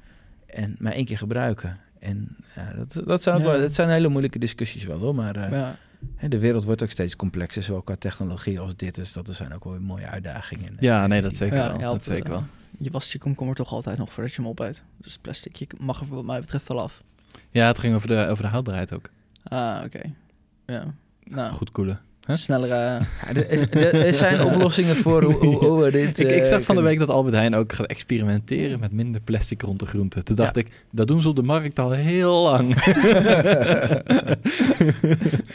En 0.46 0.76
maar 0.78 0.92
één 0.92 1.04
keer 1.04 1.18
gebruiken. 1.18 1.76
En 1.98 2.36
ja, 2.54 2.72
dat, 2.72 3.02
dat, 3.06 3.22
zijn 3.22 3.36
ook 3.36 3.42
Ja. 3.42 3.48
wel, 3.50 3.60
dat 3.60 3.74
zijn 3.74 3.88
hele 3.88 4.08
moeilijke 4.08 4.38
discussies 4.38 4.84
wel 4.84 4.98
hoor. 4.98 5.14
Maar 5.14 5.36
eh, 5.36 5.50
Ja. 5.50 5.76
hè, 6.16 6.28
de 6.28 6.38
wereld 6.38 6.64
wordt 6.64 6.82
ook 6.82 6.90
steeds 6.90 7.16
complexer, 7.16 7.62
zowel 7.62 7.82
qua 7.82 7.94
technologie 7.98 8.60
als 8.60 8.76
dit. 8.76 8.94
Dus 8.94 9.12
dat 9.12 9.28
er 9.28 9.34
zijn 9.34 9.54
ook 9.54 9.64
wel 9.64 9.72
weer 9.72 9.82
mooie 9.82 10.06
uitdagingen. 10.06 10.76
Ja, 10.80 11.06
nee, 11.06 11.22
dat 11.22 11.36
zeker 11.36 11.56
Ja, 11.56 11.66
wel. 11.68 11.76
je 11.78 11.84
dat 11.84 12.04
zeker 12.04 12.24
eh, 12.24 12.30
wel. 12.30 12.44
Je 12.78 12.90
wast 12.90 13.12
je 13.12 13.18
komkommer 13.18 13.54
toch 13.56 13.72
altijd 13.72 13.98
nog 13.98 14.12
voordat 14.12 14.32
je 14.34 14.40
hem 14.40 14.50
opeet. 14.50 14.82
Dus 14.96 15.16
plastic 15.18 15.56
je 15.56 15.66
mag 15.78 16.00
er 16.00 16.06
wat 16.06 16.24
mij 16.24 16.40
betreft 16.40 16.68
wel 16.68 16.80
af. 16.82 17.02
Ja, 17.50 17.66
het 17.66 17.78
ging 17.78 17.94
over 17.94 18.08
de, 18.08 18.26
over 18.30 18.42
de 18.44 18.50
houdbaarheid 18.50 18.94
ook. 18.94 19.10
Ah, 19.44 19.80
oké. 19.84 20.00
Ja. 20.66 20.84
Nou, 21.24 21.52
Goed 21.52 21.70
koelen. 21.70 22.00
Huh? 22.26 22.36
snellere... 22.36 22.74
Ja, 23.34 23.34
er, 23.92 24.14
zijn 24.14 24.42
oplossingen 24.44 24.96
voor 24.96 25.22
hoe, 25.22 25.34
hoe, 25.34 25.56
hoe 25.64 25.82
we 25.84 25.90
dit... 26.00 26.18
Ik, 26.20 26.30
ik 26.30 26.42
eh, 26.42 26.48
zag 26.48 26.62
van 26.62 26.76
de 26.76 26.82
week 26.82 26.98
dat 26.98 27.08
Albert 27.08 27.34
Heijn 27.34 27.54
ook 27.54 27.72
gaat 27.72 27.86
experimenteren 27.86 28.80
met 28.80 28.92
minder 28.92 29.20
plastic 29.20 29.62
rond 29.62 29.78
de 29.78 29.86
groenten. 29.86 30.24
Toen 30.24 30.36
dacht 30.36 30.56
ik, 30.56 30.84
dat 30.90 31.06
doen 31.08 31.22
ze 31.22 31.28
op 31.28 31.36
de 31.36 31.42
markt 31.42 31.78
al 31.78 31.90
heel 31.90 32.42
lang. 32.42 32.74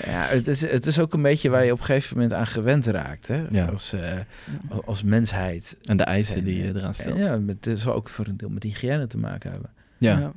Ja, 0.05 0.25
het 0.27 0.47
is, 0.47 0.61
het 0.61 0.85
is 0.85 0.99
ook 0.99 1.13
een 1.13 1.21
beetje 1.21 1.49
waar 1.49 1.65
je 1.65 1.71
op 1.71 1.79
een 1.79 1.85
gegeven 1.85 2.15
moment 2.15 2.33
aan 2.33 2.47
gewend 2.47 2.85
raakt. 2.85 3.27
Hè? 3.27 3.43
Ja. 3.49 3.65
Als, 3.65 3.93
eh, 3.93 4.11
als 4.85 5.03
mensheid. 5.03 5.77
en 5.83 5.97
de 5.97 6.03
eisen 6.03 6.43
die 6.43 6.57
je 6.63 6.67
eraan 6.67 6.83
En 6.87 6.93
stelt. 6.93 7.17
ja, 7.17 7.37
met- 7.37 7.65
het 7.65 7.79
zal 7.79 7.93
ook 7.93 8.09
voor 8.09 8.27
een 8.27 8.37
deel 8.37 8.49
met 8.49 8.63
hygiëne 8.63 9.07
te 9.07 9.17
maken 9.17 9.51
hebben. 9.51 9.69
Ja. 9.97 10.19
Ja, 10.19 10.31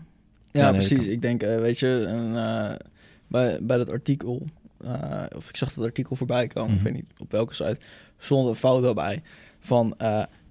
Ja, 0.57 0.63
ja 0.63 0.71
nee, 0.71 0.81
dat 0.81 0.89
precies. 0.89 1.07
Ik 1.13 1.23
denk, 1.23 1.43
eh, 1.43 1.57
weet 1.57 1.79
je, 1.79 1.87
een, 1.87 2.37
eh, 2.37 2.75
bij, 3.27 3.59
bij 3.63 3.77
dat 3.77 3.91
artikel, 3.91 4.47
eh, 4.85 5.23
of 5.37 5.49
ik 5.49 5.57
zag 5.57 5.73
dat 5.73 5.85
artikel 5.85 6.17
voorbij 6.17 6.47
komen, 6.47 6.69
Mhm. 6.71 6.79
ik 6.79 6.85
weet 6.85 6.95
niet 6.95 7.13
op 7.21 7.31
welke 7.31 7.55
site, 7.55 7.79
stond 8.19 8.49
een 8.49 8.55
foto 8.55 8.95
bij 8.95 9.23
van 9.61 9.97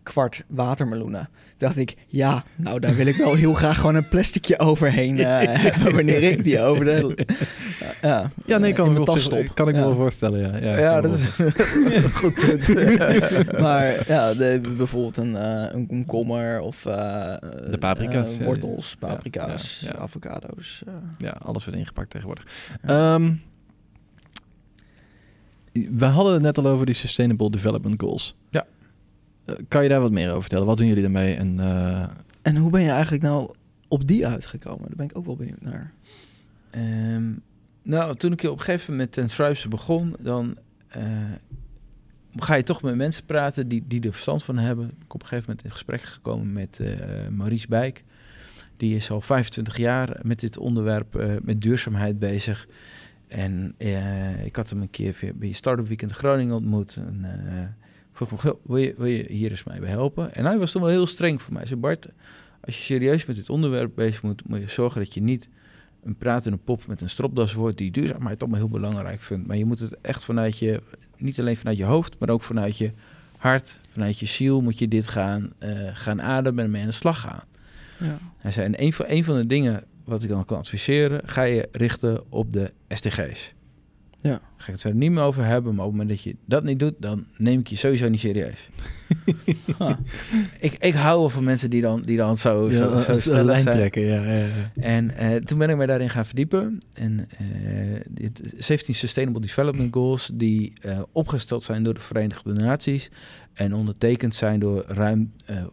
kwart 0.04 0.44
watermeloenen. 0.48 1.30
Dacht 1.58 1.78
ik, 1.78 1.96
ja, 2.08 2.44
nou 2.56 2.80
daar 2.80 2.96
wil 2.96 3.06
ik 3.06 3.16
wel 3.16 3.34
heel 3.36 3.54
graag 3.54 3.76
gewoon 3.78 3.96
een 3.96 4.08
plasticje 4.08 4.60
overheen 4.60 5.18
eh, 5.20 5.26
hebben 5.62 5.94
wanneer 5.96 6.24
ik 6.24 6.44
die 6.44 6.62
over 6.62 6.86
de... 6.86 7.18
ja, 8.02 8.32
Ja, 8.46 8.58
nee, 8.58 8.74
kan, 8.74 8.86
ik, 8.86 8.92
mijn 8.98 9.08
op 9.08 9.18
zich- 9.18 9.54
kan 9.54 9.68
ik 9.70 9.76
me 9.76 9.82
wel 9.82 9.96
voorstellen. 9.96 10.40
Ja, 10.52 10.58
ja, 10.70 10.78
Ja, 10.80 11.02
dat 11.02 11.14
is 11.14 11.38
een 11.40 12.12
goed 12.22 12.34
punt. 12.34 12.68
Maar 13.62 14.04
ja, 14.08 14.34
de, 14.34 14.62
bijvoorbeeld 14.78 15.18
een, 15.18 15.36
eh, 15.36 15.74
een 15.74 15.88
komkommer 15.88 16.60
of 16.60 16.86
eh, 16.86 16.94
De 17.72 17.78
paprika's, 17.80 18.40
eh, 18.40 18.46
wortels, 18.46 18.96
paprika's, 19.00 19.88
avocado's. 19.98 20.82
eh. 20.88 20.94
Ja, 21.18 21.30
alles 21.44 21.66
wordt 21.66 21.80
ingepakt 21.80 22.10
tegenwoordig. 22.10 22.46
Ehm, 22.86 23.32
we 25.72 26.06
hadden 26.06 26.34
het 26.34 26.42
net 26.42 26.58
al 26.58 26.68
over 26.68 26.86
die 26.86 26.96
Sustainable 26.96 27.50
Development 27.50 28.02
Goals. 28.02 28.36
Ja. 28.50 28.66
Eh, 29.46 29.56
kan 29.68 29.84
je 29.84 29.90
daar 29.90 30.02
wat 30.02 30.12
meer 30.12 30.30
over 30.30 30.42
vertellen? 30.42 30.66
Wat 30.66 30.78
doen 30.78 30.88
jullie 30.88 31.02
daarmee? 31.02 31.36
En, 31.36 31.60
eh, 31.60 32.08
En 32.42 32.56
hoe 32.58 32.72
ben 32.72 32.82
je 32.82 32.90
eigenlijk 32.90 33.24
nou 33.24 33.54
op 33.88 34.08
die 34.08 34.28
uitgekomen? 34.28 34.82
Daar 34.88 34.96
ben 34.96 35.06
ik 35.06 35.18
ook 35.18 35.26
wel 35.26 35.36
benieuwd 35.36 35.62
naar. 35.62 35.94
Ehm, 36.70 37.32
nou, 37.82 38.16
toen 38.16 38.32
ik 38.32 38.44
op 38.44 38.58
een 38.58 38.64
gegeven 38.64 38.92
moment 38.92 39.12
ten 39.12 39.28
Thrives 39.28 39.68
begon, 39.68 40.16
dan 40.20 40.58
eh, 40.88 41.04
ga 42.36 42.56
je 42.56 42.64
toch 42.64 42.82
met 42.82 42.96
mensen 42.96 43.26
praten 43.26 43.68
die, 43.68 43.84
die 43.88 44.02
er 44.02 44.12
verstand 44.12 44.44
van 44.44 44.58
hebben. 44.58 44.86
Ik 44.86 44.92
ben 44.98 45.06
op 45.08 45.22
een 45.22 45.28
gegeven 45.28 45.44
moment 45.48 45.64
in 45.66 45.72
gesprek 45.72 46.02
gekomen 46.02 46.54
met 46.54 46.80
eh, 46.80 47.28
Maurice 47.32 47.68
Bijk. 47.68 48.04
Die 48.78 48.96
is 48.96 49.12
al 49.12 49.22
25 49.22 49.78
jaar 49.78 50.20
met 50.24 50.40
dit 50.40 50.58
onderwerp, 50.58 51.16
eh, 51.16 51.34
met 51.42 51.62
duurzaamheid 51.62 52.20
bezig. 52.20 52.68
En 53.28 53.74
eh, 53.78 54.46
ik 54.46 54.56
had 54.56 54.70
hem 54.70 54.82
een 54.82 54.90
keer 54.90 55.14
via- 55.14 55.34
bij 55.36 55.52
Startup 55.52 55.88
Weekend 55.88 56.12
Groningen 56.12 56.56
ontmoet. 56.56 56.96
En 56.96 57.20
eh, 57.24 57.85
vroeg 58.16 58.32
me, 58.32 58.38
"Goh, 58.38 58.60
wil 58.64 58.78
je, 58.78 58.94
wil 58.98 59.06
je 59.06 59.26
hier 59.28 59.52
eens 59.52 59.64
mee 59.64 59.80
bij 59.80 59.90
helpen? 59.90 60.34
En 60.36 60.46
hij 60.46 60.58
was 60.58 60.72
toen 60.72 60.82
wel 60.82 60.92
heel 60.92 61.08
streng 61.08 61.42
voor 61.42 61.52
mij. 61.52 61.62
Hij 61.62 61.70
zei, 61.70 61.80
Bart, 61.80 62.08
als 62.62 62.78
je 62.78 62.84
serieus 62.84 63.26
met 63.26 63.36
dit 63.36 63.50
onderwerp 63.50 63.92
bezig 63.96 64.24
moet, 64.24 64.48
moet 64.48 64.60
je 64.60 64.68
zorgen 64.68 65.02
dat 65.02 65.14
je 65.14 65.22
niet 65.22 65.50
een 66.04 66.16
pratende 66.18 66.58
pop 66.58 66.88
met 66.88 67.02
een 67.02 67.10
stropdas 67.10 67.54
wordt 67.54 67.78
die 67.78 67.92
duurzaamheid 67.92 68.40
toch 68.40 68.50
maar 68.50 68.60
heel 68.60 68.70
belangrijk 68.70 69.22
vindt. 69.22 69.48
Maar 69.48 69.58
je 69.58 69.66
moet 69.66 69.80
het 69.80 69.98
echt 70.02 70.26
vanuit 70.26 70.60
je, 70.60 70.82
niet 71.18 71.40
alleen 71.40 71.58
vanuit 71.58 71.78
je 71.78 71.84
hoofd, 71.84 72.20
maar 72.20 72.30
ook 72.30 72.44
vanuit 72.44 72.78
je 72.78 72.92
hart, 73.38 73.80
vanuit 73.90 74.20
je 74.20 74.26
ziel 74.26 74.62
moet 74.62 74.80
je 74.80 74.88
dit 74.88 75.08
gaan, 75.08 75.54
eh, 75.58 75.90
gaan 75.94 76.22
ademen 76.22 76.64
en 76.64 76.72
mee 76.72 76.82
aan 76.82 76.88
de 76.88 76.94
slag 76.94 77.20
gaan. 77.20 77.44
Ja. 78.00 78.18
Hij 78.38 78.52
zei, 78.52 78.66
en 78.66 78.84
een 78.84 78.94
van, 78.94 79.06
een 79.08 79.24
van 79.24 79.36
de 79.36 79.46
dingen 79.46 79.84
wat 80.04 80.24
ik 80.24 80.30
dan 80.30 80.46
kan 80.46 80.58
adviseren, 80.58 81.22
ga 81.26 81.42
je 81.42 81.68
richten 81.72 82.32
op 82.32 82.54
de 82.54 82.74
SDG's. 82.88 83.55
Ja. 84.26 84.42
Ga 84.58 84.66
ik 84.66 84.72
het 84.72 84.82
verder 84.82 85.00
niet 85.00 85.12
meer 85.12 85.24
over 85.24 85.46
hebben, 85.46 85.76
maar 85.76 85.86
op 85.86 85.92
het 85.92 86.00
moment 86.00 86.18
dat 86.18 86.26
je 86.26 86.36
dat 86.46 86.64
niet 86.64 86.80
doet, 86.80 86.94
dan 86.98 87.26
neem 87.38 87.60
ik 87.60 87.68
je 87.68 87.76
sowieso 87.76 88.10
niet 88.10 88.20
serieus. 88.20 88.70
Ik, 90.60 90.74
ik 90.74 90.94
hou 90.94 91.20
wel 91.20 91.30
van 91.30 91.44
mensen 91.44 91.70
die 91.70 91.82
dan, 91.82 92.02
die 92.02 92.18
dan 92.18 92.38
zo, 92.38 92.70
zo, 92.70 92.98
ja, 92.98 93.20
zo 93.20 93.44
lijn 93.44 93.60
zijn. 93.60 93.76
trekken. 93.76 94.02
Ja, 94.02 94.24
ja, 94.24 94.34
ja. 94.34 94.72
En 94.76 95.12
eh, 95.12 95.36
toen 95.36 95.58
ben 95.58 95.70
ik 95.70 95.78
mij 95.78 95.86
daarin 95.86 96.10
gaan 96.10 96.26
verdiepen. 96.26 96.82
En 96.94 97.28
eh, 97.38 98.02
dit 98.10 98.54
17 98.58 98.96
Sustainable 98.96 99.42
Development 99.42 99.94
Goals 99.94 100.32
die 100.34 100.74
eh, 100.82 101.02
opgesteld 101.12 101.64
zijn 101.64 101.84
door 101.84 101.94
de 101.94 102.00
Verenigde 102.00 102.54
Naties 102.54 103.10
en 103.54 103.74
ondertekend 103.74 104.36
zijn 104.36 104.60
door 104.60 104.84
ruim 104.88 105.32
eh, 105.46 105.64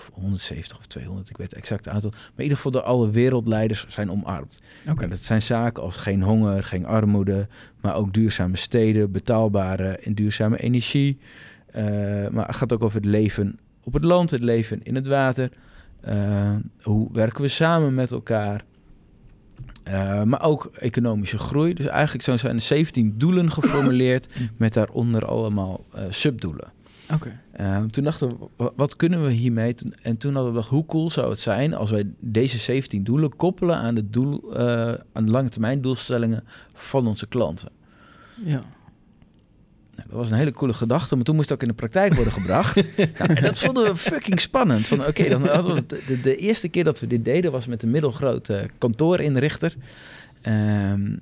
of 0.00 0.10
170 0.14 0.78
of 0.78 0.86
200, 0.86 1.30
ik 1.30 1.36
weet 1.36 1.50
het 1.50 1.58
exacte 1.58 1.90
aantal. 1.90 2.10
Maar 2.10 2.20
in 2.36 2.42
ieder 2.42 2.56
geval 2.56 2.72
door 2.72 2.82
alle 2.82 3.10
wereldleiders 3.10 3.86
zijn 3.88 4.10
omarmd. 4.10 4.62
Oké. 4.90 5.02
En 5.02 5.10
dat 5.10 5.18
zijn 5.18 5.42
zaken 5.42 5.82
als 5.82 5.96
geen 5.96 6.22
honger, 6.22 6.64
geen 6.64 6.86
armoede, 6.86 7.48
maar 7.80 7.94
ook 7.94 8.12
duurzame 8.12 8.56
steden, 8.56 9.12
betaalbare 9.12 9.88
en 9.88 10.14
duurzame 10.14 10.58
energie. 10.58 11.18
Eh, 11.72 11.84
maar 12.30 12.46
het 12.46 12.56
gaat 12.56 12.72
ook 12.72 12.82
over 12.82 12.96
het 12.96 13.06
leven 13.06 13.58
op 13.84 13.92
het 13.92 14.04
land, 14.04 14.30
het 14.30 14.40
leven 14.40 14.82
in 14.82 14.94
het 14.94 15.06
water. 15.06 15.50
Eh, 16.00 16.54
hoe 16.82 17.08
werken 17.12 17.42
we 17.42 17.48
samen 17.48 17.94
met 17.94 18.10
elkaar? 18.10 18.64
Eh, 19.82 20.22
maar 20.22 20.42
ook 20.42 20.70
economische 20.74 21.38
groei. 21.38 21.74
Dus 21.74 21.86
eigenlijk 21.86 22.40
zijn 22.40 22.54
er 22.54 22.60
17 22.60 23.14
doelen 23.16 23.52
geformuleerd 23.52 24.28
met 24.56 24.72
daaronder 24.72 25.26
allemaal 25.26 25.84
subdoelen. 26.08 26.72
Oké. 27.14 27.40
Eh, 27.52 27.82
toen 27.82 28.04
dachten 28.04 28.28
we, 28.28 28.34
wa- 28.56 28.72
wat 28.76 28.96
kunnen 28.96 29.22
we 29.22 29.30
hiermee? 29.30 29.74
En 30.02 30.16
toen 30.16 30.34
hadden 30.34 30.52
we 30.52 30.58
gedacht, 30.58 30.74
hoe 30.74 30.86
cool 30.86 31.10
zou 31.10 31.30
het 31.30 31.40
zijn 31.40 31.74
als 31.74 31.90
wij 31.90 32.04
deze 32.20 32.58
17 32.58 33.04
doelen 33.04 33.36
koppelen 33.36 33.76
aan 33.76 33.94
de, 33.94 34.10
doel, 34.10 34.54
eh, 34.56 34.94
aan 35.12 35.24
de 35.24 35.30
lange 35.30 35.48
termijn 35.48 35.80
doelstellingen 35.80 36.44
van 36.74 37.06
onze 37.06 37.26
klanten. 37.26 37.68
Ja. 38.44 38.60
Nou, 39.94 40.08
dat 40.08 40.18
was 40.18 40.30
een 40.30 40.36
hele 40.36 40.52
coole 40.52 40.72
gedachte, 40.72 41.14
maar 41.14 41.24
toen 41.24 41.34
moest 41.34 41.48
het 41.48 41.58
ook 41.58 41.64
in 41.64 41.74
de 41.74 41.80
praktijk 41.80 42.14
worden 42.14 42.32
gebracht. 42.32 42.74
nou, 42.96 43.34
en 43.34 43.42
dat 43.42 43.58
vonden 43.58 43.84
we 43.84 43.96
fucking 43.96 44.40
spannend. 44.40 44.88
Van 44.88 45.06
oké, 45.06 45.28
dan 45.28 45.46
hadden 45.46 45.74
we 45.74 46.20
de, 46.22 46.36
eerste 46.36 46.68
keer 46.68 46.84
dat 46.84 47.00
we 47.00 47.06
dit 47.06 47.24
deden 47.24 47.52
was 47.52 47.66
met 47.66 47.82
een 47.82 47.90
middelgrote 47.90 48.70
kantoorinrichter. 48.78 49.76
Ehm, 50.42 51.16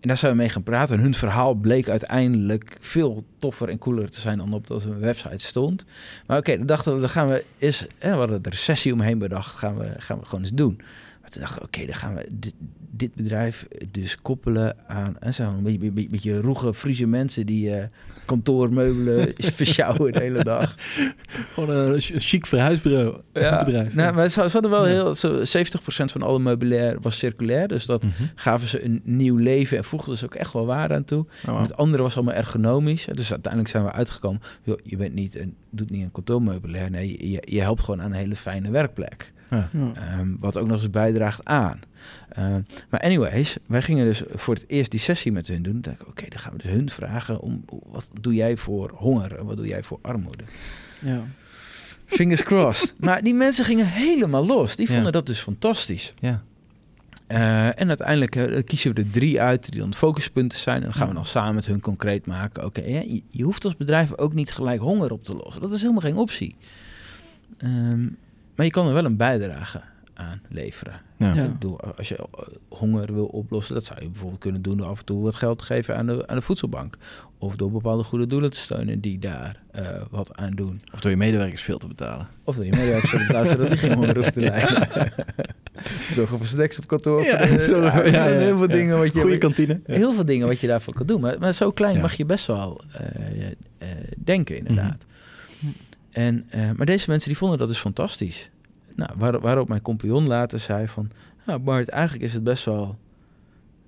en 0.00 0.08
daar 0.08 0.16
zijn 0.16 0.32
we 0.32 0.38
mee 0.38 0.48
gaan 0.48 0.62
praten. 0.62 0.96
En 0.96 1.02
hun 1.02 1.14
verhaal 1.14 1.54
bleek 1.54 1.88
uiteindelijk 1.88 2.76
veel 2.80 3.24
toffer 3.38 3.68
en 3.68 3.78
cooler 3.78 4.10
te 4.10 4.20
zijn 4.20 4.38
dan 4.38 4.52
op 4.52 4.66
dat 4.66 4.82
hun 4.82 4.98
website 4.98 5.46
stond. 5.46 5.84
Maar 6.26 6.38
oké, 6.38 6.56
dan 6.56 6.66
dachten 6.66 6.94
we, 6.94 7.00
dan 7.00 7.10
gaan 7.10 7.26
we 7.26 7.44
eens, 7.58 7.86
hè, 7.98 8.10
we 8.10 8.16
hadden 8.16 8.42
er 8.42 8.50
recessie 8.50 8.92
omheen 8.92 9.18
bedacht, 9.18 9.56
gaan 9.56 9.78
we, 9.78 9.94
gaan 9.96 10.18
we 10.18 10.24
gewoon 10.24 10.40
eens 10.40 10.52
doen. 10.52 10.80
Maar 11.20 11.30
toen 11.30 11.40
dachten 11.40 11.60
we, 11.60 11.66
oké, 11.66 11.86
dan 11.86 11.94
gaan 11.94 12.14
we 12.14 12.28
dit, 12.32 12.54
dit 12.90 13.14
bedrijf 13.14 13.66
dus 13.90 14.20
koppelen 14.22 14.76
aan 14.88 15.18
en 15.18 15.34
zo, 15.34 15.42
een 15.48 15.62
beetje, 15.62 15.90
beetje, 15.90 16.08
beetje 16.10 16.40
roege 16.40 16.74
Friese 16.74 17.06
mensen 17.06 17.46
die 17.46 17.74
eh, 17.74 17.84
kantoormeubelen 18.24 19.32
versjouwen 19.60 20.12
de 20.12 20.20
hele 20.20 20.44
dag. 20.44 20.74
Gewoon 21.52 21.70
een 21.70 22.00
ch- 22.00 22.12
chic 22.16 22.46
verhuisbureau. 22.46 23.20
Ja, 23.32 23.64
bedrijf. 23.64 23.94
nou, 23.94 24.14
maar 24.14 24.28
ze 24.28 24.40
hadden 24.40 24.70
wel 24.70 24.84
heel, 24.84 25.14
zo 25.14 25.38
70% 25.38 25.42
van 25.84 26.22
alle 26.22 26.38
meubilair 26.38 27.00
was 27.00 27.18
circulair, 27.18 27.68
dus 27.68 27.86
dat 27.86 28.02
Mhm. 28.04 28.12
gaven 28.34 28.68
ze 28.68 28.84
een 28.84 29.00
nieuw 29.04 29.36
leven 29.36 29.76
en 29.76 29.84
voegden 29.84 30.16
ze 30.16 30.24
ook 30.24 30.34
echt 30.34 30.52
wel 30.52 30.66
waarde 30.66 30.94
aan 30.94 31.04
toe. 31.04 31.26
Oh, 31.48 31.60
het 31.62 31.76
andere 31.76 32.02
was 32.02 32.14
allemaal 32.16 32.34
ergonomisch. 32.34 33.06
Dus 33.12 33.30
uiteindelijk 33.30 33.72
zijn 33.72 33.84
we 33.84 33.92
uitgekomen. 33.92 34.40
Joh, 34.62 34.78
je 34.84 34.96
bent 34.96 35.14
niet 35.14 35.36
een, 35.38 35.54
doet 35.70 35.90
niet 35.90 36.02
een 36.02 36.12
kantoormeubilair. 36.12 36.90
Nee, 36.90 37.30
je, 37.30 37.42
je 37.44 37.60
helpt 37.60 37.80
gewoon 37.82 38.02
aan 38.02 38.10
een 38.12 38.18
hele 38.18 38.36
fijne 38.36 38.70
werkplek. 38.70 39.32
Ja. 39.50 39.68
Ehm, 39.94 40.34
wat 40.38 40.58
ook 40.58 40.66
nog 40.66 40.76
eens 40.82 40.90
bijdraagt 40.90 41.44
aan. 41.44 41.80
Ehm, 42.28 42.60
maar 42.88 43.00
anyways, 43.00 43.56
wij 43.66 43.82
gingen 43.82 44.04
dus 44.06 44.22
voor 44.28 44.54
het 44.54 44.64
eerst 44.68 44.90
die 44.90 45.00
sessie 45.00 45.32
met 45.32 45.46
hun 45.46 45.62
doen. 45.62 45.72
Toen 45.72 45.82
dacht 45.82 46.00
ik, 46.00 46.08
oké, 46.08 46.28
dan 46.28 46.38
gaan 46.38 46.52
we 46.52 46.58
dus 46.62 46.70
hun 46.70 46.90
vragen 46.90 47.40
om 47.40 47.64
wat 47.86 48.10
doe 48.20 48.34
jij 48.34 48.56
voor 48.56 48.92
honger 48.94 49.36
en 49.36 49.44
wat 49.44 49.56
doe 49.56 49.66
jij 49.66 49.82
voor 49.82 49.98
armoede? 50.02 50.44
Ja. 50.98 51.20
Fingers 52.06 52.42
crossed. 52.42 52.94
maar 53.06 53.22
die 53.22 53.34
mensen 53.34 53.64
gingen 53.64 53.86
helemaal 53.86 54.46
los. 54.46 54.76
Die 54.76 54.86
Ja. 54.88 54.94
vonden 54.94 55.12
dat 55.12 55.26
dus 55.26 55.40
fantastisch. 55.40 56.14
Ja. 56.18 56.42
Eh, 57.26 57.80
en 57.80 57.88
uiteindelijk 57.88 58.36
eh, 58.36 58.62
kiezen 58.64 58.94
we 58.94 59.00
er 59.00 59.10
drie 59.10 59.40
uit 59.40 59.70
die 59.70 59.80
dan 59.80 59.94
focuspunten 59.94 60.58
zijn. 60.58 60.76
En 60.76 60.82
dan 60.82 60.92
gaan 60.92 61.08
we 61.08 61.14
dan 61.14 61.26
samen 61.26 61.54
met 61.54 61.66
hun 61.66 61.80
concreet 61.80 62.26
maken. 62.26 62.64
Oké, 62.64 62.80
ja, 62.80 63.00
je, 63.00 63.22
je 63.30 63.42
hoeft 63.42 63.64
als 63.64 63.76
bedrijf 63.76 64.16
ook 64.16 64.32
niet 64.34 64.52
gelijk 64.52 64.80
honger 64.80 65.12
op 65.12 65.24
te 65.24 65.36
lossen. 65.36 65.60
Dat 65.62 65.72
is 65.72 65.80
helemaal 65.80 66.00
geen 66.02 66.16
optie. 66.16 66.56
Ehm, 67.58 68.06
maar 68.56 68.66
je 68.66 68.72
kan 68.72 68.86
er 68.88 68.94
wel 68.94 69.04
een 69.04 69.16
bijdrage 69.16 69.80
aan 70.14 70.40
leveren. 70.48 70.94
Ja. 71.18 71.34
Ja. 71.34 71.42
Ik 71.42 71.52
bedoel, 71.52 71.80
als 71.80 72.08
je 72.08 72.16
eh, 72.16 72.24
honger 72.68 73.12
wil 73.14 73.24
oplossen, 73.26 73.74
dat 73.74 73.84
zou 73.84 74.02
je 74.02 74.08
bijvoorbeeld 74.08 74.40
kunnen 74.40 74.62
doen 74.62 74.76
door 74.76 74.86
af 74.86 74.98
en 74.98 75.04
toe 75.04 75.22
wat 75.22 75.34
geld 75.34 75.58
te 75.58 75.64
geven 75.64 75.96
aan 75.96 76.06
de, 76.06 76.26
aan 76.26 76.36
de 76.36 76.42
voedselbank. 76.42 76.96
Of 77.38 77.56
door 77.56 77.70
bepaalde 77.70 78.02
goede 78.02 78.26
doelen 78.26 78.50
te 78.50 78.58
steunen 78.58 79.00
die 79.00 79.18
daar 79.18 79.62
eh, 79.70 79.84
wat 80.10 80.36
aan 80.36 80.50
doen. 80.50 80.80
Of 80.94 81.00
door 81.00 81.10
je 81.10 81.16
medewerkers 81.16 81.62
veel 81.62 81.78
te 81.78 81.86
betalen. 81.86 82.28
Of 82.44 82.54
door 82.56 82.64
je 82.64 82.70
medewerkers 82.70 83.14
op 83.14 83.20
plaats 83.28 83.50
zodat 83.50 83.68
die 83.68 83.78
geen 83.78 83.92
honger 83.94 84.16
hoeft 84.16 84.32
te 84.32 84.40
lijden. 84.40 84.88
Zorgen 86.08 86.38
voor 86.38 86.46
snacks 86.46 86.78
op 86.78 86.86
kantoor. 86.86 87.22
Ja, 87.24 87.38
voor 87.48 87.56
de- 87.56 87.64
zo- 87.64 87.82
ja, 87.82 88.04
ja, 88.06 88.26
ja, 88.28 88.38
heel 88.38 88.58
veel 88.58 88.68
dingen 88.68 88.98
wat 88.98 89.12
je... 89.14 89.20
Goede 89.20 89.38
kantine. 89.38 89.80
Heel 89.84 90.12
veel 90.14 90.24
dingen 90.24 90.46
wat 90.46 90.60
je 90.60 90.66
daarvoor 90.66 90.94
kan 90.94 91.06
doen. 91.06 91.20
Maar, 91.20 91.38
maar 91.38 91.52
zo 91.52 91.70
klein 91.70 91.94
Ja. 91.94 92.00
mag 92.00 92.14
je 92.14 92.24
best 92.24 92.46
wel 92.46 92.80
eh, 92.92 93.46
eh, 93.78 93.88
denken, 94.24 94.56
inderdaad. 94.56 95.06
En, 96.10 96.44
eh, 96.50 96.70
maar 96.70 96.86
deze 96.86 97.10
mensen 97.10 97.28
die 97.28 97.38
vonden 97.38 97.58
dat 97.58 97.68
dus 97.68 97.78
fantastisch. 97.78 98.50
Nou, 98.94 99.10
waar, 99.16 99.40
waarop 99.40 99.68
mijn 99.68 99.82
compagnon 99.82 100.26
later 100.26 100.58
zei 100.58 100.88
van... 100.88 101.10
Nou 101.46 101.58
Bart, 101.58 101.88
eigenlijk 101.88 102.24
is 102.24 102.32
het 102.32 102.44
best 102.44 102.64
wel 102.64 102.98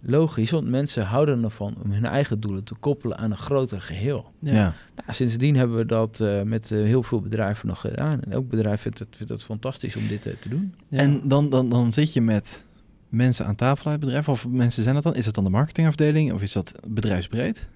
logisch... 0.01 0.51
want 0.51 0.68
mensen 0.68 1.05
houden 1.05 1.45
ervan 1.45 1.77
om 1.83 1.91
hun 1.93 2.05
eigen 2.05 2.41
doelen 2.41 2.64
te 2.64 2.75
koppelen 2.75 3.18
aan 3.18 3.31
een 3.31 3.37
groter 3.37 3.81
geheel. 3.81 4.33
Ja. 4.39 4.53
Ja. 4.53 4.75
Nou, 4.97 5.12
sindsdien 5.12 5.57
hebben 5.57 5.77
we 5.77 5.87
dat 5.87 6.20
eh, 6.20 6.43
met 6.43 6.70
eh, 6.70 6.83
heel 6.83 7.03
veel 7.03 7.20
bedrijven 7.20 7.68
nog 7.68 7.81
gedaan. 7.81 8.23
En 8.23 8.33
elk 8.33 8.49
bedrijf 8.49 8.81
vindt 8.81 8.99
het, 8.99 9.09
vindt 9.16 9.33
het 9.33 9.45
fantastisch 9.45 9.97
om 9.97 10.09
dit 10.09 10.23
te 10.23 10.49
doen. 10.49 10.75
Ja. 10.89 10.99
En 10.99 11.29
dan, 11.29 11.49
dan, 11.49 11.68
dan 11.68 11.93
zit 11.93 12.12
je 12.12 12.20
met 12.20 12.64
mensen 13.09 13.47
aan 13.47 13.55
tafel 13.55 13.85
uit 13.85 13.95
het 13.95 14.05
bedrijf. 14.05 14.29
Of 14.29 14.49
mensen 14.49 14.83
zijn 14.83 14.95
dat 14.95 15.05
dan? 15.05 15.14
Is 15.14 15.27
het 15.27 15.35
dan 15.35 15.45
de 15.45 15.51
marketingafdeling 15.51 16.33
of 16.33 16.43
is 16.43 16.53
dat 16.53 16.73
bedrijfsbreed? 16.87 17.68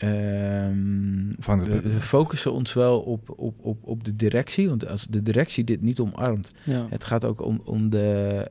Ehm, 0.00 1.58
we, 1.60 1.80
we 1.80 2.00
focussen 2.00 2.52
ons 2.52 2.72
wel 2.72 3.00
op, 3.00 3.32
op, 3.36 3.54
op, 3.60 3.78
op 3.86 4.04
de 4.04 4.16
directie. 4.16 4.68
Want 4.68 4.86
als 4.86 5.06
de 5.06 5.22
directie 5.22 5.64
dit 5.64 5.82
niet 5.82 6.00
omarmt... 6.00 6.52
ja. 6.64 6.86
Het 6.90 7.04
gaat 7.04 7.24
ook 7.24 7.44
om, 7.44 7.60
om 7.64 7.90
de 7.90 8.50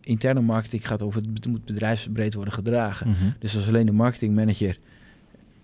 interne 0.00 0.40
marketing. 0.40 0.86
gaat 0.86 1.02
over 1.02 1.22
het 1.22 1.46
moet 1.46 1.64
bedrijfsbreed 1.64 2.34
worden 2.34 2.54
gedragen. 2.54 3.08
Mhm. 3.08 3.24
Dus 3.38 3.56
als 3.56 3.68
alleen 3.68 3.86
de 3.86 3.92
marketingmanager 3.92 4.78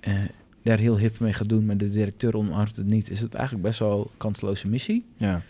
eh, 0.01 0.15
daar 0.63 0.79
heel 0.79 0.99
hip 0.99 1.19
mee 1.19 1.33
gaat 1.33 1.49
doen... 1.49 1.67
maar 1.67 1.77
de 1.77 1.89
directeur 1.89 2.37
omarmt 2.37 2.77
het 2.77 2.87
niet... 2.87 3.11
is 3.11 3.21
het 3.21 3.35
eigenlijk 3.35 3.67
best 3.67 3.79
wel 3.79 4.01
een 4.01 4.17
kansloze 4.17 4.69
missie. 4.69 5.05
Ja. 5.17 5.43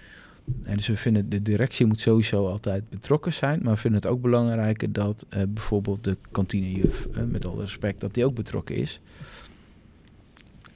En 0.63 0.77
dus 0.77 0.87
we 0.87 0.97
vinden 0.97 1.29
de 1.29 1.43
directie 1.43 1.87
moet 1.87 2.01
sowieso 2.01 2.49
altijd 2.49 2.89
betrokken 2.89 3.33
zijn. 3.33 3.61
Maar 3.63 3.75
we 3.75 3.81
vinden 3.81 4.01
het 4.01 4.11
ook 4.11 4.21
belangrijk 4.21 4.95
dat 4.95 5.27
eh, 5.29 5.43
bijvoorbeeld 5.49 6.05
de 6.05 6.17
kantinejuf... 6.31 7.07
eh, 7.07 7.23
met 7.23 7.47
alle 7.47 7.61
respect, 7.61 8.01
dat 8.01 8.15
die 8.15 8.25
ook 8.25 8.35
betrokken 8.35 8.77
is. 8.77 9.01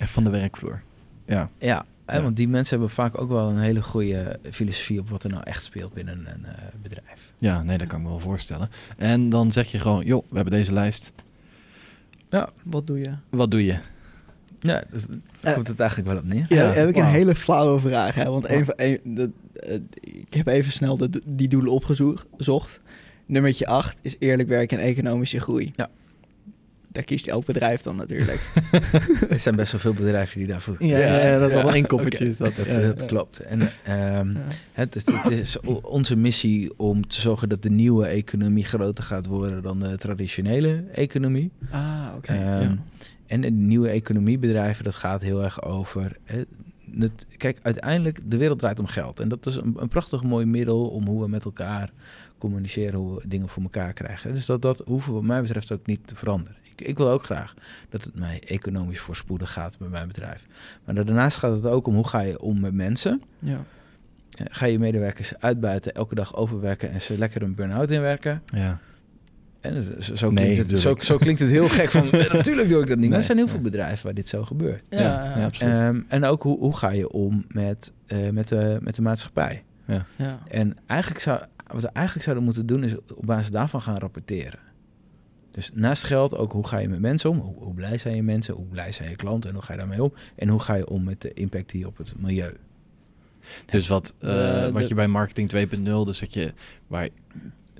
En 0.05 0.11
van 0.11 0.25
de 0.25 0.31
werkvloer. 0.31 0.83
Ja. 1.27 1.51
Ja, 1.59 1.85
hè, 2.07 2.17
Ja. 2.17 2.23
want 2.23 2.37
die 2.37 2.49
mensen 2.49 2.77
hebben 2.77 2.95
vaak 2.95 3.21
ook 3.21 3.29
wel 3.29 3.49
een 3.49 3.59
hele 3.59 3.83
goede 3.83 4.39
filosofie... 4.51 5.01
op 5.01 5.09
wat 5.09 5.25
er 5.25 5.31
nou 5.31 5.43
echt 5.45 5.65
speelt 5.65 5.93
binnen 5.93 6.27
een 6.35 6.45
eh, 6.45 6.53
bedrijf. 6.83 7.33
ja, 7.39 7.63
nee, 7.63 7.79
dat 7.79 7.87
kan 7.87 7.99
ik 7.99 8.05
me 8.05 8.11
wel 8.11 8.21
voorstellen. 8.21 8.69
En 8.97 9.29
dan 9.29 9.53
zeg 9.53 9.71
je 9.71 9.79
gewoon, 9.79 10.05
joh, 10.05 10.25
we 10.29 10.35
hebben 10.37 10.53
deze 10.55 10.73
lijst. 10.73 11.13
Wat 12.63 12.87
doe 12.87 12.99
je? 12.99 13.11
Wat 13.31 13.51
doe 13.51 13.65
je? 13.65 13.77
Ja, 14.61 14.83
dus 14.91 15.07
daar 15.41 15.55
komt 15.55 15.69
het 15.69 15.81
eigenlijk 15.81 16.11
wel 16.11 16.19
op 16.19 16.25
neer. 16.25 16.47
Ja, 16.49 16.57
Ja, 16.57 16.71
heb 16.71 16.89
ik 16.89 16.97
een 16.97 17.05
hele 17.05 17.35
flauwe 17.35 17.81
vraag. 17.81 18.15
Hè? 18.15 18.25
Want 18.31 18.45
even, 18.45 18.75
een, 18.77 19.01
dat, 19.15 19.31
eh, 19.55 19.75
ik 20.01 20.35
heb 20.35 20.47
even 20.47 20.73
snel 20.73 20.97
de, 20.97 21.23
die 21.27 21.49
doelen 21.49 21.73
opgezocht. 21.73 22.81
Nummertje 23.27 23.67
8 23.67 23.99
is 24.03 24.17
eerlijk 24.19 24.49
werken 24.49 24.79
en 24.79 24.85
economische 24.85 25.41
groei. 25.41 25.73
Ja. 25.77 25.89
Daar 26.95 27.05
kiest 27.05 27.27
elk 27.27 27.45
bedrijf 27.47 27.83
dan 27.83 27.97
natuurlijk. 27.97 28.41
Er 29.31 29.39
zijn 29.39 29.57
best 29.57 29.73
wel 29.73 29.81
veel 29.81 29.95
bedrijven 29.95 30.39
die 30.39 30.47
daarvoor 30.47 30.77
Ja, 30.79 30.99
ja, 30.99 31.09
kiezen. 31.11 31.31
ja, 31.31 31.39
dat 31.39 31.49
is 31.51 31.63
wel 31.63 31.73
één 31.75 31.87
koppeltje. 31.87 32.27
Is 32.27 32.37
dat, 32.37 32.57
Dat, 32.57 32.67
ja. 32.67 32.81
dat 32.81 33.05
klopt. 33.05 33.39
En 33.39 33.61
ehm, 33.85 34.31
Ja. 34.31 34.41
het, 34.73 34.97
is- 34.97 35.05
het 35.13 35.31
is 35.33 35.63
o- 35.63 35.73
onze 35.83 36.17
missie 36.17 36.79
om 36.79 37.07
te 37.07 37.21
zorgen 37.21 37.49
dat 37.49 37.63
de 37.63 37.71
nieuwe 37.71 38.07
economie 38.07 38.65
groter 38.65 39.05
gaat 39.05 39.27
worden 39.27 39.63
dan 39.63 39.81
de 39.81 39.97
traditionele 39.97 40.85
economie. 40.93 41.51
Ah, 41.71 42.07
oké. 42.17 42.33
Ehm, 42.33 42.41
ja. 42.63 42.77
En 43.27 43.41
de 43.41 43.51
nieuwe 43.51 43.89
economiebedrijven, 43.89 44.85
dat 44.85 44.95
gaat 44.95 45.23
heel 45.23 45.43
erg 45.43 45.63
over. 45.63 46.17
Hè, 46.25 46.43
het, 46.99 47.27
kijk, 47.37 47.59
uiteindelijk, 47.63 48.19
de 48.25 48.37
wereld 48.37 48.59
draait 48.59 48.79
om 48.79 48.87
geld. 48.87 49.21
En 49.21 49.29
dat 49.29 49.47
is 49.47 49.57
een, 49.57 49.75
een 49.79 49.89
prachtig 49.89 50.23
mooi 50.23 50.47
middel 50.47 50.87
om 50.89 51.07
hoe 51.07 51.23
we 51.23 51.29
met 51.29 51.45
elkaar 51.45 51.91
communiceren, 52.39 52.99
hoe 52.99 53.15
we 53.15 53.29
dingen 53.29 53.49
voor 53.49 53.63
elkaar 53.63 53.93
krijgen. 53.93 54.35
Dus 54.35 54.47
dat, 54.47 54.63
dat 54.63 54.83
hoeven 54.87 55.09
we, 55.13 55.19
wat 55.19 55.27
mij 55.29 55.41
betreft, 55.43 55.73
ook 55.73 55.87
niet 55.87 56.07
te 56.07 56.15
veranderen. 56.15 56.57
Ik, 56.77 56.87
ik 56.87 56.97
wil 56.97 57.09
ook 57.09 57.25
graag 57.25 57.55
dat 57.89 58.05
het 58.05 58.15
mij 58.15 58.43
economisch 58.47 59.01
voorspoedig 59.01 59.53
gaat 59.53 59.79
bij 59.79 59.89
mijn 59.89 60.07
bedrijf. 60.07 60.47
Maar 60.85 60.95
daarnaast 60.95 61.37
gaat 61.37 61.57
het 61.57 61.67
ook 61.67 61.87
om 61.87 61.95
hoe 61.95 62.09
ga 62.09 62.21
je 62.21 62.41
om 62.41 62.61
met 62.61 62.75
mensen. 62.75 63.23
ja. 63.39 63.65
Eh, 64.35 64.47
Ga 64.51 64.67
je 64.67 64.79
medewerkers 64.79 65.33
uitbuiten, 65.39 65.95
elke 65.95 66.15
dag 66.15 66.37
overwerken 66.37 66.91
en 66.91 67.01
ze 67.01 67.19
lekker 67.19 67.43
een 67.43 67.55
burn-out 67.55 67.91
inwerken? 67.91 68.43
ja. 68.47 68.79
En 69.61 70.03
zo, 70.17 70.31
Nee, 70.31 70.53
klinkt 70.53 70.71
het, 70.71 71.05
zo, 71.05 71.17
klinkt 71.19 71.41
het 71.41 71.51
heel 71.51 71.69
gek 71.69 71.91
van, 71.91 72.11
eh, 72.13 72.33
natuurlijk 72.33 72.69
doe 72.69 72.83
ik 72.83 72.89
dat 72.89 72.99
niet. 72.99 72.99
Maar 72.99 73.09
Nee, 73.09 73.19
er 73.19 73.23
zijn 73.25 73.37
heel 73.39 73.47
nee. 73.47 73.55
veel 73.55 73.65
bedrijven 73.65 74.05
waar 74.05 74.15
dit 74.15 74.29
zo 74.29 74.45
gebeurt. 74.45 74.85
Ja, 74.91 75.01
Ja, 75.01 75.39
ja, 75.39 75.45
absoluut. 75.45 75.73
Ehm, 75.75 76.01
en 76.09 76.25
ook 76.25 76.43
hoe, 76.43 76.59
hoe 76.59 76.77
ga 76.77 76.91
je 76.91 77.11
om 77.11 77.45
met, 77.49 77.93
eh, 78.07 78.29
met, 78.31 78.49
de, 78.49 78.79
met 78.81 78.95
de 78.95 79.03
maatschappij? 79.03 79.65
ja. 79.87 80.07
En 80.49 80.77
eigenlijk 80.87 81.21
zou, 81.21 81.41
wat 81.73 81.83
we 81.83 81.89
eigenlijk 81.89 82.25
zouden 82.25 82.45
moeten 82.45 82.67
doen 82.67 82.85
is 82.85 82.97
op 82.97 83.27
basis 83.27 83.51
daarvan 83.51 83.83
gaan 83.83 83.99
rapporteren. 83.99 84.59
Dus 85.55 85.71
naast 85.75 86.03
geld 86.05 86.37
ook 86.37 86.53
hoe 86.53 86.67
ga 86.67 86.79
je 86.79 86.89
met 86.89 87.01
mensen 87.01 87.31
om? 87.31 87.39
Hoe, 87.39 87.55
hoe 87.57 87.75
blij 87.75 87.99
zijn 87.99 88.17
je 88.17 88.23
mensen? 88.23 88.55
Hoe 88.55 88.67
blij 88.67 88.93
zijn 88.93 89.11
je 89.11 89.17
klanten? 89.17 89.51
En 89.51 89.57
hoe 89.57 89.65
ga 89.65 89.73
je 89.73 89.79
daarmee 89.79 90.03
om? 90.03 90.13
En 90.37 90.49
hoe 90.49 90.61
ga 90.61 90.75
je 90.75 90.89
om 90.89 91.05
met 91.05 91.21
de 91.23 91.33
impact 91.33 91.71
die 91.71 91.87
op 91.87 91.97
het 91.97 92.15
milieu? 92.19 92.55
Dus 93.67 93.89
wat, 93.89 94.15
eh, 94.19 94.29
De- 94.31 94.71
wat 94.73 94.83
de- 94.83 94.89
je 94.89 94.95
bij 94.95 95.09
marketing 95.09 95.49
2.0, 95.49 96.05
dus 96.05 96.19
dat 96.19 96.35
je, 96.35 96.53
waar 96.87 97.09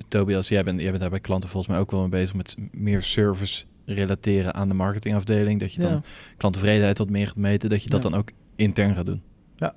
Tobias, 0.07 0.47
jij 0.47 0.63
bent, 0.63 0.79
jij 0.81 0.89
bent 0.89 1.01
daar 1.01 1.09
bij 1.09 1.19
klanten 1.19 1.49
volgens 1.49 1.71
mij 1.71 1.81
ook 1.81 1.91
wel 1.91 1.99
mee 2.01 2.09
bezig 2.09 2.35
met 2.35 2.55
meer 2.71 3.03
service 3.03 3.63
relateren 3.85 4.53
aan 4.53 4.67
de 4.67 4.73
marketingafdeling. 4.73 5.59
Dat 5.59 5.73
je 5.73 5.79
dan 5.81 5.91
Ja. 5.91 6.01
klanttevredenheid 6.37 6.97
wat 6.97 7.09
meer 7.09 7.27
gaat 7.27 7.35
meten, 7.35 7.69
dat 7.69 7.83
je 7.83 7.89
dat 7.89 8.03
Ja. 8.03 8.09
dan 8.09 8.19
ook 8.19 8.31
intern 8.55 8.95
gaat 8.95 9.05
doen. 9.05 9.21
Ja. 9.55 9.67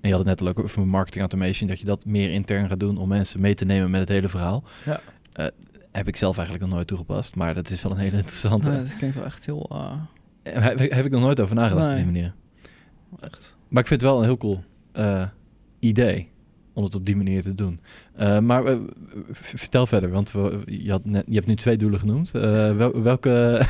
En 0.00 0.08
je 0.08 0.14
had 0.14 0.18
het 0.18 0.26
net 0.28 0.40
al 0.40 0.48
ook 0.48 0.60
over 0.60 0.86
marketing 0.86 1.20
automation, 1.20 1.68
dat 1.68 1.78
je 1.78 1.84
dat 1.84 2.04
meer 2.04 2.30
intern 2.30 2.68
gaat 2.68 2.80
doen 2.80 2.96
om 2.98 3.08
mensen 3.08 3.40
mee 3.40 3.54
te 3.54 3.64
nemen 3.64 3.90
met 3.90 4.00
het 4.00 4.08
hele 4.08 4.28
verhaal. 4.28 4.64
Ja. 4.84 5.00
Eh, 5.32 5.46
heb 5.96 6.08
ik 6.08 6.16
zelf 6.16 6.36
eigenlijk 6.36 6.66
nog 6.66 6.74
nooit 6.76 6.88
toegepast, 6.88 7.36
maar 7.36 7.54
dat 7.54 7.70
is 7.70 7.82
wel 7.82 7.92
een 7.92 7.98
hele 7.98 8.16
interessante. 8.16 8.68
Nee, 8.68 8.82
dat 8.82 8.96
klinkt 8.96 9.16
wel 9.16 9.24
echt 9.24 9.46
heel... 9.46 9.70
ah, 9.70 9.92
Eh, 10.42 10.62
Heb, 10.62 10.78
heb 10.78 11.04
ik 11.04 11.10
nog 11.10 11.20
nooit 11.20 11.40
over 11.40 11.54
nagedacht 11.54 11.88
op 11.90 11.96
die 11.96 12.04
manier. 12.04 12.34
echt. 13.20 13.56
Maar 13.68 13.82
ik 13.82 13.88
vind 13.88 14.00
het 14.00 14.10
wel 14.10 14.18
een 14.18 14.24
heel 14.24 14.36
cool 14.36 14.64
eh, 14.92 15.26
idee 15.78 16.32
om 16.72 16.84
het 16.84 16.94
op 16.94 17.06
die 17.06 17.16
manier 17.16 17.42
te 17.42 17.54
doen. 17.54 17.80
Eh, 18.14 18.38
maar 18.38 18.64
eh, 18.64 18.76
vertel 19.32 19.86
verder, 19.86 20.10
want 20.10 20.32
we, 20.32 20.62
je, 20.66 20.90
had 20.90 21.04
net, 21.04 21.24
je 21.26 21.34
hebt 21.34 21.46
nu 21.46 21.56
twee 21.56 21.76
doelen 21.76 22.00
genoemd. 22.00 22.34
Eh, 22.34 22.76
wel- 22.76 23.02
welke, 23.02 23.62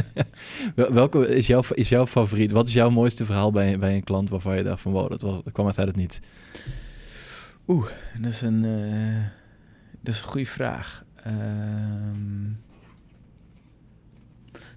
wel- 0.74 0.92
welke 0.92 1.28
is 1.28 1.46
jouw, 1.46 1.62
is 1.74 1.88
jouw 1.88 2.06
favoriet? 2.06 2.50
Wat 2.50 2.68
is 2.68 2.74
jouw 2.74 2.90
mooiste 2.90 3.24
verhaal 3.24 3.50
bij, 3.52 3.78
bij 3.78 3.94
een 3.94 4.04
klant 4.04 4.28
waarvan 4.30 4.56
je 4.56 4.62
dacht 4.62 4.80
van 4.80 4.92
wow, 4.92 5.10
dat, 5.10 5.22
was, 5.22 5.40
dat 5.44 5.52
kwam 5.52 5.66
uit 5.66 5.76
het 5.76 5.96
niets? 5.96 6.20
Dat 7.66 8.32
is 8.32 8.40
een, 8.42 8.64
eh, 8.64 9.22
dat 10.00 10.14
is 10.14 10.20
een 10.20 10.26
goede 10.26 10.46
vraag. 10.46 11.04
Ehm, 11.28 12.52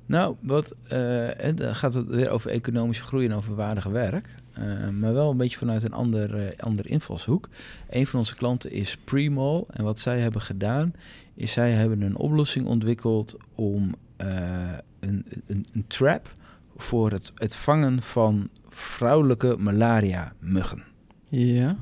nou, 0.06 0.36
wat, 0.40 0.76
eh, 0.88 1.56
dan 1.56 1.76
gaat 1.76 1.94
het 1.94 2.08
weer 2.08 2.30
over 2.30 2.52
economische 2.52 3.04
groei 3.04 3.26
en 3.26 3.34
over 3.34 3.56
waardig 3.56 3.84
werk. 3.84 4.36
Eh, 4.54 4.90
maar 4.90 5.14
wel 5.14 5.30
een 5.32 5.38
beetje 5.38 5.58
vanuit 5.58 5.84
een 5.84 5.94
ander, 5.94 6.48
eh, 6.48 6.58
andere 6.58 6.90
invalshoek. 6.90 7.50
Een 7.90 8.08
van 8.08 8.20
onze 8.20 8.36
klanten 8.36 8.72
is 8.72 8.98
Premol. 9.04 9.68
En 9.70 9.84
wat 9.84 10.00
zij 10.00 10.20
hebben 10.20 10.42
gedaan, 10.42 10.94
is 11.36 11.52
zij 11.52 11.72
hebben 11.72 12.02
een 12.02 12.16
oplossing 12.16 12.66
ontwikkeld 12.66 13.38
om 13.56 13.94
eh, 14.18 14.74
een, 15.00 15.26
een, 15.48 15.66
een 15.74 15.86
trap 15.88 16.32
voor 16.76 17.12
het, 17.12 17.32
het 17.36 17.56
vangen 17.56 18.02
van 18.02 18.50
vrouwelijke 18.70 19.56
malaria-muggen. 19.60 20.84
Ja. 21.28 21.76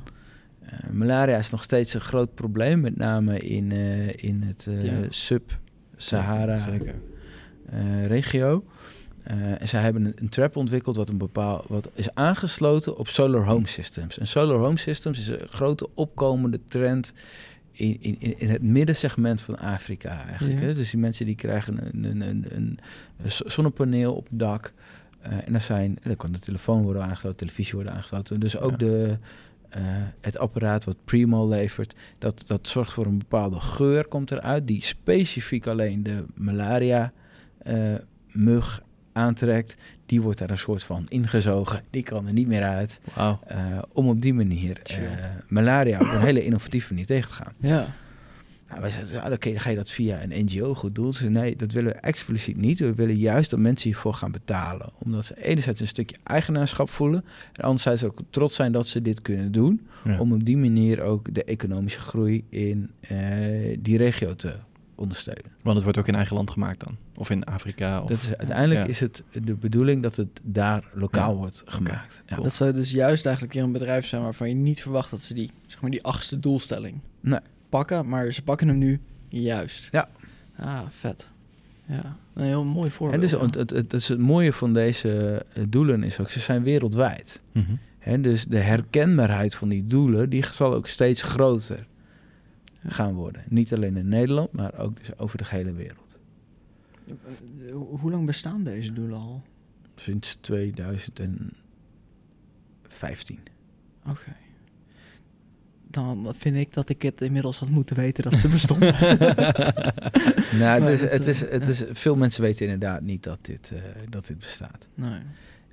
Eh, 0.70 0.90
malaria 0.90 1.36
is 1.38 1.50
nog 1.50 1.62
steeds 1.62 1.94
een 1.94 2.00
groot 2.00 2.34
probleem, 2.34 2.80
met 2.80 2.96
name 2.96 3.38
in, 3.38 3.72
eh, 3.72 4.08
in 4.24 4.42
het 4.42 4.66
eh, 4.66 4.82
Ja. 4.82 4.92
sub-Sahara 5.08 6.58
Zeker. 6.70 6.94
regio. 8.06 8.64
Eh, 9.22 9.60
en 9.60 9.68
zij 9.68 9.82
hebben 9.82 10.04
een, 10.04 10.12
een 10.16 10.28
trap 10.28 10.56
ontwikkeld 10.56 10.96
wat, 10.96 11.08
een 11.08 11.18
bepaal, 11.18 11.64
wat 11.68 11.90
is 11.94 12.14
aangesloten 12.14 12.96
op 12.96 13.08
solar 13.08 13.44
home 13.44 13.66
systems. 13.66 14.18
En 14.18 14.26
solar 14.26 14.58
home 14.58 14.76
systems 14.78 15.18
is 15.18 15.28
een 15.28 15.48
grote 15.48 15.88
opkomende 15.94 16.60
trend 16.68 17.12
in, 17.72 17.96
in, 18.00 18.38
in 18.38 18.48
het 18.48 18.62
middensegment 18.62 19.42
van 19.42 19.58
Afrika 19.58 20.24
eigenlijk. 20.28 20.58
Ja. 20.58 20.64
Hè? 20.66 20.74
Dus 20.74 20.90
die 20.90 21.00
mensen 21.00 21.26
die 21.26 21.34
krijgen 21.34 21.86
een, 21.94 22.04
een, 22.04 22.20
een, 22.20 22.46
een, 22.48 22.78
zonnepaneel 23.26 24.14
op 24.14 24.28
het 24.30 24.38
dak. 24.38 24.72
En 25.20 25.52
dan, 25.52 25.60
zijn, 25.60 25.98
kan 26.16 26.32
de 26.32 26.38
telefoon 26.38 26.82
worden 26.82 27.02
aangesloten, 27.02 27.38
televisie 27.38 27.74
worden 27.74 27.92
aangesloten. 27.92 28.40
Dus 28.40 28.58
ook 28.58 28.70
Ja. 28.70 28.76
de, 28.76 29.18
eh, 29.70 29.82
het 30.20 30.38
apparaat 30.38 30.84
wat 30.84 30.96
Primo 31.04 31.48
levert, 31.48 31.94
dat, 32.18 32.42
dat 32.46 32.68
zorgt 32.68 32.92
voor 32.92 33.06
een 33.06 33.18
bepaalde 33.18 33.60
geur, 33.60 34.06
komt 34.08 34.30
eruit, 34.30 34.66
die 34.66 34.82
specifiek 34.82 35.66
alleen 35.66 36.02
de 36.02 36.24
malaria 36.34 37.12
eh, 37.58 37.94
mug 38.32 38.82
aantrekt. 39.12 39.76
Die 40.06 40.20
wordt 40.20 40.38
daar 40.38 40.50
een 40.50 40.58
soort 40.58 40.82
van 40.82 41.06
ingezogen. 41.08 41.82
Die 41.90 42.02
kan 42.02 42.26
er 42.26 42.32
niet 42.32 42.46
meer 42.46 42.64
uit. 42.64 43.00
Eh, 43.46 43.78
om 43.92 44.08
op 44.08 44.22
die 44.22 44.34
manier 44.34 44.82
malaria 45.48 45.98
op 45.98 46.12
een 46.12 46.20
hele 46.20 46.44
innovatieve 46.44 46.92
manier 46.92 47.06
tegen 47.06 47.30
te 47.30 47.36
gaan. 47.36 47.52
Ja. 47.56 47.86
Nou, 48.70 48.82
wij 48.82 48.90
zeiden, 48.90 49.12
ja, 49.12 49.28
dan 49.28 49.60
ga 49.60 49.70
je 49.70 49.76
dat 49.76 49.90
via 49.90 50.22
een 50.22 50.44
NGO 50.44 50.74
goed 50.74 50.94
doen. 50.94 51.12
Ze 51.12 51.18
zeiden, 51.18 51.42
nee, 51.42 51.56
dat 51.56 51.72
willen 51.72 51.92
we 51.92 51.98
expliciet 51.98 52.56
niet. 52.56 52.78
We 52.78 52.94
willen 52.94 53.16
juist 53.16 53.50
dat 53.50 53.58
mensen 53.58 53.90
hiervoor 53.90 54.14
gaan 54.14 54.32
betalen. 54.32 54.92
Omdat 54.98 55.24
ze 55.24 55.44
enerzijds 55.44 55.80
een 55.80 55.86
stukje 55.86 56.16
eigenaarschap 56.22 56.90
voelen. 56.90 57.24
En 57.52 57.64
anderzijds 57.64 58.04
ook 58.04 58.20
trots 58.30 58.54
zijn 58.54 58.72
dat 58.72 58.88
ze 58.88 59.02
dit 59.02 59.22
kunnen 59.22 59.52
doen. 59.52 59.86
Ja. 60.04 60.18
Om 60.18 60.32
op 60.32 60.44
die 60.44 60.56
manier 60.56 61.02
ook 61.02 61.34
de 61.34 61.44
economische 61.44 62.00
groei 62.00 62.44
in 62.48 62.90
eh, 63.00 63.76
die 63.78 63.96
regio 63.96 64.36
te 64.36 64.54
ondersteunen. 64.94 65.52
Want 65.62 65.74
het 65.74 65.84
wordt 65.84 65.98
ook 65.98 66.08
in 66.08 66.14
eigen 66.14 66.36
land 66.36 66.50
gemaakt 66.50 66.84
dan? 66.84 66.96
Of 67.16 67.30
in 67.30 67.44
Afrika? 67.44 68.02
Of... 68.02 68.08
Dat 68.08 68.18
is, 68.18 68.36
uiteindelijk 68.36 68.80
ja. 68.80 68.86
is 68.86 69.00
het 69.00 69.22
de 69.44 69.54
bedoeling 69.54 70.02
dat 70.02 70.16
het 70.16 70.40
daar 70.42 70.90
lokaal 70.94 71.30
Ja. 71.30 71.36
wordt 71.36 71.62
gemaakt. 71.66 72.22
Ja. 72.26 72.32
Cool. 72.34 72.42
Dat 72.42 72.54
zou 72.54 72.72
dus 72.72 72.90
juist 72.90 73.24
eigenlijk 73.24 73.54
weer 73.54 73.64
een 73.64 73.72
bedrijf 73.72 74.06
zijn 74.06 74.22
waarvan 74.22 74.48
je 74.48 74.54
niet 74.54 74.82
verwacht 74.82 75.10
dat 75.10 75.20
ze 75.20 75.34
die, 75.34 75.50
zeg 75.66 75.80
maar, 75.80 75.90
die 75.90 76.02
achtste 76.02 76.38
doelstelling 76.38 77.00
Nee. 77.20 77.40
Pakken. 77.70 78.08
Maar 78.08 78.32
ze 78.32 78.42
pakken 78.42 78.68
hem 78.68 78.78
nu 78.78 79.00
juist. 79.28 79.88
Ja. 79.90 80.08
Ah, 80.56 80.80
vet. 80.88 81.30
Ja, 81.86 82.16
een 82.34 82.44
heel 82.44 82.64
mooi 82.64 82.86
En 82.86 82.92
voorbeeld. 82.92 83.22
dus 83.22 83.32
ja. 83.32 83.40
het, 83.40 83.54
het, 83.54 83.70
het, 83.70 83.92
is 83.92 84.08
het 84.08 84.18
mooie 84.18 84.52
van 84.52 84.74
deze 84.74 85.42
eh, 85.52 85.64
doelen 85.68 86.02
is 86.02 86.20
ook, 86.20 86.30
ze 86.30 86.40
zijn 86.40 86.62
wereldwijd. 86.62 87.40
Mhm. 87.52 87.72
Hè, 87.98 88.20
dus 88.20 88.44
de 88.44 88.58
herkenbaarheid 88.58 89.54
van 89.54 89.68
die 89.68 89.86
doelen, 89.86 90.30
die 90.30 90.46
zal 90.46 90.74
ook 90.74 90.86
steeds 90.86 91.22
groter 91.22 91.86
gaan 92.86 93.14
worden. 93.14 93.42
Niet 93.48 93.74
alleen 93.74 93.96
in 93.96 94.08
Nederland, 94.08 94.52
maar 94.52 94.78
ook 94.78 94.96
dus 94.96 95.18
over 95.18 95.38
de 95.38 95.44
hele 95.46 95.72
wereld. 95.72 96.18
Hoe 97.72 97.98
hoe 97.98 98.10
lang 98.10 98.26
bestaan 98.26 98.64
deze 98.64 98.92
doelen 98.92 99.18
al? 99.18 99.42
Sinds 99.96 100.38
2015. 100.40 103.38
Oké. 104.06 104.36
Dan 105.90 106.34
vind 106.36 106.56
ik 106.56 106.72
dat 106.72 106.88
ik 106.88 107.02
het 107.02 107.20
inmiddels 107.20 107.58
had 107.58 107.68
moeten 107.68 107.96
weten 107.96 108.30
dat 108.30 108.38
ze 108.38 108.48
bestonden. 108.48 108.94
nou, 110.60 110.82
het 110.82 110.88
is, 110.88 111.00
het 111.00 111.26
is, 111.26 111.44
eh, 111.44 111.50
het 111.50 111.68
is, 111.68 111.84
veel 111.92 112.16
mensen 112.16 112.42
weten 112.42 112.64
inderdaad 112.64 113.00
niet 113.00 113.22
dat 113.22 113.38
dit, 113.42 113.72
eh, 113.74 113.82
dat 114.08 114.26
dit 114.26 114.38
bestaat. 114.38 114.88
nee. 114.94 115.20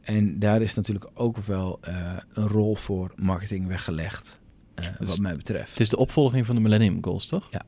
En 0.03 0.39
daar 0.39 0.61
is 0.61 0.73
natuurlijk 0.73 1.09
ook 1.13 1.37
wel 1.37 1.77
eh, 1.81 2.17
een 2.33 2.47
rol 2.47 2.75
voor 2.75 3.13
marketing 3.15 3.67
weggelegd, 3.67 4.39
Dus 4.75 5.09
wat 5.09 5.19
mij 5.19 5.35
betreft. 5.35 5.69
Het 5.69 5.79
is 5.79 5.89
de 5.89 5.97
opvolging 5.97 6.45
van 6.45 6.55
de 6.55 6.61
Millennium 6.61 7.03
Goals, 7.03 7.25
toch? 7.25 7.49
Ja, 7.51 7.65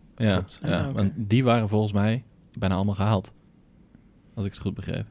ja, 0.61 0.91
want 0.91 1.11
die 1.15 1.43
waren 1.43 1.69
volgens 1.69 1.93
mij 1.93 2.23
bijna 2.53 2.75
allemaal 2.75 2.95
gehaald. 2.95 3.31
Als 4.33 4.45
ik 4.45 4.51
het 4.51 4.61
goed 4.61 4.73
begreep. 4.73 5.05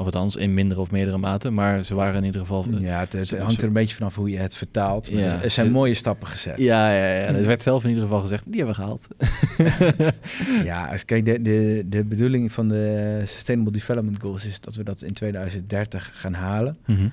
Of 0.00 0.04
althans, 0.04 0.36
in 0.36 0.54
mindere 0.54 0.80
of 0.80 0.90
meerdere 0.90 1.18
mate. 1.18 1.50
Maar 1.50 1.82
ze 1.82 1.94
waren 1.94 2.16
in 2.16 2.24
ieder 2.24 2.40
geval... 2.40 2.66
ja, 2.78 3.06
het, 3.08 3.38
hangt 3.38 3.60
er 3.60 3.66
een 3.66 3.72
beetje 3.72 3.94
vanaf 3.94 4.14
hoe 4.14 4.30
je 4.30 4.38
het 4.38 4.56
vertaalt. 4.56 5.12
Maar 5.12 5.22
Ja, 5.22 5.42
er- 5.42 5.50
zijn 5.50 5.70
mooie 5.70 5.94
stappen 5.94 6.28
gezet. 6.28 6.56
Ja, 6.58 6.90
ja, 6.92 7.04
ja. 7.14 7.26
Er 7.26 7.46
werd 7.46 7.62
zelf 7.62 7.82
in 7.82 7.88
ieder 7.88 8.04
geval 8.04 8.20
gezegd, 8.20 8.44
die 8.52 8.62
hebben 8.64 8.74
we 8.76 8.82
gehaald. 8.82 9.08
Ja, 10.64 10.86
als 10.86 11.04
kijk, 11.04 11.24
de, 11.24 11.42
de, 11.42 11.84
de 11.86 12.04
bedoeling 12.04 12.52
van 12.52 12.68
de 12.68 13.22
Sustainable 13.24 13.72
Development 13.72 14.20
Goals 14.20 14.44
is 14.44 14.60
dat 14.60 14.74
we 14.74 14.82
dat 14.84 15.02
in 15.02 15.12
2030 15.12 16.10
gaan 16.14 16.34
halen. 16.34 16.76
Mhm. 16.86 17.08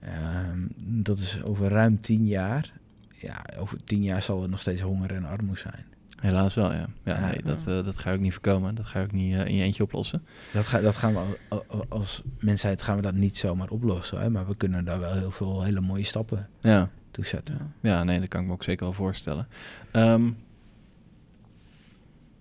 Ehm, 0.00 0.58
dat 0.76 1.18
is 1.18 1.38
over 1.44 1.68
ruim 1.68 2.00
tien 2.00 2.26
jaar. 2.26 2.72
Ja, 3.16 3.44
over 3.58 3.78
tien 3.84 4.02
jaar 4.02 4.22
zal 4.22 4.42
er 4.42 4.48
nog 4.48 4.60
steeds 4.60 4.80
honger 4.80 5.14
en 5.14 5.24
armoede 5.24 5.60
zijn. 5.60 5.84
Helaas 6.20 6.54
wel, 6.54 6.72
ja. 6.72 6.86
Ja, 7.04 7.18
Ja. 7.18 7.26
nee, 7.30 7.42
dat, 7.44 7.58
eh, 7.66 7.84
dat 7.84 7.98
ga 7.98 8.12
ook 8.12 8.20
niet 8.20 8.32
voorkomen. 8.32 8.74
Dat 8.74 8.86
ga 8.86 9.02
ook 9.02 9.12
niet 9.12 9.34
eh, 9.34 9.44
in 9.46 9.54
je 9.54 9.62
eentje 9.62 9.82
oplossen. 9.82 10.22
Dat, 10.52 10.66
ga, 10.66 10.80
dat 10.80 10.96
gaan 10.96 11.12
we 11.12 11.36
al- 11.48 11.64
al- 11.68 11.86
als 11.88 12.22
mensheid 12.38 12.82
gaan 12.82 12.96
we 12.96 13.02
dat 13.02 13.14
niet 13.14 13.36
zomaar 13.38 13.68
oplossen. 13.68 14.20
Hè? 14.20 14.30
Maar 14.30 14.46
we 14.46 14.56
kunnen 14.56 14.84
daar 14.84 15.00
wel 15.00 15.12
heel 15.12 15.30
veel 15.30 15.62
hele 15.62 15.80
mooie 15.80 16.04
stappen 16.04 16.48
Ja, 16.60 16.90
toe 17.10 17.24
zetten. 17.26 17.74
Ja. 17.80 18.04
nee, 18.04 18.20
dat 18.20 18.28
kan 18.28 18.40
ik 18.40 18.46
me 18.46 18.52
ook 18.52 18.64
zeker 18.64 18.84
wel 18.84 18.92
voorstellen. 18.94 19.48
Ehm, 19.92 20.30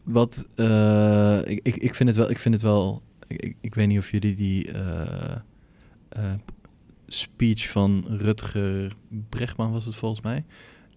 wat, 0.04 0.48
eh, 0.56 1.40
ik, 1.46 1.60
ik, 1.64 1.76
ik 1.76 1.96
vind 1.96 2.10
het 2.10 2.18
wel, 2.18 2.30
ik 2.30 2.38
vind 2.38 2.54
het 2.54 2.64
wel, 2.64 3.02
ik, 3.28 3.42
ik, 3.42 3.56
ik 3.62 3.76
weet 3.76 3.88
niet 3.88 4.00
of 4.00 4.12
jullie 4.12 4.36
die 4.36 4.70
speech 7.08 7.70
van 7.70 8.06
Rutger 8.08 8.94
Bregman 9.30 9.72
was 9.72 9.86
het 9.86 9.96
volgens 9.96 10.22
mij. 10.22 10.46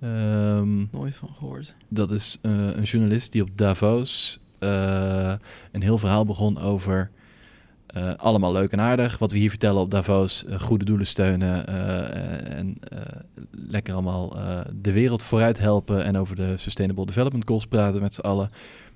Ehm, 0.03 0.84
Nooit 0.90 1.14
van 1.14 1.28
gehoord. 1.28 1.74
Dat 1.88 2.11
is 2.11 2.38
eh, 2.42 2.53
een 2.53 2.82
journalist 2.82 3.32
die 3.32 3.42
op 3.42 3.50
Davos 3.55 4.40
eh, 4.59 5.34
een 5.72 5.82
heel 5.82 5.98
verhaal 5.98 6.24
begon 6.24 6.59
over 6.59 7.11
eh, 7.86 8.14
allemaal 8.16 8.53
leuk 8.53 8.72
en 8.72 8.80
aardig. 8.80 9.18
Wat 9.18 9.32
we 9.32 9.38
hier 9.38 9.48
vertellen 9.48 9.80
op 9.80 9.90
Davos, 9.90 10.44
goede 10.59 10.84
doelen 10.84 11.07
steunen 11.07 11.66
en 12.46 12.78
lekker 13.50 13.94
allemaal 13.94 14.36
de 14.72 14.92
wereld 14.92 15.22
vooruit 15.22 15.59
helpen 15.59 16.05
en 16.05 16.16
over 16.16 16.36
de 16.36 16.57
Sustainable 16.57 17.07
Development 17.07 17.46
Goals 17.46 17.66
praten 17.66 18.00
met 18.00 18.14
z'n 18.14 18.20
allen. 18.20 18.50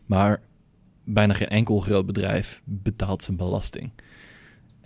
Maar 0.07 0.40
bijna 1.04 1.32
geen 1.32 1.48
enkel 1.48 1.80
groot 1.80 2.07
bedrijf 2.07 2.61
betaalt 2.64 3.22
zijn 3.22 3.36
belasting. 3.36 3.90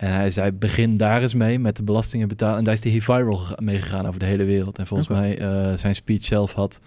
En 0.01 0.13
hij 0.13 0.31
zei, 0.31 0.51
begin 0.51 0.97
daar 0.97 1.21
eens 1.21 1.33
mee 1.33 1.59
met 1.59 1.75
de 1.77 1.83
belastingen 1.83 2.27
betalen. 2.27 2.57
En 2.57 2.63
daar 2.63 2.73
is 2.73 2.83
hij 2.83 3.01
viral 3.01 3.37
gega- 3.37 3.61
mee 3.61 3.77
gegaan 3.77 4.05
over 4.07 4.19
de 4.19 4.25
hele 4.25 4.43
wereld. 4.43 4.77
En 4.77 4.87
volgens 4.87 5.09
Oké. 5.09 5.19
mij, 5.19 5.37
eh, 5.39 5.77
zijn 5.77 5.95
speech 5.95 6.23
zelf 6.23 6.53
had... 6.53 6.79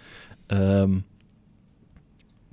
ehm, 0.47 0.91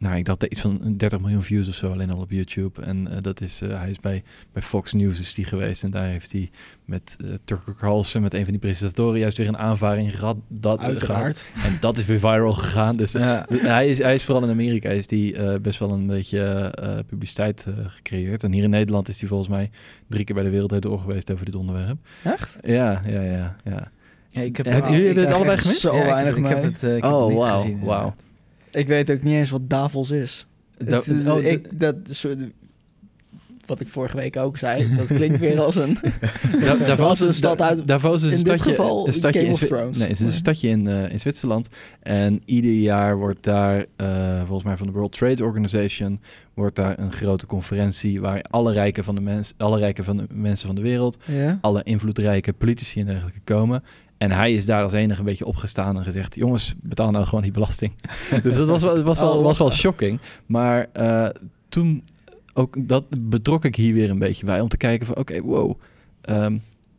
nou, 0.02 0.16
ik 0.16 0.24
dacht 0.24 0.40
dat 0.40 0.50
iets 0.50 0.60
van 0.60 0.94
30 0.96 1.20
miljoen 1.20 1.42
views 1.42 1.68
of 1.68 1.74
zo 1.74 1.90
alleen 1.90 2.10
al 2.10 2.20
op 2.20 2.30
YouTube. 2.30 2.82
En 2.82 3.08
eh, 3.08 3.16
dat 3.20 3.40
is, 3.40 3.60
eh, 3.62 3.78
hij 3.78 3.90
is 3.90 4.00
bij, 4.00 4.22
bij 4.52 4.62
Fox 4.62 4.92
News 4.92 5.20
is 5.20 5.34
die 5.34 5.44
geweest. 5.44 5.84
En 5.84 5.90
daar 5.90 6.06
heeft 6.06 6.32
hij 6.32 6.50
met 6.84 7.16
eh 7.24 7.30
Tucker 7.44 7.74
Carlson, 7.74 8.22
met 8.22 8.34
een 8.34 8.42
van 8.42 8.50
die 8.50 8.60
presentatoren, 8.60 9.18
juist 9.18 9.36
weer 9.36 9.48
een 9.48 9.58
aanvaring 9.58 10.18
gehad. 10.18 10.36
Dat, 10.48 10.80
Uiteraard. 10.80 11.38
gehad. 11.40 11.66
En 11.72 11.76
dat 11.80 11.98
is 11.98 12.04
weer 12.04 12.18
viral 12.18 12.52
gegaan. 12.52 12.96
Dus 12.96 13.12
Ja. 13.22 13.46
hij, 13.48 13.88
is, 13.88 13.98
hij 13.98 14.14
is 14.14 14.24
vooral 14.24 14.44
in 14.44 14.50
Amerika 14.50 14.88
is 14.88 15.06
die, 15.06 15.36
eh, 15.36 15.60
best 15.60 15.78
wel 15.78 15.90
een 15.90 16.06
beetje 16.06 16.40
eh, 16.40 16.98
publiciteit 17.06 17.66
gecreëerd. 17.86 18.44
En 18.44 18.52
hier 18.52 18.62
in 18.62 18.70
Nederland 18.70 19.08
is 19.08 19.20
hij 19.20 19.28
volgens 19.28 19.48
mij 19.48 19.70
drie 20.08 20.24
keer 20.24 20.34
bij 20.34 20.44
de 20.44 20.50
Wereld 20.50 20.82
Door 20.82 21.00
geweest 21.00 21.32
over 21.32 21.44
dit 21.44 21.54
onderwerp. 21.54 21.96
Echt? 22.24 22.58
Ja, 22.62 23.02
ja, 23.06 23.20
ja, 23.20 23.56
ja. 23.64 23.90
Ja, 24.30 24.40
ik 24.40 24.56
heb, 24.56 24.66
Hebben 24.66 24.92
jullie 24.92 25.08
ik 25.08 25.14
dit 25.14 25.32
allebei 25.32 25.58
gemist? 25.58 25.80
Zo 25.80 25.88
Ja, 25.88 25.94
ik 25.94 26.04
heb- 26.06 26.14
weinig 26.14 26.36
ik, 26.36 26.46
heb 26.46 26.62
het, 26.62 26.82
ik 26.82 27.02
heb 27.02 27.12
Oh, 27.12 27.20
het 27.20 27.28
niet 27.28 27.38
wauw, 27.38 27.60
gezien. 27.60 27.80
wauw. 27.84 28.14
Ik 28.72 28.86
weet 28.86 29.10
ook 29.10 29.22
niet 29.22 29.34
eens 29.34 29.50
wat 29.50 29.70
Davos 29.70 30.10
is. 30.10 30.46
Da- 30.78 30.96
Het- 30.96 31.28
oh, 31.28 31.42
ik, 31.44 31.80
dat 31.80 31.96
soort, 32.02 32.38
wat 33.66 33.80
ik 33.80 33.88
vorige 33.88 34.16
week 34.16 34.36
ook 34.36 34.56
zei, 34.56 34.96
dat 34.96 35.06
klinkt 35.06 35.38
weer 35.38 35.60
als 35.60 35.76
een... 35.76 35.98
Da- 36.64 36.76
Davos 36.76 36.98
Als 37.08 37.20
een 37.20 37.34
stad 37.34 37.60
uit- 37.62 37.86
Davos 37.86 38.14
is 38.16 38.22
een 38.22 38.28
in 38.28 38.36
dit 38.36 38.46
stadje, 38.46 38.70
geval 38.70 39.06
een 39.06 39.12
stadje 39.12 39.40
Game 39.40 39.52
in 39.60 39.66
Thrones. 39.66 39.98
Nee, 39.98 40.08
het 40.08 40.18
is 40.20 40.24
een 40.26 40.32
stadje 40.32 40.68
in, 40.68 40.86
eh, 40.86 41.10
in 41.10 41.20
Zwitserland. 41.20 41.68
En 42.00 42.42
ieder 42.44 42.72
jaar 42.72 43.16
wordt 43.16 43.42
daar, 43.42 43.84
eh, 43.96 44.36
volgens 44.38 44.62
mij 44.64 44.76
van 44.76 44.86
de 44.86 44.92
World 44.92 45.12
Trade 45.12 45.44
Organization, 45.44 46.20
wordt 46.54 46.76
daar 46.76 46.98
een 46.98 47.12
grote 47.12 47.46
conferentie 47.46 48.20
waar 48.20 48.42
alle 48.50 48.72
rijken 48.72 49.04
van 49.04 49.14
de, 49.14 49.20
mens, 49.20 49.54
alle 49.56 49.78
rijken 49.78 50.04
van 50.04 50.16
de 50.16 50.24
mensen 50.32 50.66
van 50.66 50.76
de 50.76 50.82
wereld, 50.82 51.16
Ja? 51.26 51.58
alle 51.60 51.82
invloedrijke 51.82 52.52
politici 52.52 53.00
en 53.00 53.06
dergelijke 53.06 53.40
komen. 53.44 53.82
En 54.22 54.30
hij 54.30 54.52
is 54.52 54.66
daar 54.66 54.82
als 54.82 54.92
enige 54.92 55.18
een 55.18 55.26
beetje 55.26 55.46
opgestaan 55.46 55.96
en 55.96 56.04
gezegd: 56.04 56.34
jongens, 56.34 56.74
betaal 56.80 57.10
nou 57.10 57.24
gewoon 57.24 57.42
die 57.42 57.52
belasting. 57.52 57.92
dus 58.42 58.56
dat 58.56 58.68
was 58.68 58.82
wel, 58.82 58.96
het 58.96 59.04
was 59.04 59.18
wel, 59.18 59.36
Oh, 59.36 59.42
was 59.42 59.58
wel 59.58 59.66
lachen. 59.66 59.80
shocking. 59.80 60.20
Maar 60.46 60.88
eh, 60.92 61.28
toen 61.68 62.04
ook 62.52 62.88
dat 62.88 63.04
betrok 63.18 63.64
ik 63.64 63.76
hier 63.76 63.94
weer 63.94 64.10
een 64.10 64.18
beetje 64.18 64.44
bij 64.44 64.60
om 64.60 64.68
te 64.68 64.76
kijken 64.76 65.06
van 65.06 65.16
oké, 65.16 65.40
wow. 65.40 65.78
ehm, 66.20 66.56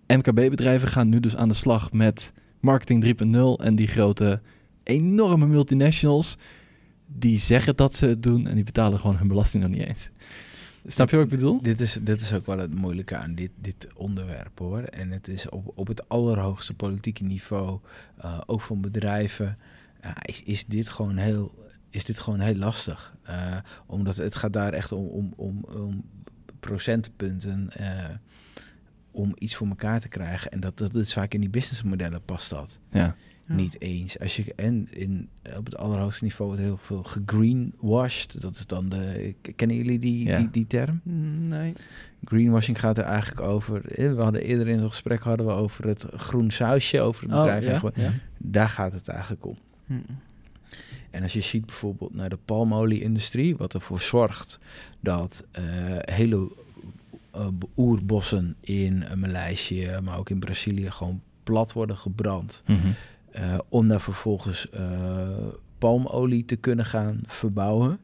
MKB-bedrijven 0.07 0.87
gaan 0.87 1.09
nu 1.09 1.19
dus 1.19 1.35
aan 1.35 1.47
de 1.47 1.53
slag 1.53 1.91
met 1.91 2.33
marketing 2.59 3.15
3.0 3.57 3.65
en 3.65 3.75
die 3.75 3.87
grote 3.87 4.41
enorme 4.83 5.47
multinationals 5.47 6.37
die 7.07 7.39
zeggen 7.39 7.75
dat 7.75 7.95
ze 7.95 8.05
het 8.05 8.23
doen 8.23 8.47
en 8.47 8.55
die 8.55 8.63
betalen 8.63 8.99
gewoon 8.99 9.17
hun 9.17 9.27
belasting 9.27 9.63
nog 9.63 9.71
niet 9.71 9.89
eens. 9.89 10.09
Snap 10.85 11.09
je 11.09 11.15
wat 11.15 11.25
ik 11.25 11.31
bedoel? 11.31 11.61
Dit 11.61 11.81
is, 11.81 11.99
dit 12.01 12.21
is 12.21 12.33
ook 12.33 12.45
wel 12.45 12.57
het 12.57 12.75
moeilijke 12.75 13.17
aan 13.17 13.35
dit, 13.35 13.51
dit 13.55 13.87
onderwerp 13.95 14.59
hoor. 14.59 14.81
En 14.81 15.11
het 15.11 15.27
is 15.27 15.49
op, 15.49 15.71
op 15.75 15.87
het 15.87 16.09
allerhoogste 16.09 16.73
politieke 16.73 17.23
niveau, 17.23 17.79
eh, 18.17 18.41
ook 18.45 18.61
van 18.61 18.81
bedrijven, 18.81 19.57
ja, 20.01 20.23
is, 20.23 20.43
is, 20.43 20.65
dit 20.65 20.89
gewoon 20.89 21.17
heel, 21.17 21.67
is 21.89 22.05
dit 22.05 22.19
gewoon 22.19 22.39
heel 22.39 22.55
lastig. 22.55 23.15
Eh, 23.23 23.57
omdat 23.85 24.17
het 24.17 24.35
gaat 24.35 24.53
daar 24.53 24.73
echt 24.73 24.91
om, 24.91 25.07
om, 25.07 25.33
om, 25.35 25.65
om 25.75 26.03
procentpunten 26.59 27.69
eh, 27.71 28.15
om 29.11 29.31
iets 29.37 29.55
voor 29.55 29.67
elkaar 29.67 29.99
te 29.99 30.07
krijgen. 30.07 30.51
En 30.51 30.59
dat, 30.59 30.77
dat 30.77 30.95
is 30.95 31.13
vaak 31.13 31.33
in 31.33 31.39
die 31.39 31.49
businessmodellen 31.49 32.23
past 32.25 32.49
dat 32.49 32.79
Ja. 32.89 33.15
Ja. 33.47 33.53
niet 33.55 33.81
eens. 33.81 34.19
Als 34.19 34.35
je 34.35 34.53
en 34.55 34.87
in, 34.91 35.29
op 35.57 35.65
het 35.65 35.77
allerhoogste 35.77 36.23
niveau 36.23 36.51
wordt 36.51 36.65
heel 36.65 36.77
veel 36.81 37.03
gegreenwashed. 37.03 38.41
Dat 38.41 38.55
is 38.55 38.65
dan 38.67 38.89
de. 38.89 39.33
Kennen 39.55 39.77
jullie 39.77 39.99
die, 39.99 40.25
Ja. 40.25 40.37
die, 40.37 40.49
die 40.49 40.67
term? 40.67 41.01
Nee. 41.47 41.73
Greenwashing 42.25 42.79
gaat 42.79 42.97
er 42.97 43.03
eigenlijk 43.03 43.41
over. 43.47 43.85
eh, 43.91 44.13
We 44.13 44.21
hadden 44.21 44.41
eerder 44.43 44.67
in 44.67 44.77
het 44.79 44.87
gesprek 44.87 45.23
hadden 45.23 45.45
we 45.45 45.51
over 45.51 45.87
het 45.87 46.05
groen 46.15 46.51
sausje, 46.51 46.99
over 47.01 47.21
het 47.21 47.31
bedrijf. 47.31 47.83
Oh, 47.83 47.89
ja? 47.95 48.03
ja. 48.03 48.11
Daar 48.37 48.69
gaat 48.69 48.93
het 48.93 49.07
eigenlijk 49.07 49.45
om. 49.45 49.57
Hm. 49.85 49.93
En 51.09 51.23
als 51.23 51.33
je 51.33 51.41
ziet 51.41 51.65
bijvoorbeeld 51.65 52.13
naar 52.13 52.29
de 52.29 52.37
palmolie-industrie, 52.45 53.55
wat 53.57 53.73
ervoor 53.73 54.01
zorgt 54.01 54.59
dat 54.99 55.45
eh, 55.51 55.63
hele 55.99 56.51
eh, 57.31 57.47
oerbossen 57.77 58.55
in 58.59 59.03
Maleisië, 59.15 59.99
maar 60.03 60.17
ook 60.17 60.29
in 60.29 60.39
Brazilië, 60.39 60.91
gewoon 60.91 61.21
plat 61.43 61.73
worden 61.73 61.97
gebrand. 61.97 62.63
Mhm. 62.67 62.87
Eh, 63.33 63.57
om 63.69 63.87
daar 63.87 64.01
vervolgens 64.01 64.69
eh, 64.69 64.81
palmolie 65.77 66.45
te 66.45 66.55
kunnen 66.55 66.85
gaan 66.85 67.19
verbouwen. 67.25 67.99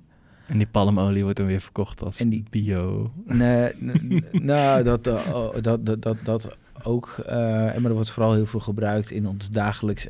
En 0.46 0.58
die 0.58 0.68
palmolie 0.68 1.22
wordt 1.24 1.38
dan 1.38 1.46
weer 1.46 1.62
verkocht 1.62 2.04
als 2.04 2.20
En 2.20 2.30
die- 2.30 2.44
bio. 2.50 3.12
Nee, 3.26 3.72
nou, 4.32 4.84
dat, 4.84 5.08
eh, 5.08 5.34
oh, 5.36 5.56
dat, 5.62 5.86
dat, 5.86 6.02
dat, 6.02 6.18
dat 6.24 6.58
ook. 6.84 7.16
maar 7.28 7.84
er 7.86 7.94
wordt 7.94 8.10
vooral 8.10 8.34
heel 8.34 8.46
veel 8.46 8.60
gebruikt 8.60 9.12
in 9.12 9.28
ons 9.28 9.50
dagelijks 9.50 10.08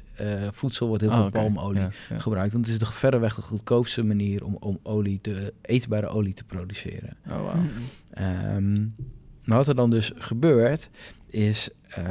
voedsel. 0.51 0.87
Wordt 0.87 1.01
heel 1.03 1.11
Oh, 1.11 1.19
veel 1.21 1.29
palmolie 1.29 1.81
Ja, 1.81 1.89
ja. 2.09 2.19
gebruikt. 2.19 2.53
Want 2.53 2.65
het 2.65 2.73
is 2.73 2.79
de 2.87 2.93
verreweg 2.93 3.35
de 3.35 3.41
goedkoopste 3.41 4.03
manier 4.03 4.45
om, 4.45 4.55
om 4.59 4.79
olie 4.83 5.21
te, 5.21 5.53
eetbare 5.61 6.07
olie 6.07 6.33
te 6.33 6.43
produceren. 6.43 7.17
Oh. 7.29 7.53
Hm. 7.53 7.59
Ehm, 8.13 8.73
maar 9.45 9.57
wat 9.57 9.67
er 9.67 9.75
dan 9.75 9.89
dus 9.89 10.11
gebeurt, 10.15 10.89
is 11.31 11.69
eh, 11.89 12.03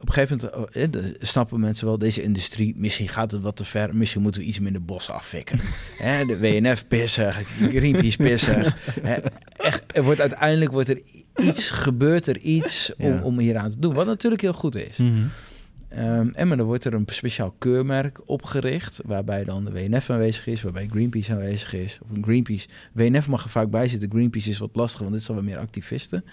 op 0.00 0.08
een 0.08 0.12
gegeven 0.12 0.40
moment 0.52 0.74
oh, 0.76 0.82
eh, 0.82 1.14
snappen 1.20 1.60
mensen 1.60 1.86
wel, 1.86 1.98
deze 1.98 2.22
industrie, 2.22 2.74
misschien 2.76 3.08
gaat 3.08 3.30
het 3.30 3.42
wat 3.42 3.56
te 3.56 3.64
ver, 3.64 3.96
misschien 3.96 4.22
moeten 4.22 4.40
we 4.40 4.46
iets 4.46 4.58
minder 4.58 4.84
bos 4.84 5.10
afvikken. 5.10 5.58
Hè, 5.98 6.24
de 6.24 6.38
WNF 6.38 6.86
pissig, 6.88 7.42
Greenpeace 7.58 8.16
pissig. 8.16 8.76
Hè, 9.02 9.14
echt, 9.56 9.82
er 9.86 10.02
wordt 10.02 10.20
uiteindelijk 10.20 10.70
wordt 10.70 10.88
er 10.88 11.00
iets, 11.36 11.70
gebeurt 11.70 12.26
er 12.26 12.38
iets 12.38 12.92
om, 12.98 13.12
Ja. 13.12 13.22
om 13.22 13.38
hier 13.38 13.56
aan 13.56 13.70
te 13.70 13.78
doen, 13.78 13.94
wat 13.94 14.06
natuurlijk 14.06 14.42
heel 14.42 14.52
goed 14.52 14.76
is. 14.76 14.96
Mhm. 14.96 15.22
Ehm, 15.88 16.28
en 16.32 16.48
maar 16.48 16.56
dan 16.56 16.66
wordt 16.66 16.84
er 16.84 16.94
een 16.94 17.04
speciaal 17.06 17.54
keurmerk 17.58 18.20
opgericht, 18.24 19.00
waarbij 19.04 19.44
dan 19.44 19.64
de 19.64 19.72
WNF 19.72 20.10
aanwezig 20.10 20.46
is, 20.46 20.62
waarbij 20.62 20.86
Greenpeace 20.86 21.32
aanwezig 21.32 21.72
is. 21.72 21.98
Of 22.02 22.16
een 22.16 22.24
Greenpeace, 22.24 22.68
WNF 22.92 23.28
mag 23.28 23.44
er 23.44 23.50
vaak 23.50 23.70
bij 23.70 23.88
zitten, 23.88 24.10
Greenpeace 24.10 24.50
is 24.50 24.58
wat 24.58 24.76
lastig, 24.76 25.00
want 25.00 25.12
dit 25.12 25.22
zijn 25.22 25.36
wat 25.36 25.46
meer 25.46 25.58
activisten. 25.58 26.24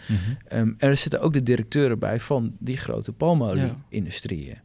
En 0.47 0.75
er 0.77 0.97
zitten 0.97 1.21
ook 1.21 1.33
de 1.33 1.43
directeuren 1.43 1.99
bij 1.99 2.19
van 2.19 2.55
die 2.59 2.77
grote 2.77 3.11
palmolie-industrieën. 3.11 4.57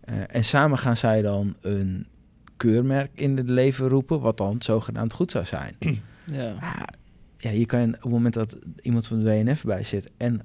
Eh, 0.00 0.14
en 0.28 0.44
samen 0.44 0.78
gaan 0.78 0.96
zij 0.96 1.22
dan 1.22 1.56
een 1.60 2.06
keurmerk 2.56 3.10
in 3.14 3.36
het 3.36 3.48
leven 3.48 3.88
roepen, 3.88 4.20
wat 4.20 4.36
dan 4.36 4.56
zogenaamd 4.58 5.12
goed 5.12 5.30
zou 5.30 5.44
zijn. 5.44 5.76
Ja. 6.30 6.54
Ah, 6.60 6.82
ja, 7.38 7.50
je 7.50 7.66
kan 7.66 7.88
op 7.88 8.02
het 8.02 8.12
moment 8.12 8.34
dat 8.34 8.58
iemand 8.80 9.06
van 9.06 9.18
de 9.18 9.24
WNF 9.24 9.64
bij 9.64 9.82
zit 9.82 10.10
en 10.16 10.40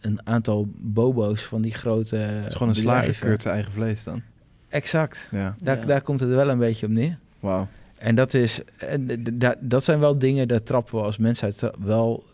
een 0.00 0.26
aantal 0.26 0.68
bobo's 0.82 1.42
van 1.42 1.62
die 1.62 1.74
grote. 1.74 2.16
Het 2.16 2.46
is 2.46 2.52
gewoon 2.52 2.68
een 2.68 2.74
slager 2.74 2.98
bedrijven. 2.98 3.26
keurt 3.26 3.42
zijn 3.42 3.54
eigen 3.54 3.72
vlees 3.72 4.04
dan. 4.04 4.22
Exact. 4.68 5.28
Ja. 5.30 5.54
Daar, 5.62 5.78
Ja. 5.78 5.84
daar 5.84 6.02
komt 6.02 6.20
het 6.20 6.28
wel 6.30 6.48
een 6.48 6.58
beetje 6.58 6.86
op 6.86 6.92
neer. 6.92 7.18
Wauw. 7.40 7.68
En 7.98 8.14
dat 8.14 8.34
is, 8.34 8.60
en 8.76 9.06
d- 9.06 9.24
d- 9.24 9.40
da- 9.40 9.56
dat 9.60 9.84
zijn 9.84 9.98
wel 9.98 10.18
dingen, 10.18 10.48
daar 10.48 10.62
trappen 10.62 10.94
we 10.94 11.02
als 11.04 11.18
mensheid 11.18 11.70
wel 11.78 12.24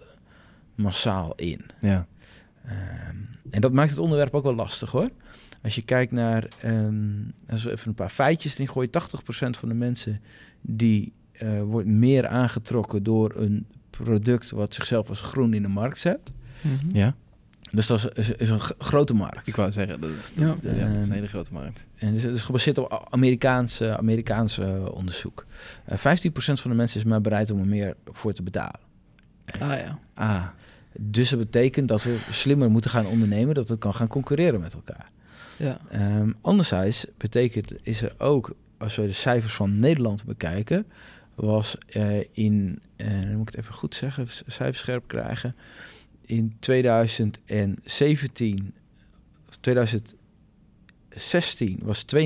massaal 0.75 1.33
in. 1.35 1.61
Ja. 1.81 2.07
Ehm, 2.67 3.17
en 3.51 3.61
dat 3.61 3.73
maakt 3.73 3.91
het 3.91 3.99
onderwerp 3.99 4.35
ook 4.35 4.43
wel 4.45 4.55
lastig 4.55 4.91
hoor. 4.91 5.09
Als 5.63 5.75
je 5.75 5.83
kijkt 5.83 6.13
naar, 6.13 6.49
ehm, 6.61 6.95
als 7.49 7.65
we 7.65 7.71
even 7.73 7.89
een 7.89 7.95
paar 7.95 8.09
feitjes 8.11 8.55
erin 8.55 8.69
gooien, 8.69 8.91
80% 8.91 9.57
van 9.57 9.69
de 9.69 9.75
mensen 9.75 10.21
die 10.61 11.13
eh, 11.33 11.63
wordt 11.63 11.89
meer 11.89 12.27
aangetrokken 12.27 13.03
door 13.03 13.33
een 13.37 13.67
product 13.91 14.51
wat 14.51 14.75
zichzelf 14.75 15.09
als 15.09 15.21
groen 15.21 15.55
in 15.55 15.63
de 15.63 15.69
markt 15.69 15.99
zet. 15.99 16.33
Mhm. 16.61 16.97
Ja? 16.97 17.15
Dus 17.71 17.87
dat 17.87 17.99
is, 17.99 18.29
is, 18.29 18.37
is 18.37 18.51
een 18.51 18.61
grote 18.61 19.15
markt. 19.15 19.47
Ik 19.47 19.57
wou 19.57 19.73
zeggen, 19.73 20.01
dat, 20.01 20.11
Ja. 20.35 20.47
ja, 20.63 20.89
dat 20.89 20.97
is 20.97 21.09
een 21.09 21.13
hele 21.13 21.29
grote 21.29 21.53
markt. 21.53 21.87
En 21.97 22.07
het 22.07 22.17
is, 22.17 22.23
het 22.23 22.35
is 22.35 22.43
gebaseerd 22.43 22.79
op 22.79 23.07
Amerikaanse, 23.11 23.97
Amerikaanse 23.97 24.93
onderzoek. 24.93 25.47
Eh 25.85 25.99
15% 25.99 26.01
van 26.35 26.71
de 26.71 26.77
mensen 26.77 27.01
is 27.01 27.07
maar 27.07 27.21
bereid 27.21 27.51
om 27.51 27.59
er 27.59 27.67
meer 27.67 27.95
voor 28.13 28.33
te 28.33 28.43
betalen. 28.43 28.81
Ah 29.47 29.79
ja. 29.79 29.99
Ah, 30.15 30.45
Dus 30.93 31.31
dat 31.31 31.39
betekent 31.39 31.89
dat 31.89 32.03
we 32.03 32.19
slimmer 32.31 32.71
moeten 32.71 32.91
gaan 32.91 33.07
ondernemen, 33.07 33.55
dat 33.55 33.69
het 33.69 33.79
kan 33.79 33.95
gaan 33.95 34.09
concurreren 34.09 34.61
met 34.61 34.75
elkaar. 34.75 35.11
Ja. 35.57 35.79
Ehm, 35.91 36.33
anderzijds 36.41 37.07
betekent, 37.17 37.73
is 37.83 38.03
er 38.03 38.15
ook, 38.19 38.55
als 38.79 38.97
we 38.97 39.07
de 39.07 39.13
cijfers 39.13 39.55
van 39.55 39.77
Nederland 39.77 40.25
bekijken, 40.25 40.87
was 41.35 41.77
eh, 41.89 42.19
in, 42.33 42.81
eh, 42.97 43.07
dan 43.09 43.37
moet 43.37 43.49
ik 43.49 43.55
het 43.55 43.65
even 43.65 43.75
goed 43.75 43.95
zeggen, 43.95 44.27
cijfers 44.47 44.79
scherp 44.79 45.05
krijgen, 45.07 45.55
in 46.27 46.57
2017, 46.59 48.75
of 49.49 49.57
2016 49.61 51.79
was 51.83 52.05
52% 52.17 52.19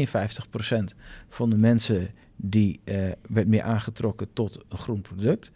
van 1.29 1.51
de 1.51 1.57
mensen 1.57 2.09
die 2.37 2.81
eh, 2.85 3.09
werd 3.29 3.49
meer 3.49 3.63
aangetrokken 3.63 4.33
tot 4.33 4.59
een 4.69 4.79
groen 4.79 5.01
product. 5.01 5.51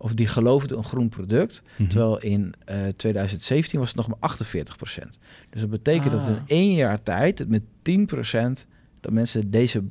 Of 0.00 0.14
die 0.14 0.26
geloofden 0.26 0.76
een 0.78 0.84
groen 0.84 1.08
product. 1.08 1.62
mhm. 1.76 1.88
Terwijl 1.88 2.20
in 2.20 2.54
eh, 2.64 2.86
2017 2.86 3.78
was 3.78 3.88
het 3.88 3.96
nog 3.96 4.08
maar 4.08 4.18
48% 4.18 5.18
Dus 5.50 5.60
dat 5.60 5.70
betekent 5.70 6.10
dat 6.10 6.20
Ah. 6.20 6.26
in 6.28 6.42
één 6.46 6.74
jaar 6.74 7.02
tijd, 7.02 7.38
het 7.38 7.48
met 7.48 7.62
10% 7.82 8.66
dat 9.00 9.12
mensen 9.12 9.50
deze 9.50 9.82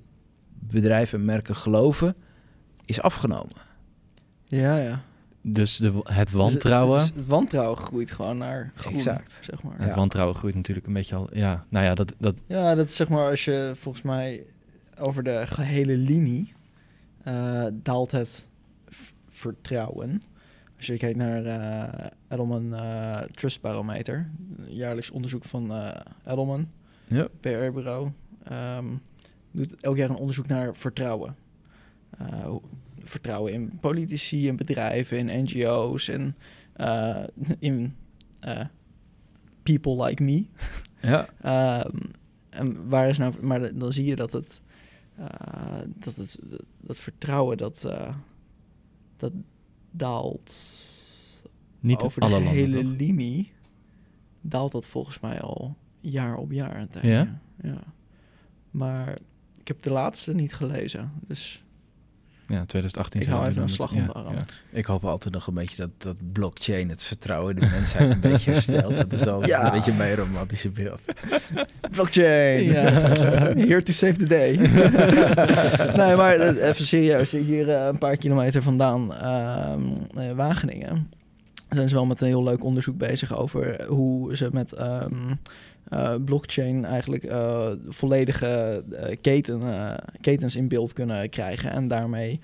bedrijven 0.60 1.20
en 1.20 1.26
merken 1.26 1.56
geloven, 1.56 2.16
is 2.86 3.02
afgenomen. 3.02 3.56
Ja, 4.46 4.78
ja. 4.78 5.04
Dus 5.50 5.78
de, 5.78 5.94
het 6.04 6.28
Dus 6.28 6.36
wantrouwen... 6.36 7.00
Het, 7.00 7.10
is- 7.10 7.16
het 7.16 7.26
wantrouwen 7.26 7.78
groeit 7.78 8.12
gewoon 8.12 8.38
naar 8.38 8.72
groen, 8.76 8.94
Exact. 8.94 9.40
zeg 9.42 9.64
maar. 9.64 9.78
Het 9.80 9.90
Ja. 9.90 9.96
wantrouwen 9.96 10.36
groeit 10.36 10.56
natuurlijk 10.56 10.88
een 10.88 10.94
beetje 10.94 11.16
al... 11.16 11.30
Ja, 11.32 11.66
nou 11.70 11.86
ja, 11.86 11.94
dat... 11.94 12.14
dat 12.18 12.36
Ja, 12.48 12.76
dat 12.76 12.88
is 12.88 12.96
zeg 12.96 13.10
maar 13.10 13.30
als 13.30 13.46
je 13.46 13.72
volgens 13.76 14.04
mij 14.04 14.46
over 14.98 15.24
de 15.24 15.48
gehele 15.48 15.98
linie 15.98 16.54
eh, 17.24 17.66
daalt 17.74 18.12
het 18.12 18.48
vertrouwen. 19.30 20.22
Als 20.78 20.86
je 20.86 20.98
kijkt 20.98 21.18
naar 21.18 21.46
eh 21.46 22.06
Edelman 22.30 22.76
eh, 22.76 23.20
Trust 23.22 23.62
Barometer, 23.62 24.30
jaarlijks 24.68 25.10
onderzoek 25.12 25.44
van 25.44 25.72
Edelman, 26.26 26.70
Ja. 27.08 27.28
PR-bureau, 27.40 28.12
ehm, 28.44 28.86
doet 29.52 29.82
elk 29.82 29.98
jaar 29.98 30.10
een 30.10 30.16
onderzoek 30.16 30.48
naar 30.48 30.76
vertrouwen. 30.76 31.36
Eh, 33.08 33.14
vertrouwen 33.14 33.54
in 33.54 33.78
politici, 33.80 34.48
in 34.48 34.56
bedrijven, 34.56 35.30
in 35.30 35.44
NGO's 35.44 36.08
en 36.08 36.36
eh, 36.74 37.24
in 37.60 37.96
eh, 38.40 38.66
people 39.64 40.04
like 40.06 40.24
me. 40.24 40.46
Ja. 41.02 41.28
Ehm, 41.42 41.98
en 42.50 42.90
waar 42.90 43.10
is 43.10 43.18
nou, 43.18 43.34
maar 43.42 43.78
dan- 43.78 43.94
zie 43.94 44.06
je 44.06 44.16
dat 44.16 44.32
het, 44.32 44.62
eh, 45.16 45.26
dat 45.86 46.16
het, 46.16 46.40
dat 46.82 47.00
vertrouwen 47.00 47.58
dat, 47.58 47.84
eh, 47.86 48.16
dat 49.18 49.32
daalt 49.92 50.56
niet 51.80 52.02
over 52.02 52.22
alle 52.22 52.38
de 52.38 52.44
landen, 52.44 52.60
hele 52.60 52.84
linie, 52.84 53.52
daalt 54.42 54.72
dat 54.72 54.88
volgens 54.88 55.20
mij 55.20 55.42
al 55.42 55.76
jaar 56.00 56.38
op 56.38 56.52
jaar 56.52 56.82
een 56.82 56.90
tijdje. 56.90 57.10
Ja? 57.10 57.40
ja. 57.62 57.80
Maar 58.72 59.18
ik 59.60 59.68
heb 59.68 59.82
de 59.82 59.90
laatste 59.92 60.36
niet 60.36 60.54
gelezen, 60.54 61.12
dus 61.28 61.64
Ja, 62.48 62.66
2018. 62.66 63.20
ik 63.20 63.26
zijn 63.26 63.38
hou 63.38 63.48
we 63.48 63.52
even 63.52 63.62
een 63.62 63.68
dan 63.68 63.76
slag 63.88 63.92
om 63.92 63.98
de 64.08 64.20
ja, 64.20 64.26
arm. 64.26 64.36
ja. 64.36 64.46
Ik 64.78 64.86
hoop 64.86 65.06
altijd 65.06 65.34
nog 65.34 65.48
een 65.48 65.54
beetje 65.54 65.76
dat, 65.78 65.90
dat 65.98 66.16
blockchain 66.32 66.90
het 66.90 67.04
vertrouwen 67.04 67.56
in 67.56 67.62
de 67.62 67.68
mensheid 67.68 68.12
een 68.12 68.20
beetje 68.20 68.52
herstelt. 68.52 68.96
Dat 68.96 69.14
is 69.14 69.28
al 69.28 69.46
Ja. 69.46 69.66
een 69.66 69.72
beetje 69.72 69.94
mijn 69.94 70.16
romantische 70.16 70.70
beeld. 70.70 71.00
Blockchain! 71.92 72.64
Ja. 72.64 72.82
Here 73.70 73.84
to 73.84 73.92
save 73.94 74.14
the 74.18 74.26
day. 74.28 74.56
nee, 76.06 76.16
maar 76.16 76.36
eh, 76.36 76.68
even 76.70 76.86
serieus. 76.86 77.32
Hier 77.32 77.70
eh, 77.70 77.86
een 77.86 77.98
paar 77.98 78.18
kilometer 78.18 78.64
vandaan, 78.64 79.14
ehm, 79.14 79.82
eh, 80.16 80.32
Wageningen, 80.32 81.10
zijn 81.70 81.90
ze 81.90 81.96
wel 81.96 82.06
met 82.06 82.22
een 82.22 82.28
heel 82.28 82.44
leuk 82.44 82.64
onderzoek 82.64 82.98
bezig 82.98 83.38
over 83.38 83.86
hoe 83.88 84.36
ze 84.36 84.50
met 84.52 84.74
ehm, 84.74 85.34
eh, 85.90 86.16
blockchain 86.26 86.86
eigenlijk 86.86 87.24
eh, 87.24 87.72
volledige 87.88 88.84
eh, 88.92 89.16
keten, 89.22 89.62
ketens 90.22 90.56
in 90.56 90.68
beeld 90.68 90.94
kunnen 90.94 91.30
krijgen 91.30 91.72
en 91.72 91.88
daarmee 91.88 92.40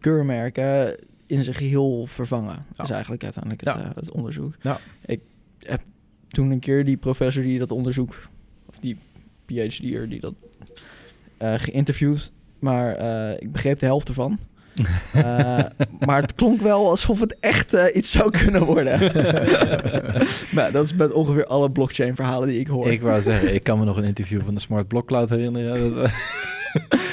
keurmerken 0.00 0.96
in 1.26 1.44
zijn 1.44 1.56
geheel 1.56 2.06
vervangen. 2.06 2.66
Is 2.82 2.90
eigenlijk 2.90 3.24
uiteindelijk 3.24 3.64
het, 3.64 3.74
Ja. 3.74 3.92
het 3.94 4.10
onderzoek. 4.10 4.54
Ja. 4.62 4.78
Ik 5.06 5.20
heb 5.58 5.80
toen 6.28 6.50
een 6.50 6.58
keer 6.60 6.84
die 6.84 6.96
professor 6.96 7.42
die 7.42 7.58
dat 7.58 7.70
onderzoek, 7.70 8.28
of 8.66 8.78
die 8.78 8.96
PhD'er 9.46 10.08
die 10.08 10.20
dat 10.20 10.34
geïnterviewd, 11.38 12.32
maar 12.58 12.90
ik 13.40 13.52
begreep 13.52 13.78
de 13.78 13.86
helft 13.86 14.08
ervan. 14.08 14.38
Eh, 15.12 15.58
maar 16.06 16.20
het 16.20 16.34
klonk 16.34 16.60
wel 16.60 16.90
alsof 16.90 17.20
het 17.20 17.36
echt 17.40 17.74
eh, 17.74 17.96
iets 17.96 18.10
zou 18.10 18.30
kunnen 18.30 18.64
worden. 18.64 18.98
maar 20.50 20.72
dat 20.72 20.84
is 20.84 20.94
met 20.94 21.12
ongeveer 21.12 21.46
alle 21.46 21.70
blockchain 21.70 22.14
verhalen 22.14 22.48
die 22.48 22.60
ik 22.60 22.66
hoor. 22.66 22.92
Ik 22.92 23.02
wou 23.02 23.22
zeggen, 23.22 23.54
ik 23.54 23.62
kan 23.62 23.78
me 23.78 23.84
nog 23.84 23.96
een 23.96 24.04
interview 24.04 24.40
van 24.44 24.54
de 24.54 24.60
Smart 24.60 24.88
Block 24.88 25.06
Cloud 25.06 25.28
herinneren. 25.28 25.92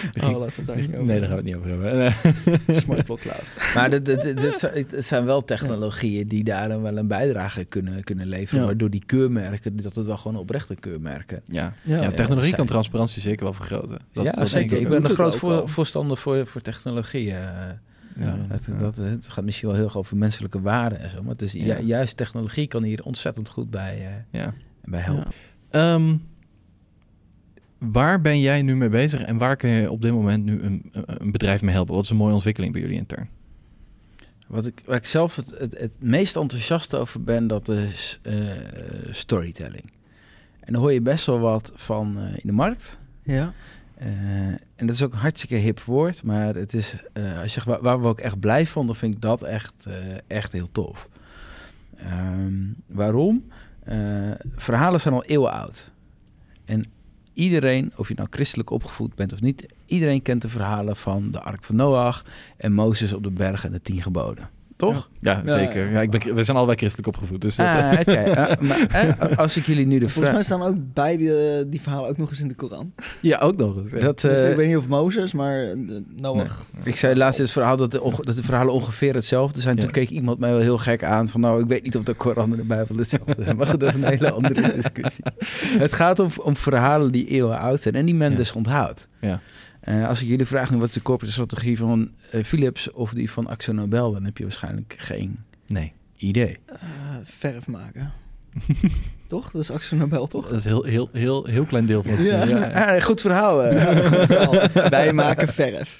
Oh, 0.24 0.40
laten 0.40 0.40
we 0.40 0.46
het 0.56 0.66
daar 0.68 0.76
niet 0.78 0.94
over 0.94 1.04
nee, 1.06 1.20
daar 1.20 1.30
gaan 1.30 1.44
we 1.44 1.50
het 1.50 1.64
niet 1.64 1.76
over 1.76 1.84
hebben. 1.84 2.14
Smart 2.82 3.06
Block 3.06 3.20
Cloud. 3.20 3.44
Maar 3.76 3.90
dit, 3.90 4.06
dit, 4.06 4.22
dit, 4.22 4.38
dit 4.42 4.60
zijn- 4.60 4.74
het 4.90 5.06
zijn 5.06 5.26
wel 5.26 5.46
technologieën 5.46 6.28
die 6.28 6.44
daar 6.44 6.82
wel 6.82 6.98
een 6.98 7.08
bijdrage 7.08 7.64
kunnen, 7.66 8.04
kunnen 8.04 8.28
leveren. 8.28 8.60
Ja. 8.62 8.66
Waardoor 8.66 8.90
die 8.90 9.04
keurmerken, 9.06 9.76
dat 9.76 9.96
het 9.96 10.06
wel 10.06 10.18
gewoon 10.18 10.38
oprechte 10.38 10.76
keurmerken. 10.76 11.42
Ja, 11.46 11.74
Ja. 11.84 12.02
ja, 12.02 12.10
technologie 12.12 12.44
zijn- 12.44 12.56
kan 12.56 12.66
transparantie 12.66 13.22
zeker 13.22 13.44
wel 13.44 13.54
vergroten. 13.54 13.98
Dat- 14.14 14.24
ja, 14.24 14.32
dat 14.32 14.50
zeker. 14.50 14.80
Ik 14.82 14.90
ben 14.90 15.04
een 15.06 15.10
groot 15.10 15.36
voor, 15.36 15.70
voorstander 15.70 16.18
voor, 16.18 16.48
voor 16.48 16.62
technologie. 16.62 17.32
eh. 17.32 17.38
Ja, 18.20 18.38
dat, 18.50 18.66
ja. 18.66 18.74
dat, 18.78 18.98
het 18.98 19.26
gaat 19.30 19.44
misschien 19.44 19.68
wel 19.68 19.78
heel 19.78 19.86
erg 19.86 19.98
over 19.98 20.18
menselijke 20.18 20.62
waarden 20.62 21.00
en 21.00 21.10
zo. 21.10 21.22
Maar 21.22 21.32
het 21.32 21.42
is, 21.42 21.54
Ja. 21.54 21.78
ju- 21.80 21.86
juist 21.86 22.18
technologie 22.18 22.68
kan 22.68 22.84
hier 22.84 23.04
ontzettend 23.04 23.50
goed 23.50 23.70
bij, 23.70 23.98
eh, 24.32 24.40
Ja. 24.42 24.54
bij 24.84 25.00
helpen. 25.00 25.32
Ehm, 25.70 26.16
waar 27.80 28.22
ben 28.22 28.40
jij 28.40 28.62
nu 28.62 28.76
mee 28.76 28.90
bezig 28.90 29.22
en 29.22 29.38
waar 29.38 29.56
kun 29.56 29.70
je 29.70 29.92
op 29.92 30.02
dit 30.02 30.12
moment 30.12 30.44
nu 30.44 30.62
een, 30.62 30.92
een 31.06 31.32
bedrijf 31.32 31.62
mee 31.62 31.74
helpen? 31.74 31.94
Wat 31.94 32.04
is 32.04 32.10
een 32.10 32.18
mooie 32.18 32.34
ontwikkeling 32.34 32.74
bij 32.74 32.82
jullie 32.82 32.98
intern? 32.98 33.30
Wat, 34.48 34.66
ik, 34.66 34.82
waar 34.86 34.98
ik 34.98 35.06
zelf 35.06 35.36
het, 35.36 35.56
het, 35.58 35.80
het 35.80 35.96
meest 36.00 36.36
enthousiast 36.36 36.96
over 36.96 37.24
ben, 37.24 37.48
dat 37.48 37.70
is 37.70 38.20
eh, 38.22 38.36
storytelling. 39.10 39.92
En 40.60 40.74
daar 40.74 40.82
hoor 40.82 40.94
je 40.94 41.02
best 41.02 41.26
wel 41.26 41.40
wat 41.40 41.72
van 41.76 42.18
eh, 42.18 42.24
in 42.32 42.42
de 42.44 42.52
markt. 42.52 43.00
Ja. 43.24 43.54
Eh, 44.00 44.08
en 44.76 44.86
dat 44.86 44.90
is 44.90 45.04
ook 45.04 45.14
een 45.14 45.20
hartstikke 45.20 45.56
hip 45.56 45.80
woord, 45.80 46.24
maar 46.24 46.56
het 46.56 46.74
is, 46.74 46.98
eh, 47.14 47.36
als 47.36 47.44
je 47.44 47.50
zegt 47.50 47.66
waar, 47.66 47.82
waar 47.82 48.02
we 48.02 48.08
ook 48.08 48.20
echt 48.20 48.40
blij 48.40 48.66
van, 48.66 48.86
dan 48.86 48.96
vind 48.96 49.16
ik 49.16 49.22
dat 49.22 49.44
echt, 49.44 49.86
eh, 49.86 49.96
echt 50.28 50.52
heel 50.52 50.72
tof. 50.72 51.10
Ehm, 51.98 52.64
waarom? 52.88 53.46
Eh, 53.84 54.32
verhalen 54.56 55.00
zijn 55.00 55.14
al 55.14 55.24
eeuwen 55.24 55.52
oud. 55.52 55.92
En 56.66 56.86
iedereen, 57.40 57.92
of 57.96 58.08
je 58.08 58.14
nou 58.16 58.28
christelijk 58.32 58.70
opgevoed 58.70 59.16
bent 59.16 59.34
of 59.34 59.42
niet, 59.42 59.66
iedereen 59.86 60.22
kent 60.22 60.42
de 60.42 60.48
verhalen 60.48 60.96
van 60.96 61.32
de 61.32 61.42
Ark 61.42 61.64
van 61.64 61.76
Noach 61.76 62.26
en 62.58 62.74
Mozes 62.74 63.14
op 63.14 63.24
de 63.24 63.32
berg 63.32 63.66
en 63.66 63.72
de 63.72 63.82
tien 63.82 64.02
geboden. 64.02 64.50
Toch? 64.80 65.10
Ja, 65.20 65.42
Ja, 65.46 65.52
zeker. 65.52 65.92
ja. 65.92 66.02
Ik 66.02 66.10
ben, 66.10 66.36
we 66.36 66.44
zijn 66.44 66.58
allebei 66.58 66.78
christelijk 66.78 67.08
opgevoed. 67.08 67.42
Dus 67.42 67.56
dat, 67.56 67.66
Ah, 67.68 67.92
oké. 68.00 68.12
Eh, 68.12 68.58
maar 68.60 68.88
eh, 69.30 69.38
als 69.44 69.58
ik 69.58 69.66
jullie 69.66 69.86
nu 69.88 70.00
de 70.00 70.10
Volgens 70.10 70.34
mij 70.34 70.44
vraag... 70.44 70.44
staan 70.44 70.62
ook 70.62 70.94
beide 70.94 71.66
die 71.70 71.82
verhalen 71.82 72.10
ook 72.10 72.18
nog 72.18 72.30
eens 72.30 72.40
in 72.42 72.48
de 72.48 72.54
Koran. 72.54 72.94
ja, 73.20 73.38
ook 73.40 73.58
nog 73.58 73.78
eens. 73.78 73.92
ja. 73.92 74.00
Dat, 74.00 74.20
dus 74.22 74.42
eh, 74.42 74.50
ik 74.50 74.56
weet 74.56 74.68
niet 74.68 74.78
of 74.78 74.88
Mozes, 74.88 75.34
maar 75.34 75.64
eh, 75.64 75.76
Noach. 76.16 76.64
Ik 76.84 76.96
zei 76.96 77.16
laatst 77.16 77.38
in 77.40 77.44
het 77.46 77.54
verhaal 77.54 77.78
dat 77.78 77.92
de, 77.92 78.12
dat 78.22 78.36
de 78.36 78.44
verhalen 78.44 78.74
ongeveer 78.74 79.14
hetzelfde 79.14 79.62
zijn. 79.62 79.76
Ja. 79.76 79.82
Toen 79.82 79.92
keek 79.92 80.10
iemand 80.10 80.40
mij 80.40 80.52
wel 80.52 80.60
heel 80.62 80.78
gek 80.78 81.04
aan 81.04 81.28
van 81.28 81.42
nou, 81.42 81.62
ik 81.62 81.68
weet 81.68 81.84
niet 81.84 81.98
of 81.98 82.04
de 82.04 82.14
Koran 82.14 82.52
en 82.52 82.58
de 82.58 82.64
Bijbel 82.66 82.96
hetzelfde 82.98 83.44
zijn. 83.44 83.56
Maar 83.58 83.68
goed, 83.68 83.80
dat 83.80 83.90
is 83.90 83.96
een 83.96 84.04
hele 84.04 84.32
andere 84.32 84.74
discussie. 84.74 85.24
Het 85.86 85.94
gaat 85.94 86.20
om, 86.20 86.30
om 86.44 86.56
verhalen 86.56 87.12
die 87.12 87.28
eeuwen 87.28 87.60
oud 87.60 87.82
zijn 87.82 87.96
en 87.96 88.06
die 88.06 88.16
men 88.16 88.32
Ja. 88.32 88.38
dus 88.38 88.52
onthoudt. 88.52 89.08
Ja. 89.22 89.40
Eh, 89.80 90.08
als 90.08 90.22
ik 90.22 90.28
jullie 90.28 90.46
vraag 90.46 90.72
nu 90.72 90.78
wat 90.78 90.88
is 90.88 90.94
de 90.94 91.02
corporate 91.02 91.34
strategie 91.34 91.78
van 91.78 92.12
eh, 92.32 92.44
Philips 92.44 92.92
of 92.92 93.12
die 93.14 93.32
van 93.32 93.48
Axo 93.48 93.72
Nobel, 93.72 94.12
dan 94.12 94.24
heb 94.24 94.38
je 94.38 94.44
waarschijnlijk 94.44 94.96
geen 94.98 95.40
Nee, 95.68 95.94
idee. 96.16 96.58
Eh, 96.66 96.78
verf 97.24 97.68
maken. 97.68 98.12
toch? 99.28 99.52
Dat 99.52 99.62
is 99.62 99.72
Axel 99.72 99.98
Nobel, 99.98 100.28
toch? 100.28 100.48
dat 100.48 100.56
is 100.60 100.66
een 100.66 100.72
heel, 100.72 100.84
heel, 100.84 101.10
heel, 101.12 101.46
heel 101.46 101.66
klein 101.66 101.86
deel 101.86 102.04
van 102.04 102.12
het... 102.12 102.26
Ja. 102.26 102.44
ja. 102.46 102.96
Ah, 102.96 103.02
goed 103.02 103.22
verhaal. 103.22 103.64
eh. 103.64 104.28
Wel, 104.28 104.90
Wij 104.90 105.14
maken 105.14 105.48
verf. 105.48 106.00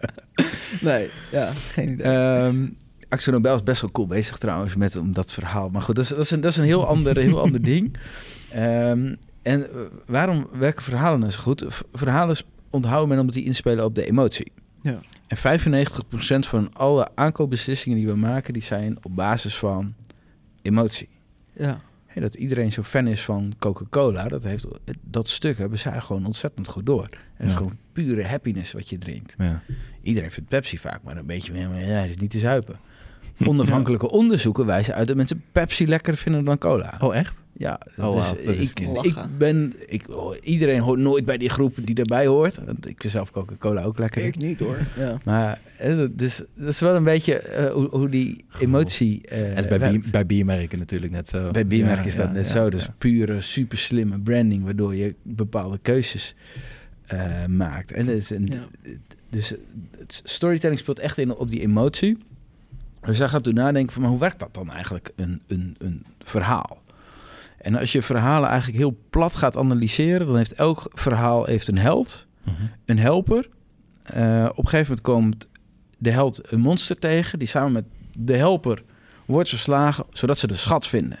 nee, 0.80 1.08
ja, 1.30 1.50
geen 1.52 1.92
idee. 1.92 2.06
Ehm 2.06 2.66
Axel 3.08 3.32
Nobel 3.32 3.54
is 3.54 3.62
best 3.62 3.80
wel 3.80 3.90
cool 3.90 4.06
bezig 4.06 4.38
trouwens 4.38 4.76
met 4.76 4.96
om 4.96 5.12
dat 5.12 5.32
verhaal. 5.32 5.68
Maar 5.68 5.82
goed, 5.82 5.94
dat 5.94 6.04
is, 6.04 6.10
dat 6.10 6.18
is, 6.18 6.30
een, 6.30 6.40
dat 6.40 6.50
is 6.50 6.56
een 6.56 6.64
heel 6.64 6.86
ander, 6.86 7.16
heel 7.18 7.40
ander 7.40 7.62
ding. 7.62 7.96
Ehm, 8.52 9.14
en 9.42 9.66
waarom 10.06 10.46
werken 10.52 10.82
verhalen 10.82 11.18
nou 11.20 11.32
zo 11.32 11.38
goed? 11.40 11.64
Verhalen 11.92 12.36
onthouden 12.70 13.08
men 13.08 13.18
omdat 13.18 13.34
die 13.34 13.44
inspelen 13.44 13.84
op 13.84 13.94
de 13.94 14.06
emotie. 14.06 14.52
Ja. 14.82 15.00
En 15.26 15.60
95% 15.60 16.48
van 16.48 16.72
alle 16.72 17.08
aankoopbeslissingen 17.14 17.98
die 17.98 18.06
we 18.06 18.16
maken, 18.16 18.52
die 18.52 18.62
zijn 18.62 18.98
op 19.02 19.16
basis 19.16 19.56
van 19.56 19.94
emotie. 20.62 21.08
ja. 21.52 21.80
Hè, 22.06 22.20
dat 22.20 22.34
iedereen 22.34 22.72
zo 22.72 22.82
fan 22.82 23.06
is 23.06 23.22
van 23.22 23.52
Coca-Cola, 23.58 24.28
dat, 24.28 24.44
heeft, 24.44 24.66
dat 25.00 25.28
stuk 25.28 25.58
hebben 25.58 25.78
zij 25.78 26.00
gewoon 26.00 26.26
ontzettend 26.26 26.68
goed 26.68 26.86
door. 26.86 27.08
Het 27.34 27.48
is 27.48 27.54
gewoon 27.54 27.76
pure 27.92 28.26
happiness 28.26 28.72
wat 28.72 28.88
je 28.88 28.98
drinkt. 28.98 29.34
Ja. 29.38 29.62
Iedereen 30.02 30.30
vindt 30.30 30.48
Pepsi 30.48 30.78
vaak 30.78 31.02
maar 31.02 31.16
een 31.16 31.26
beetje, 31.26 31.54
ja, 31.54 31.68
maar 31.68 31.80
ja, 31.80 31.86
het 31.86 32.10
is 32.10 32.16
niet 32.16 32.30
te 32.30 32.38
zuipen. 32.38 32.80
Onafhankelijke 33.46 34.10
onderzoeken 34.20 34.66
wijzen 34.66 34.94
uit 34.94 35.06
dat 35.06 35.16
mensen 35.16 35.44
Pepsi 35.52 35.88
lekkerder 35.88 36.22
vinden 36.22 36.44
dan 36.44 36.58
cola. 36.58 36.98
Oh, 37.00 37.16
echt? 37.16 37.39
Ja, 37.60 37.80
dat 37.96 38.12
Oh, 38.14 38.18
is, 38.38 38.44
dat 38.44 38.54
is 38.54 38.72
ik, 39.02 39.16
ben, 39.38 39.72
ik, 39.86 40.16
oh, 40.16 40.36
iedereen 40.40 40.80
hoort 40.80 40.98
nooit 40.98 41.24
bij 41.24 41.38
die 41.38 41.48
groep 41.48 41.76
die 41.84 41.94
daarbij 41.94 42.26
hoort. 42.26 42.60
Want 42.64 42.86
ik 42.88 43.00
vind 43.00 43.12
zelf 43.12 43.30
Coca-Cola 43.30 43.82
ook 43.82 43.98
lekker. 43.98 44.24
Ik 44.24 44.36
niet 44.36 44.60
hoor. 44.60 44.78
Ja. 44.96 45.18
Maar 45.24 45.60
hè, 45.76 45.96
dat- 45.96 46.18
dus, 46.18 46.42
dat 46.54 46.68
is 46.68 46.80
wel 46.80 46.94
een 46.96 47.04
beetje 47.04 47.38
eh, 47.38 47.72
hoe, 47.72 47.88
hoe 47.88 48.08
die 48.08 48.44
emotie 48.58 49.20
eh 49.28 49.58
En 49.58 49.68
bij, 49.68 49.78
werkt. 49.78 50.10
bij 50.10 50.26
biermerken 50.26 50.78
natuurlijk 50.78 51.12
net 51.12 51.28
zo. 51.28 51.50
Bij 51.50 51.66
biermerken 51.66 52.02
Ja, 52.02 52.08
is 52.08 52.16
dat 52.16 52.26
ja, 52.26 52.32
net 52.32 52.46
ja, 52.46 52.52
zo. 52.52 52.70
Dus 52.70 52.82
ja. 52.82 52.94
pure, 52.98 53.40
super 53.40 53.78
slimme 53.78 54.20
branding, 54.20 54.64
waardoor 54.64 54.94
je 54.94 55.14
bepaalde 55.22 55.78
keuzes 55.82 56.34
eh, 57.06 57.46
maakt. 57.46 57.92
En 57.92 58.06
dat 58.06 58.14
is 58.16 58.30
een, 58.30 58.46
Ja. 58.52 58.90
Dus 59.30 59.54
het 59.98 60.20
storytelling 60.24 60.78
speelt 60.78 60.98
echt 60.98 61.18
in 61.18 61.34
op 61.34 61.48
die 61.48 61.60
emotie. 61.60 62.16
Dus 63.04 63.18
jij 63.18 63.28
gaat 63.28 63.42
toen 63.42 63.54
nadenken 63.54 63.92
van, 63.92 64.02
maar 64.02 64.10
hoe 64.10 64.20
werkt 64.20 64.38
dat 64.40 64.54
dan 64.54 64.70
eigenlijk, 64.72 65.10
een, 65.16 65.40
een, 65.46 65.74
een 65.78 66.04
verhaal? 66.18 66.82
En 67.60 67.74
als 67.76 67.92
je 67.92 68.02
verhalen 68.02 68.48
eigenlijk 68.48 68.78
heel 68.78 68.96
plat 69.10 69.36
gaat 69.36 69.56
analyseren, 69.56 70.26
dan 70.26 70.36
heeft 70.36 70.52
elk 70.54 70.86
verhaal 70.92 71.44
heeft 71.44 71.68
een 71.68 71.78
held, 71.78 72.26
Mhm. 72.42 72.54
een 72.84 72.98
helper. 72.98 73.48
Eh, 74.02 74.48
op 74.50 74.58
een 74.64 74.68
gegeven 74.68 74.96
moment 74.96 75.00
komt 75.00 75.48
de 75.98 76.10
held 76.10 76.52
een 76.52 76.60
monster 76.60 76.98
tegen, 76.98 77.38
die 77.38 77.48
samen 77.48 77.72
met 77.72 77.84
de 78.18 78.36
helper 78.36 78.82
wordt 79.26 79.48
verslagen, 79.48 80.04
zodat 80.12 80.38
ze 80.38 80.46
de 80.46 80.54
schat 80.54 80.86
vinden. 80.86 81.18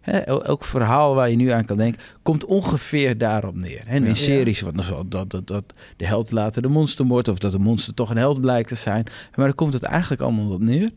Hè, 0.00 0.18
el- 0.18 0.44
elk 0.44 0.64
verhaal 0.64 1.14
waar 1.14 1.30
je 1.30 1.36
nu 1.36 1.48
aan 1.48 1.64
kan 1.64 1.76
denken, 1.76 2.00
komt 2.22 2.44
ongeveer 2.44 3.18
daarop 3.18 3.54
neer. 3.54 3.82
Hè, 3.86 3.96
in 3.96 4.04
Ja. 4.06 4.14
series, 4.14 4.60
wat 4.60 4.74
dat, 5.08 5.30
dat, 5.30 5.46
dat 5.46 5.64
de 5.96 6.06
held 6.06 6.30
later 6.30 6.62
de 6.62 6.68
monster 6.68 7.04
wordt, 7.06 7.28
of 7.28 7.38
dat 7.38 7.52
de 7.52 7.58
monster 7.58 7.94
toch 7.94 8.10
een 8.10 8.16
held 8.16 8.40
blijkt 8.40 8.68
te 8.68 8.74
zijn. 8.74 9.04
Maar 9.34 9.44
daar 9.46 9.54
komt 9.54 9.72
het 9.72 9.82
eigenlijk 9.82 10.22
allemaal 10.22 10.50
op 10.52 10.60
neer. 10.60 10.90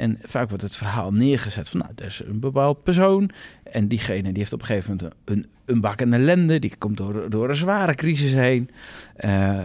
En 0.00 0.18
vaak 0.22 0.48
wordt 0.48 0.62
het 0.64 0.76
verhaal 0.76 1.12
neergezet 1.12 1.68
van, 1.68 1.80
nou, 1.80 1.92
er 1.96 2.04
is 2.04 2.22
een 2.24 2.40
bepaald 2.40 2.82
persoon. 2.82 3.30
En 3.62 3.88
diegene 3.88 4.22
die 4.28 4.38
heeft 4.38 4.52
op 4.52 4.60
een 4.60 4.66
gegeven 4.66 4.96
moment 4.96 5.14
een, 5.24 5.44
een 5.64 5.80
bak 5.80 6.00
en 6.00 6.12
ellende. 6.12 6.58
Die 6.58 6.72
komt 6.78 6.96
door, 6.96 7.30
door 7.30 7.48
een 7.48 7.54
zware 7.56 7.94
crisis 7.94 8.32
heen. 8.32 8.70
Eh, 9.16 9.58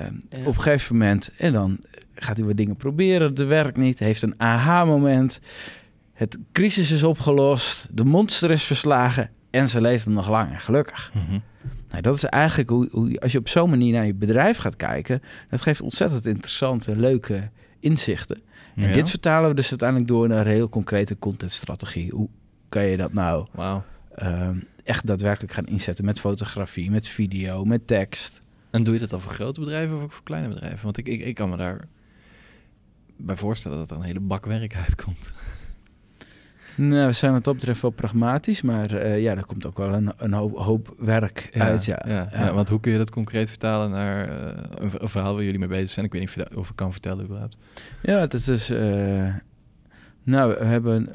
Op 0.43 0.55
een 0.55 0.61
gegeven 0.61 0.97
moment, 0.97 1.31
en 1.37 1.53
dan 1.53 1.79
gaat 2.15 2.37
hij 2.37 2.45
wat 2.45 2.57
dingen 2.57 2.75
proberen. 2.75 3.29
Het 3.29 3.45
werkt 3.45 3.77
niet. 3.77 3.99
Heeft 3.99 4.21
een 4.21 4.33
aha-moment. 4.37 5.39
Het 6.13 6.37
crisis 6.51 6.91
is 6.91 7.03
opgelost. 7.03 7.87
De 7.91 8.05
monster 8.05 8.51
is 8.51 8.63
verslagen. 8.63 9.29
En 9.49 9.69
ze 9.69 9.81
leeft 9.81 10.05
nog 10.05 10.29
lang 10.29 10.51
en 10.51 10.59
gelukkig. 10.59 11.11
Mhm. 11.13 11.39
Nou, 11.89 12.01
dat 12.01 12.15
is 12.15 12.23
eigenlijk 12.25 12.69
hoe, 12.69 12.87
hoe 12.91 13.19
als 13.19 13.31
je 13.31 13.37
op 13.37 13.49
zo'n 13.49 13.69
manier 13.69 13.93
naar 13.93 14.05
je 14.05 14.13
bedrijf 14.15 14.57
gaat 14.57 14.75
kijken. 14.75 15.21
Dat 15.49 15.61
geeft 15.61 15.81
ontzettend 15.81 16.25
interessante, 16.25 16.95
leuke 16.95 17.49
inzichten. 17.79 18.41
En 18.75 18.87
Ja. 18.87 18.93
dit 18.93 19.09
vertalen 19.09 19.49
we 19.49 19.55
dus 19.55 19.69
uiteindelijk 19.69 20.09
door 20.09 20.27
naar 20.27 20.45
een 20.45 20.51
heel 20.53 20.69
concrete 20.69 21.17
contentstrategie. 21.17 22.11
Hoe 22.11 22.29
kan 22.69 22.83
je 22.85 22.97
dat 22.97 23.13
nou 23.13 23.47
ehm, 24.15 24.57
echt 24.83 25.05
daadwerkelijk 25.07 25.53
gaan 25.53 25.65
inzetten 25.65 26.05
met 26.05 26.19
fotografie, 26.19 26.91
met 26.91 27.07
video, 27.07 27.63
met 27.65 27.87
tekst? 27.87 28.41
En 28.69 28.83
doe 28.83 28.93
je 28.93 28.99
dat 28.99 29.09
dan 29.09 29.21
voor 29.21 29.31
grote 29.33 29.59
bedrijven 29.59 29.95
of 29.97 30.03
ook 30.03 30.11
voor 30.11 30.23
kleine 30.23 30.47
bedrijven? 30.47 30.83
Want 30.83 30.97
ik, 30.97 31.07
ik, 31.07 31.21
ik 31.21 31.35
kan 31.35 31.49
me 31.49 31.57
daar 31.57 31.87
bij 33.17 33.37
voorstellen 33.37 33.77
dat 33.77 33.91
er 33.91 33.97
een 33.97 34.03
hele 34.03 34.19
bak 34.19 34.45
werk 34.45 34.75
uitkomt. 34.85 35.31
Nou, 36.75 37.05
we 37.07 37.11
zijn 37.13 37.31
wat 37.33 37.43
dat 37.43 37.53
betreft 37.55 37.81
wel 37.81 37.91
pragmatisch, 37.91 38.61
maar 38.61 38.93
eh, 38.93 39.21
ja, 39.21 39.35
er 39.35 39.45
komt 39.45 39.65
ook 39.65 39.77
wel 39.77 39.93
een, 39.93 40.11
een 40.17 40.33
hoop, 40.33 40.57
hoop 40.57 40.93
werk 40.97 41.49
uit. 41.53 41.85
Ja. 41.85 42.03
Ja, 42.07 42.27
ja, 42.31 42.53
want 42.53 42.69
hoe 42.69 42.79
kun 42.79 42.91
je 42.91 42.97
dat 42.97 43.09
concreet 43.09 43.47
vertalen 43.49 43.89
naar 43.91 44.29
eh, 44.29 44.63
een, 44.75 44.91
een 44.97 45.09
verhaal 45.09 45.33
waar 45.33 45.43
jullie 45.43 45.59
mee 45.59 45.67
bezig 45.67 45.89
zijn? 45.89 46.05
Ik 46.05 46.11
weet 46.11 46.21
niet 46.21 46.29
of, 46.29 46.35
je 46.35 46.43
dat- 46.43 46.55
of 46.55 46.69
ik 46.69 46.75
kan 46.75 46.91
vertellen 46.91 47.23
überhaupt. 47.23 47.57
Ja, 48.01 48.19
het 48.19 48.33
is 48.33 48.43
dus. 48.43 48.69
eh, 48.69 49.33
nou, 50.23 50.55
we 50.59 50.65
hebben 50.65 51.07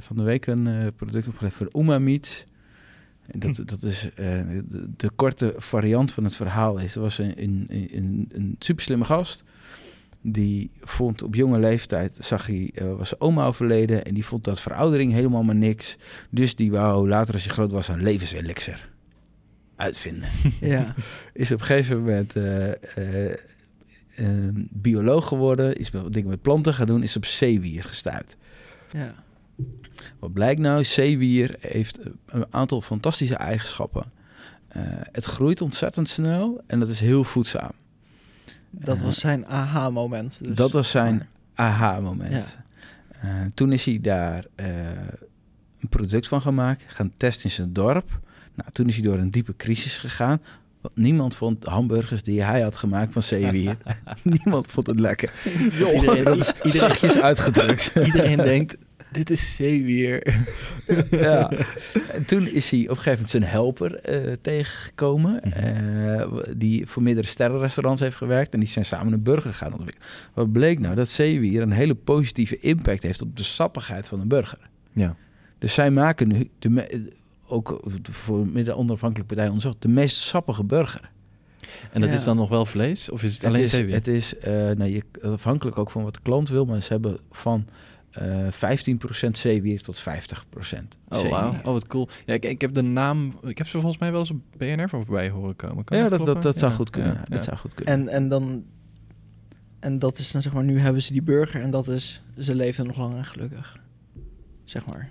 van 0.00 0.16
de 0.16 0.22
week 0.22 0.46
een 0.46 0.92
product 0.96 1.28
opgeleverd 1.28 1.70
voor 1.72 1.82
Uma 1.82 1.98
Meats. 1.98 2.44
En 3.30 3.38
Dat, 3.38 3.62
dat 3.64 3.82
is 3.82 4.10
de, 4.16 4.86
de 4.96 5.10
korte 5.16 5.54
variant 5.56 6.12
van 6.12 6.24
het 6.24 6.36
verhaal. 6.36 6.78
Is, 6.78 6.94
er 6.94 7.00
was 7.00 7.18
een, 7.18 7.32
een, 7.42 7.66
een, 7.70 8.28
een 8.32 8.56
super 8.58 8.82
slimme 8.84 9.04
gast. 9.04 9.44
Die 10.26 10.70
vond 10.80 11.22
op 11.22 11.34
jonge 11.34 11.58
leeftijd, 11.58 12.16
zag 12.20 12.46
hij, 12.46 12.70
eh, 12.74 12.96
was 12.96 13.08
zijn 13.08 13.20
oma 13.20 13.46
overleden. 13.46 14.04
En 14.04 14.14
die 14.14 14.24
vond 14.24 14.44
dat 14.44 14.60
veroudering 14.60 15.12
helemaal 15.12 15.42
maar 15.42 15.54
niks. 15.54 15.96
Dus 16.30 16.56
die 16.56 16.70
wou 16.70 17.08
later, 17.08 17.34
als 17.34 17.44
hij 17.44 17.52
groot 17.52 17.72
was, 17.72 17.88
een 17.88 18.02
levenselixer 18.02 18.92
uitvinden 19.76 20.28
Ja. 20.60 20.94
is 21.32 21.52
op 21.52 21.60
een 21.60 21.66
gegeven 21.66 21.98
moment 21.98 22.36
eh, 22.36 22.72
eh, 22.96 23.32
eh, 24.14 24.54
bioloog 24.70 25.28
geworden, 25.28 25.74
is 25.74 25.90
wat 25.90 26.12
dingen 26.12 26.28
met 26.28 26.42
planten 26.42 26.74
gaan 26.74 26.86
doen, 26.86 27.02
is 27.02 27.16
op 27.16 27.24
zeewier 27.24 27.84
gestuurd. 27.84 28.36
Ja. 28.92 29.14
Wat 30.18 30.32
blijkt 30.32 30.60
nou? 30.60 30.84
Zeewier 30.84 31.56
heeft 31.60 32.00
een 32.26 32.46
aantal 32.50 32.80
fantastische 32.80 33.36
eigenschappen. 33.36 34.12
Eh, 34.68 34.82
het 35.12 35.24
groeit 35.24 35.60
ontzettend 35.60 36.08
snel 36.08 36.60
en 36.66 36.80
dat 36.80 36.88
is 36.88 37.00
heel 37.00 37.24
voedzaam. 37.24 37.70
Dat 38.78 38.98
Eh, 38.98 39.04
was 39.04 39.18
zijn 39.20 39.46
aha-moment. 39.46 40.38
dus. 40.44 40.56
dat 40.56 40.72
was 40.72 40.90
zijn 40.90 41.26
aha-moment. 41.54 42.58
Eh, 43.20 43.30
toen 43.54 43.72
is 43.72 43.84
hij 43.84 43.98
daar 44.02 44.44
eh, 44.54 44.86
een 45.80 45.88
product 45.88 46.28
van 46.28 46.42
gemaakt, 46.42 46.82
gaan 46.86 47.12
testen 47.16 47.44
in 47.44 47.50
zijn 47.50 47.72
dorp. 47.72 48.18
Nou, 48.54 48.70
toen 48.72 48.88
is 48.88 48.94
hij 48.94 49.04
door 49.04 49.18
een 49.18 49.30
diepe 49.30 49.56
crisis 49.56 49.98
gegaan. 49.98 50.40
Want 50.80 50.96
niemand 50.96 51.36
vond 51.36 51.64
hamburgers 51.64 52.22
die 52.22 52.42
hij 52.42 52.60
had 52.60 52.76
gemaakt 52.76 53.12
van 53.12 53.22
zeewier. 53.22 53.76
niemand 54.22 54.66
vond 54.66 54.86
het 54.86 55.00
lekker. 55.00 55.30
Iedereen- 55.94 56.24
dat 56.24 56.36
is 56.36 56.48
iedereen- 56.52 56.70
zachtjes 56.78 57.20
uitgedrukt. 57.20 57.90
Iedereen 58.04 58.36
denkt, 58.36 58.76
dit 59.14 59.30
is 59.30 59.56
zeewier. 59.56 60.36
ja. 61.10 61.50
En 62.12 62.24
toen 62.24 62.46
is 62.48 62.70
hij 62.70 62.80
op 62.80 62.88
een 62.88 62.94
gegeven 63.02 63.12
moment 63.12 63.30
zijn 63.30 63.42
helper 63.42 63.94
eh, 64.00 64.32
tegengekomen. 64.32 65.40
Mhm. 65.44 65.58
eh, 65.58 66.28
die 66.56 66.86
voor 66.86 67.02
meerdere 67.02 67.26
sterrenrestaurants 67.26 68.00
heeft 68.00 68.16
gewerkt. 68.16 68.54
En 68.54 68.60
die 68.60 68.68
zijn 68.68 68.84
samen 68.84 69.12
een 69.12 69.22
burger 69.22 69.54
gaan 69.54 69.72
ontwikkelen. 69.72 70.08
Wat 70.34 70.52
bleek 70.52 70.78
nou? 70.78 70.94
Dat 70.94 71.08
zeewier 71.08 71.62
een 71.62 71.72
hele 71.72 71.94
positieve 71.94 72.58
impact 72.58 73.02
heeft 73.02 73.22
op 73.22 73.36
de 73.36 73.42
sappigheid 73.42 74.08
van 74.08 74.20
een 74.20 74.28
burger. 74.28 74.58
Ja. 74.92 75.16
Dus 75.58 75.74
zij 75.74 75.90
maken 75.90 76.28
nu, 76.28 76.50
de 76.58 76.70
me- 76.70 77.08
ook 77.46 77.82
voor 78.10 78.46
midden 78.46 78.76
onafhankelijke 78.76 79.26
partij 79.34 79.46
onderzocht, 79.46 79.82
de 79.82 79.88
meest 79.88 80.16
sappige 80.16 80.64
burger. 80.64 81.10
En 81.92 82.00
dat 82.00 82.10
Ja. 82.10 82.16
is 82.16 82.24
dan 82.24 82.36
nog 82.36 82.48
wel 82.48 82.66
vlees? 82.66 83.10
Of 83.10 83.22
is 83.22 83.32
het 83.32 83.42
Het 83.42 83.50
alleen 83.50 83.62
is, 83.64 83.70
zeewier? 83.70 83.94
het 83.94 84.06
is 84.06 84.38
eh, 84.38 84.52
nou, 84.52 84.84
je, 84.84 85.02
afhankelijk 85.22 85.78
ook 85.78 85.90
van 85.90 86.02
wat 86.02 86.14
de 86.14 86.20
klant 86.22 86.48
wil, 86.48 86.64
maar 86.64 86.82
ze 86.82 86.92
hebben 86.92 87.18
van 87.30 87.66
eh 88.14 88.46
15% 89.26 89.30
zeewier 89.30 89.82
tot 89.82 90.00
50% 90.00 90.02
Oh, 90.02 91.18
zeewier. 91.18 91.30
wauw. 91.30 91.50
Oh, 91.50 91.62
wat 91.64 91.86
cool. 91.86 92.08
Ja, 92.26 92.34
ik, 92.34 92.44
ik 92.44 92.60
heb 92.60 92.72
de 92.72 92.82
naam... 92.82 93.38
Ik 93.42 93.58
heb 93.58 93.66
ze 93.66 93.78
volgens 93.78 93.98
mij 94.00 94.10
wel 94.10 94.20
eens 94.20 94.30
op 94.30 94.40
BNR 94.56 94.88
voorbij 94.88 95.30
horen 95.30 95.56
komen. 95.56 95.84
Kan 95.84 95.98
Ja, 95.98 96.08
dat, 96.08 96.24
dat, 96.24 96.42
dat 96.42 96.58
zou 96.58 96.72
goed 96.72 96.90
kunnen. 96.90 97.12
ja, 97.12 97.18
ja, 97.18 97.24
ja. 97.28 97.34
Dat 97.36 97.44
zou 97.44 97.56
goed 97.56 97.74
kunnen. 97.74 97.94
En, 97.94 98.08
en 98.08 98.28
dan... 98.28 98.64
En 99.80 99.98
dat 99.98 100.18
is 100.18 100.32
dan 100.32 100.42
zeg 100.42 100.52
maar, 100.52 100.64
nu 100.64 100.78
hebben 100.78 101.02
ze 101.02 101.12
die 101.12 101.22
burger 101.22 101.60
en 101.60 101.70
dat 101.70 101.88
is... 101.88 102.22
Ze 102.38 102.54
leven 102.54 102.86
nog 102.86 102.98
lang 102.98 103.16
en 103.16 103.24
gelukkig. 103.24 103.78
Zeg 104.64 104.86
maar. 104.86 105.10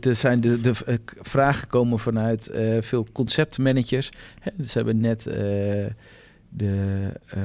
Er 0.00 0.14
zijn 0.14 0.40
de, 0.40 0.60
de 0.60 0.74
eh, 0.86 0.94
vragen 1.20 1.68
komen 1.68 1.98
vanuit 1.98 2.46
eh, 2.46 2.76
veel 2.82 3.06
conceptmanagers. 3.12 4.10
Hè, 4.40 4.64
ze 4.64 4.76
hebben 4.78 5.00
net 5.00 5.26
eh, 5.26 5.34
de 6.48 7.12
eh, 7.26 7.42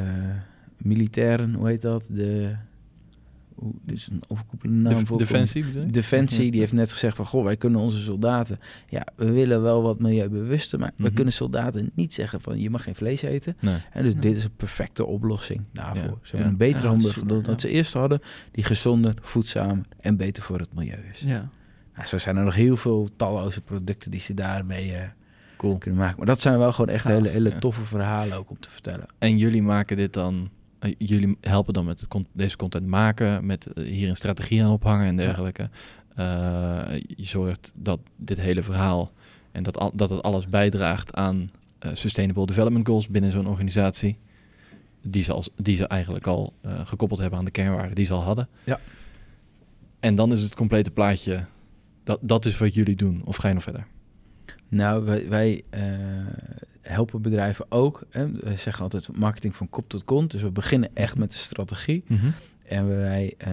militairen, 0.78 1.54
hoe 1.54 1.68
heet 1.68 1.82
dat? 1.82 2.04
De, 2.10 2.56
hoe, 3.56 3.74
dus 3.82 4.08
een 4.08 4.22
overkoepelende 4.28 4.90
naam 4.90 5.06
voor. 5.08 5.18
defensie 5.18 5.66
bedoel 5.66 5.82
je? 5.82 5.90
Defensie, 5.92 6.52
die 6.52 6.60
heeft 6.60 6.74
net 6.74 6.92
gezegd 6.92 7.16
van... 7.16 7.26
Goh, 7.26 7.44
wij 7.44 7.58
kunnen 7.58 7.80
onze 7.80 7.98
soldaten... 7.98 8.60
Ja, 8.88 9.08
we 9.16 9.32
willen 9.32 9.62
wel 9.62 9.82
wat 9.82 10.00
milieubewuster... 10.00 10.80
maar 10.80 10.92
we 10.96 11.04
Mhm. 11.04 11.14
kunnen 11.14 11.34
soldaten 11.34 11.92
niet 11.94 12.14
zeggen 12.14 12.42
van... 12.42 12.60
je 12.60 12.70
mag 12.70 12.84
geen 12.84 12.96
vlees 12.96 13.22
eten. 13.22 13.56
Nee. 13.60 13.78
En 13.92 14.04
dus 14.04 14.14
Nee. 14.14 14.22
dit 14.22 14.36
is 14.36 14.44
een 14.44 14.56
perfecte 14.56 15.06
oplossing 15.06 15.62
daarvoor. 15.74 16.04
Ja, 16.04 16.18
Ze 16.22 16.36
hebben 16.36 16.46
ja. 16.46 16.52
een 16.52 16.58
betere 16.58 16.84
Ja, 16.84 16.90
hamburger 16.90 17.28
dan 17.28 17.42
dat 17.42 17.62
ja. 17.62 17.68
ze 17.68 17.74
eerst 17.74 17.94
hadden... 17.94 18.20
die 18.52 18.64
gezonder, 18.64 19.14
voedzamer 19.22 19.86
en 20.00 20.18
beter 20.18 20.44
voor 20.44 20.60
het 20.60 20.74
milieu 20.74 21.00
is. 21.14 21.20
Ja. 21.20 21.50
Nou, 21.96 22.08
zo 22.08 22.18
zijn 22.18 22.38
er 22.38 22.44
nog 22.44 22.56
heel 22.56 22.78
veel 22.78 23.10
talloze 23.16 23.62
producten 23.62 24.12
die 24.12 24.20
ze 24.20 24.34
daarmee 24.34 24.94
eh, 24.94 25.04
Cool. 25.58 25.78
kunnen 25.78 26.00
maken. 26.00 26.18
Maar 26.18 26.26
dat 26.28 26.42
zijn 26.42 26.58
wel 26.58 26.72
gewoon 26.72 26.90
echt 26.96 27.04
Gaaf, 27.04 27.14
hele, 27.14 27.30
hele 27.30 27.50
ja. 27.50 27.60
toffe 27.60 27.84
verhalen 27.84 28.38
ook 28.38 28.50
om 28.50 28.60
te 28.60 28.70
vertellen. 28.70 29.06
En 29.18 29.38
jullie 29.38 29.62
maken 29.64 29.98
dit 29.98 30.14
dan... 30.14 30.50
eh, 30.84 30.94
jullie 30.98 31.38
helpen 31.42 31.74
dan 31.74 31.86
met 31.86 32.00
het 32.00 32.26
deze 32.32 32.58
content 32.58 32.88
maken, 32.88 33.46
met 33.46 33.68
eh, 33.68 33.84
hier 33.84 34.10
een 34.10 34.16
strategie 34.16 34.64
aan 34.64 34.72
ophangen 34.72 35.08
en 35.08 35.16
dergelijke. 35.16 35.70
Eh, 36.16 36.26
je 37.08 37.26
zorgt 37.26 37.72
dat 37.76 38.00
dit 38.16 38.40
hele 38.40 38.64
verhaal 38.64 39.12
en 39.52 39.64
dat, 39.64 39.78
al, 39.78 39.92
dat 39.94 40.10
het 40.10 40.22
alles 40.22 40.48
bijdraagt 40.48 41.14
aan 41.14 41.52
Sustainable 41.94 42.46
Development 42.46 42.88
Goals 42.88 43.08
binnen 43.08 43.32
zo'n 43.32 43.48
organisatie. 43.48 44.18
Die 45.02 45.24
ze, 45.24 45.34
als, 45.34 45.50
die 45.56 45.76
ze 45.76 45.88
eigenlijk 45.88 46.28
al 46.28 46.54
gekoppeld 46.62 47.20
hebben 47.20 47.40
aan 47.40 47.46
de 47.46 47.52
kernwaarden 47.52 47.96
die 47.96 48.06
ze 48.06 48.14
al 48.14 48.22
hadden. 48.22 48.50
Ja. 48.64 48.80
En 50.00 50.16
dan 50.16 50.32
is 50.32 50.42
het 50.42 50.56
complete 50.56 50.92
plaatje, 50.92 51.46
dat, 52.04 52.20
dat 52.22 52.46
is 52.46 52.58
wat 52.58 52.74
jullie 52.74 52.96
doen. 52.96 53.22
Of 53.26 53.36
ga 53.36 53.48
je 53.48 53.54
nog 53.54 53.64
verder? 53.64 53.88
Nou, 54.68 55.06
wij, 55.06 55.30
wij 55.30 55.64
helpen 56.84 57.22
bedrijven 57.22 57.66
ook. 57.70 58.04
Hè. 58.10 58.32
We 58.32 58.56
zeggen 58.56 58.84
altijd 58.84 59.18
marketing 59.18 59.56
van 59.56 59.70
kop 59.70 59.90
tot 59.90 60.04
kont. 60.06 60.32
Dus 60.32 60.42
we 60.42 60.52
beginnen 60.52 60.90
echt 60.94 61.18
met 61.18 61.32
de 61.32 61.38
strategie. 61.38 62.04
En 62.64 62.88
wij 62.88 63.34
eh, 63.38 63.52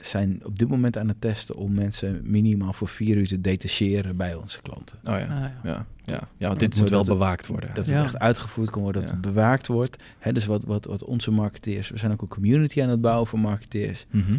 zijn 0.00 0.40
op 0.44 0.58
dit 0.58 0.68
moment 0.68 0.98
aan 0.98 1.08
het 1.08 1.20
testen 1.20 1.54
om 1.56 1.74
mensen 1.74 2.20
minimaal 2.24 2.72
voor 2.72 2.88
vier 2.88 3.16
uur 3.16 3.26
te 3.26 3.40
detacheren 3.40 4.16
bij 4.16 4.34
onze 4.34 4.62
klanten. 4.62 4.98
Oh 5.04 5.18
ja. 5.18 5.20
Ah, 5.20 5.28
ja. 5.28 5.52
Ja, 5.64 5.86
ja. 6.04 6.20
ja 6.36 6.46
want 6.48 6.58
dit 6.60 6.80
moet 6.80 6.90
wel 6.90 7.04
bewaakt 7.04 7.46
worden. 7.46 7.74
Dat 7.74 7.86
Ja. 7.86 7.92
het 7.94 8.04
echt 8.04 8.18
uitgevoerd 8.18 8.70
kan 8.70 8.82
worden, 8.82 9.02
dat 9.02 9.10
Ja. 9.10 9.16
het 9.16 9.26
bewaakt 9.26 9.66
wordt. 9.66 10.02
Hè, 10.18 10.32
dus 10.32 10.46
wat, 10.46 10.64
wat, 10.64 10.84
wat 10.84 11.04
onze 11.04 11.30
marketeers, 11.30 11.90
we 11.90 11.98
zijn 11.98 12.12
ook 12.12 12.22
een 12.22 12.28
community 12.28 12.82
aan 12.82 12.88
het 12.88 13.00
bouwen 13.00 13.26
voor 13.26 13.38
marketeers, 13.38 14.06
Mhm. 14.10 14.36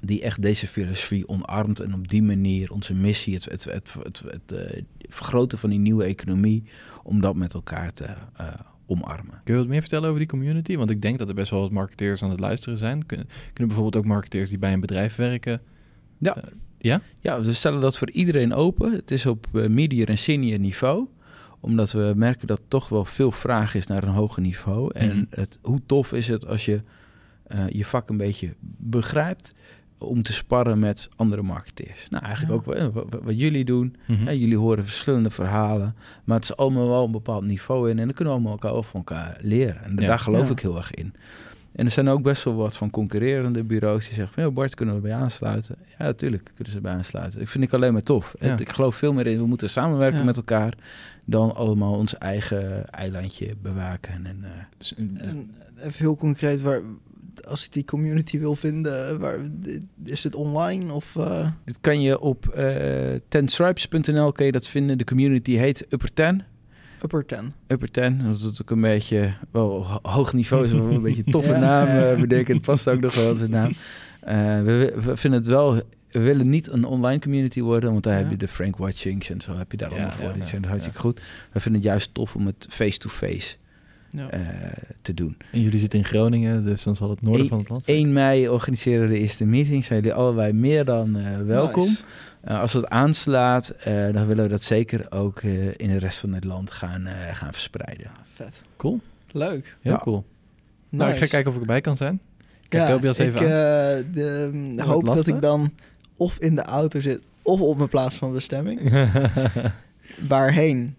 Die 0.00 0.22
echt 0.22 0.42
deze 0.42 0.68
filosofie 0.68 1.28
omarmt 1.28 1.80
en 1.80 1.94
op 1.94 2.08
die 2.08 2.22
manier 2.22 2.70
onze 2.72 2.94
missie, 2.94 3.34
het, 3.34 3.44
het, 3.44 3.64
het, 3.64 3.94
het, 4.02 4.22
het, 4.26 4.52
eh, 4.52 4.82
vergroten 4.98 5.58
van 5.58 5.70
die 5.70 5.78
nieuwe 5.78 6.04
economie, 6.04 6.64
om 7.02 7.20
dat 7.20 7.36
met 7.36 7.54
elkaar 7.54 7.92
te 7.92 8.04
eh, 8.04 8.46
omarmen. 8.86 9.40
Kun 9.44 9.54
je 9.54 9.60
wat 9.60 9.68
meer 9.68 9.80
vertellen 9.80 10.06
over 10.06 10.20
die 10.20 10.28
community? 10.28 10.76
Want 10.76 10.90
ik 10.90 11.02
denk 11.02 11.18
dat 11.18 11.28
er 11.28 11.34
best 11.34 11.50
wel 11.50 11.60
wat 11.60 11.70
marketeers 11.70 12.22
aan 12.22 12.30
het 12.30 12.40
luisteren 12.40 12.78
zijn. 12.78 13.06
Kunnen, 13.06 13.26
kunnen 13.52 13.66
bijvoorbeeld 13.74 13.96
ook 13.96 14.10
marketeers 14.10 14.48
die 14.48 14.58
bij 14.58 14.72
een 14.72 14.80
bedrijf 14.80 15.16
werken. 15.16 15.60
Ja. 16.18 16.36
Eh, 16.36 16.42
ja? 16.78 17.00
Ja, 17.20 17.40
we 17.40 17.52
stellen 17.52 17.80
dat 17.80 17.98
voor 17.98 18.10
iedereen 18.10 18.54
open. 18.54 18.92
Het 18.92 19.10
is 19.10 19.26
op 19.26 19.46
medium 19.52 20.06
en 20.06 20.18
senior 20.18 20.58
niveau. 20.58 21.06
Omdat 21.60 21.92
we 21.92 22.12
merken 22.16 22.46
dat 22.46 22.60
toch 22.68 22.88
wel 22.88 23.04
veel 23.04 23.32
vraag 23.32 23.74
is 23.74 23.86
naar 23.86 24.02
een 24.02 24.08
hoger 24.08 24.42
niveau. 24.42 24.90
En 24.94 25.08
Mhm. 25.08 25.24
het, 25.30 25.58
hoe 25.62 25.80
tof 25.86 26.12
is 26.12 26.28
het 26.28 26.46
als 26.46 26.64
je 26.64 26.80
je 27.68 27.84
vak 27.84 28.08
een 28.08 28.16
beetje 28.16 28.54
begrijpt 28.76 29.54
om 29.98 30.22
te 30.22 30.32
sparren 30.32 30.78
met 30.78 31.08
andere 31.16 31.42
marketeers. 31.42 32.08
Nou, 32.10 32.24
eigenlijk 32.24 32.64
Ja. 32.66 32.70
ook 32.72 32.76
eh, 32.76 32.86
wat, 32.94 33.06
wat- 33.10 33.22
wat 33.22 33.38
jullie 33.38 33.64
doen. 33.64 33.96
Mhm. 34.06 34.24
Hè, 34.26 34.30
jullie 34.30 34.56
horen 34.58 34.84
verschillende 34.84 35.30
verhalen, 35.30 35.94
maar 36.24 36.36
het 36.36 36.44
is 36.44 36.56
allemaal 36.56 36.88
wel 36.88 37.04
een 37.04 37.10
bepaald 37.12 37.44
niveau 37.44 37.90
in. 37.90 37.98
En 37.98 38.04
dan 38.04 38.14
kunnen 38.14 38.24
we 38.34 38.38
allemaal 38.40 38.52
elkaar 38.52 38.72
wel 38.72 38.82
van 38.82 39.00
elkaar 39.06 39.36
leren. 39.40 39.82
En 39.84 39.96
Ja. 39.98 40.06
daar 40.06 40.18
geloof 40.18 40.46
Ja. 40.46 40.52
ik 40.52 40.60
heel 40.60 40.76
erg 40.76 40.90
in. 40.94 41.14
En 41.72 41.84
er 41.84 41.90
zijn 41.90 42.08
ook 42.08 42.22
best 42.22 42.44
wel 42.44 42.54
wat 42.54 42.76
van 42.76 42.90
concurrerende 42.90 43.64
bureaus 43.64 44.04
die 44.04 44.14
zeggen 44.14 44.34
van... 44.34 44.42
Ja, 44.42 44.50
Bart, 44.50 44.74
kunnen 44.74 44.94
we 44.94 45.00
bij 45.00 45.14
aansluiten? 45.14 45.76
Ja, 45.98 46.04
natuurlijk 46.04 46.50
kunnen 46.54 46.72
ze 46.72 46.80
bij 46.80 46.92
aansluiten. 46.92 47.40
Ik 47.40 47.48
vind 47.48 47.64
ik 47.64 47.72
alleen 47.72 47.92
maar 47.92 48.02
tof. 48.02 48.34
Ja. 48.38 48.58
Ik 48.58 48.72
geloof 48.72 48.96
veel 48.96 49.12
meer 49.12 49.26
in, 49.26 49.38
we 49.38 49.46
moeten 49.46 49.70
samenwerken 49.70 50.18
Ja. 50.18 50.24
met 50.24 50.36
elkaar... 50.36 50.74
dan 51.24 51.54
allemaal 51.54 51.92
ons 51.94 52.18
eigen 52.18 52.88
eilandje 52.90 53.54
bewaken. 53.62 54.26
En, 54.26 54.38
eh, 54.42 54.50
Dus, 54.78 54.94
eh, 54.94 55.28
En 55.28 55.50
even 55.78 55.92
heel 55.98 56.16
concreet, 56.16 56.60
waar, 56.60 56.80
als 57.44 57.64
ik 57.64 57.72
die 57.72 57.84
community 57.84 58.38
wil 58.38 58.54
vinden, 58.56 59.20
waar, 59.20 59.38
is 60.04 60.24
het 60.24 60.34
online 60.34 60.92
of... 60.92 61.16
eh, 61.16 61.48
dit 61.64 61.78
kan 61.80 62.02
je 62.02 62.20
op 62.20 62.46
eh 62.48 63.14
tenstripes.nl 63.28 64.32
kan 64.32 64.46
je 64.46 64.52
dat 64.52 64.68
vinden. 64.68 64.98
De 64.98 65.04
community 65.04 65.52
heet 65.56 65.86
Upper 65.88 66.12
Ten. 66.12 66.42
Upper 67.02 67.26
10? 67.26 67.52
Upper 67.66 67.90
Ten, 67.90 68.18
dat 68.24 68.34
is 68.52 68.62
ook 68.62 68.70
een 68.70 68.80
beetje 68.80 69.34
wel 69.50 69.86
ho- 69.86 69.98
hoog 70.10 70.32
niveau, 70.32 70.64
is 70.64 70.72
wel 70.72 70.90
een 70.90 71.02
beetje 71.08 71.22
een 71.26 71.32
toffe 71.32 71.50
Ja. 71.50 71.58
naam 71.58 71.88
eh, 71.88 72.20
bedenken. 72.20 72.54
Het 72.54 72.64
past 72.64 72.88
ook 72.88 73.00
nog 73.00 73.14
wel 73.14 73.28
als 73.28 73.40
een 73.40 73.50
naam. 73.50 73.72
Eh, 74.20 74.34
we, 74.62 74.94
we 75.04 75.16
vinden 75.16 75.40
het 75.40 75.48
wel, 75.48 75.74
we 76.10 76.20
willen 76.20 76.50
niet 76.50 76.68
een 76.68 76.84
online 76.84 77.20
community 77.20 77.60
worden, 77.60 77.90
want 77.92 78.04
daar 78.04 78.12
Ja. 78.14 78.18
heb 78.20 78.30
je 78.30 78.36
de 78.36 78.48
Frank 78.48 78.76
Watchings 78.76 79.30
en 79.30 79.40
zo 79.40 79.56
heb 79.56 79.70
je 79.70 79.76
daar 79.76 79.88
Ja, 79.90 79.94
allemaal 79.96 80.12
voor. 80.12 80.24
ja, 80.24 80.32
Die 80.32 80.42
ja, 80.42 80.48
zijn 80.48 80.64
hartstikke 80.64 80.98
ja. 80.98 81.04
goed. 81.04 81.20
We 81.52 81.60
vinden 81.60 81.80
het 81.80 81.90
juist 81.90 82.14
tof 82.14 82.34
om 82.34 82.46
het 82.46 82.66
face-to-face 82.70 83.56
Ja. 84.10 84.30
eh, 84.30 84.40
te 85.02 85.14
doen. 85.14 85.36
en 85.52 85.60
jullie 85.60 85.78
zitten 85.80 85.98
in 85.98 86.04
Groningen, 86.04 86.64
dus 86.64 86.82
dan 86.82 86.96
zal 86.96 87.10
het 87.10 87.22
noorden 87.22 87.48
van 87.48 87.58
het 87.58 87.68
land 87.68 87.84
zijn. 87.84 87.96
1 87.96 88.12
mei 88.12 88.48
organiseren 88.48 89.08
we 89.08 89.14
de 89.14 89.18
eerste 89.20 89.44
meeting. 89.46 89.84
Zijn 89.84 90.00
jullie 90.00 90.14
allebei 90.16 90.52
meer 90.52 90.84
dan 90.84 91.16
eh, 91.16 91.24
welkom. 91.46 91.82
Nice. 91.84 92.02
Eh, 92.40 92.60
als 92.60 92.72
het 92.72 92.88
aanslaat, 92.88 93.68
eh, 93.68 94.12
dan 94.12 94.26
willen 94.26 94.44
we 94.44 94.50
dat 94.50 94.62
zeker 94.62 95.10
ook 95.12 95.38
eh, 95.40 95.66
in 95.66 95.88
de 95.88 95.98
rest 95.98 96.18
van 96.18 96.32
het 96.32 96.44
land 96.44 96.70
gaan, 96.70 97.06
eh, 97.06 97.34
gaan 97.34 97.52
verspreiden. 97.52 98.04
Ja, 98.04 98.20
vet. 98.24 98.60
Cool, 98.76 99.00
Leuk. 99.32 99.76
heel 99.80 99.92
Ja. 99.92 99.98
cool. 99.98 100.24
Nou, 100.88 101.10
ik 101.12 101.16
ga 101.16 101.26
kijken 101.26 101.46
of 101.50 101.54
ik 101.54 101.60
erbij 101.60 101.80
kan 101.80 101.96
zijn. 101.96 102.20
Kijk 102.68 102.88
Tobias 102.88 103.18
even 103.18 103.32
ik 103.32 103.38
aan. 103.38 103.44
eh, 103.44 104.04
de, 104.14 104.48
mm, 104.52 104.80
hoop 104.80 105.04
dat 105.06 105.26
ik 105.26 105.40
dan 105.40 105.72
of 106.16 106.38
in 106.38 106.54
de 106.54 106.62
auto 106.62 107.00
zit 107.00 107.22
of 107.42 107.60
op 107.60 107.76
mijn 107.76 107.88
plaats 107.88 108.16
van 108.16 108.32
bestemming. 108.32 108.80
Waarheen? 110.28 110.96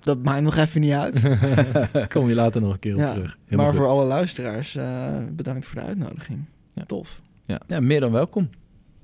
Dat 0.00 0.22
maakt 0.22 0.42
nog 0.42 0.56
even 0.56 0.80
niet 0.80 0.92
uit. 0.92 1.20
Kom 2.14 2.28
je 2.28 2.34
later 2.34 2.60
nog 2.60 2.72
een 2.72 2.78
keer 2.78 2.92
op 2.94 2.98
Ja, 3.00 3.12
terug. 3.12 3.38
Helemaal 3.44 3.64
maar 3.66 3.74
goed. 3.74 3.84
voor 3.84 3.90
alle 3.94 4.04
luisteraars, 4.04 4.76
eh, 4.76 5.16
bedankt 5.32 5.66
voor 5.66 5.80
de 5.80 5.86
uitnodiging. 5.86 6.38
Ja. 6.72 6.84
Tof. 6.84 7.20
Ja, 7.66 7.80
meer 7.80 8.00
dan 8.00 8.12
welkom. 8.12 8.48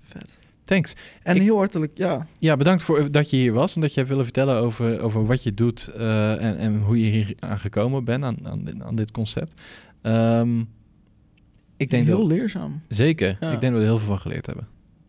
Vet. 0.00 0.38
Thanks. 0.64 0.94
En 1.22 1.36
Ik- 1.36 1.42
heel 1.42 1.56
hartelijk, 1.56 1.92
ja. 1.94 2.26
Ja, 2.38 2.56
bedankt 2.56 2.82
voor 2.82 3.10
dat 3.10 3.30
je 3.30 3.36
hier 3.36 3.52
was 3.52 3.74
en 3.74 3.80
dat 3.80 3.90
je 3.90 3.96
hebt 3.96 4.08
willen 4.08 4.24
vertellen 4.24 4.56
over, 4.60 5.00
over 5.00 5.26
wat 5.26 5.42
je 5.42 5.54
doet 5.54 5.88
eh, 5.96 6.32
en, 6.44 6.56
en 6.58 6.76
hoe 6.80 7.00
je 7.04 7.10
hier 7.10 7.34
aan 7.38 7.58
gekomen 7.58 8.04
bent 8.04 8.24
aan, 8.24 8.36
aan, 8.42 8.64
dit- 8.64 8.82
aan 8.82 8.94
dit 8.94 9.10
concept. 9.10 9.60
Ehm, 10.02 10.60
ik 11.76 11.90
denk 11.90 12.06
heel 12.06 12.18
dat, 12.18 12.26
leerzaam. 12.26 12.80
zeker. 12.88 13.36
Ja. 13.40 13.52
Ik 13.52 13.60
denk 13.60 13.72
dat 13.72 13.72
we 13.72 13.78
er 13.78 13.84
heel 13.84 13.98
veel 13.98 14.06
van 14.06 14.18
geleerd 14.18 14.46
hebben. 14.46 14.66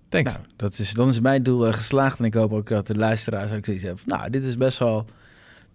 Thanks. 0.09 0.33
Nou, 0.33 0.45
dat 0.55 0.79
is, 0.79 0.93
dan 0.93 1.09
is 1.09 1.19
mijn 1.19 1.43
doel 1.43 1.67
eh, 1.67 1.73
geslaagd. 1.73 2.19
En 2.19 2.25
ik 2.25 2.33
hoop 2.33 2.53
ook 2.53 2.69
dat 2.69 2.87
de 2.87 2.95
luisteraars 2.95 3.51
ook 3.51 3.65
zoiets 3.65 3.83
hebben. 3.83 4.03
van, 4.07 4.17
Nou, 4.17 4.29
dit 4.29 4.43
is 4.43 4.57
best 4.57 4.79
wel 4.79 5.05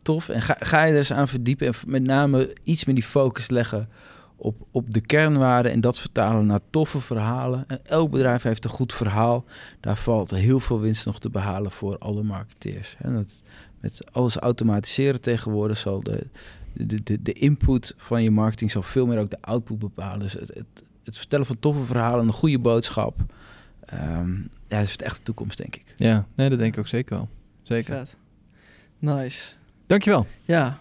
tof. 0.03 0.29
En 0.29 0.43
ga, 0.43 0.57
ga 0.61 0.85
je 0.85 0.93
er 0.93 0.99
eens 0.99 1.13
aan 1.13 1.29
verdiepen. 1.29 1.67
En 1.67 1.75
met 1.87 2.03
name 2.03 2.57
iets 2.65 2.85
meer 2.85 2.95
die 2.95 3.05
focus 3.05 3.51
leggen 3.51 3.89
op, 4.37 4.67
op 4.71 4.91
de 4.91 5.01
kernwaarden. 5.01 5.73
En 5.73 5.81
dat 5.81 5.99
vertalen 5.99 6.47
naar 6.47 6.61
toffe 6.71 7.01
verhalen. 7.01 7.65
En 7.67 7.81
elk 7.85 8.11
bedrijf 8.11 8.43
heeft 8.43 8.65
een 8.65 8.71
goed 8.71 8.95
verhaal. 8.95 9.45
Daar 9.81 9.97
valt 9.97 10.31
heel 10.31 10.61
veel 10.61 10.81
winst 10.81 11.07
nog 11.07 11.21
te 11.21 11.31
behalen 11.31 11.71
voor 11.71 11.99
alle 11.99 12.23
marketeers. 12.23 12.97
En 12.99 13.15
dat, 13.15 13.43
met 13.81 14.05
alles 14.13 14.37
automatiseren 14.37 15.21
tegenwoordig 15.21 15.77
zal 15.77 16.03
de, 16.03 16.27
de, 16.73 17.03
de, 17.03 17.23
de 17.23 17.33
input 17.33 17.95
van 17.97 18.23
je 18.23 18.31
marketing 18.31 18.71
zal 18.71 18.83
veel 18.83 19.07
meer 19.07 19.19
ook 19.19 19.31
de 19.31 19.41
output 19.41 19.79
bepalen. 19.79 20.19
Dus 20.19 20.33
het, 20.33 20.55
het, 20.55 20.85
het 21.05 21.19
vertellen 21.19 21.47
van 21.47 21.59
toffe 21.59 21.85
verhalen, 21.85 22.27
een 22.27 22.33
goede 22.33 22.59
boodschap. 22.59 23.21
Ehm, 23.85 24.33
ja, 24.41 24.79
dat 24.79 24.83
is 24.83 24.97
echt 24.97 25.17
de 25.17 25.23
toekomst, 25.23 25.59
denk 25.59 25.77
ik. 25.77 25.93
Ja, 25.97 26.27
nee, 26.35 26.49
dat 26.49 26.59
denk 26.59 26.73
ik 26.73 26.81
ook 26.81 26.87
zeker 26.87 27.17
wel. 27.17 27.29
Zeker. 27.63 27.97
Vet. 27.97 28.17
Nice. 28.99 29.53
Dankjewel. 29.93 30.27
Ja, 30.45 30.79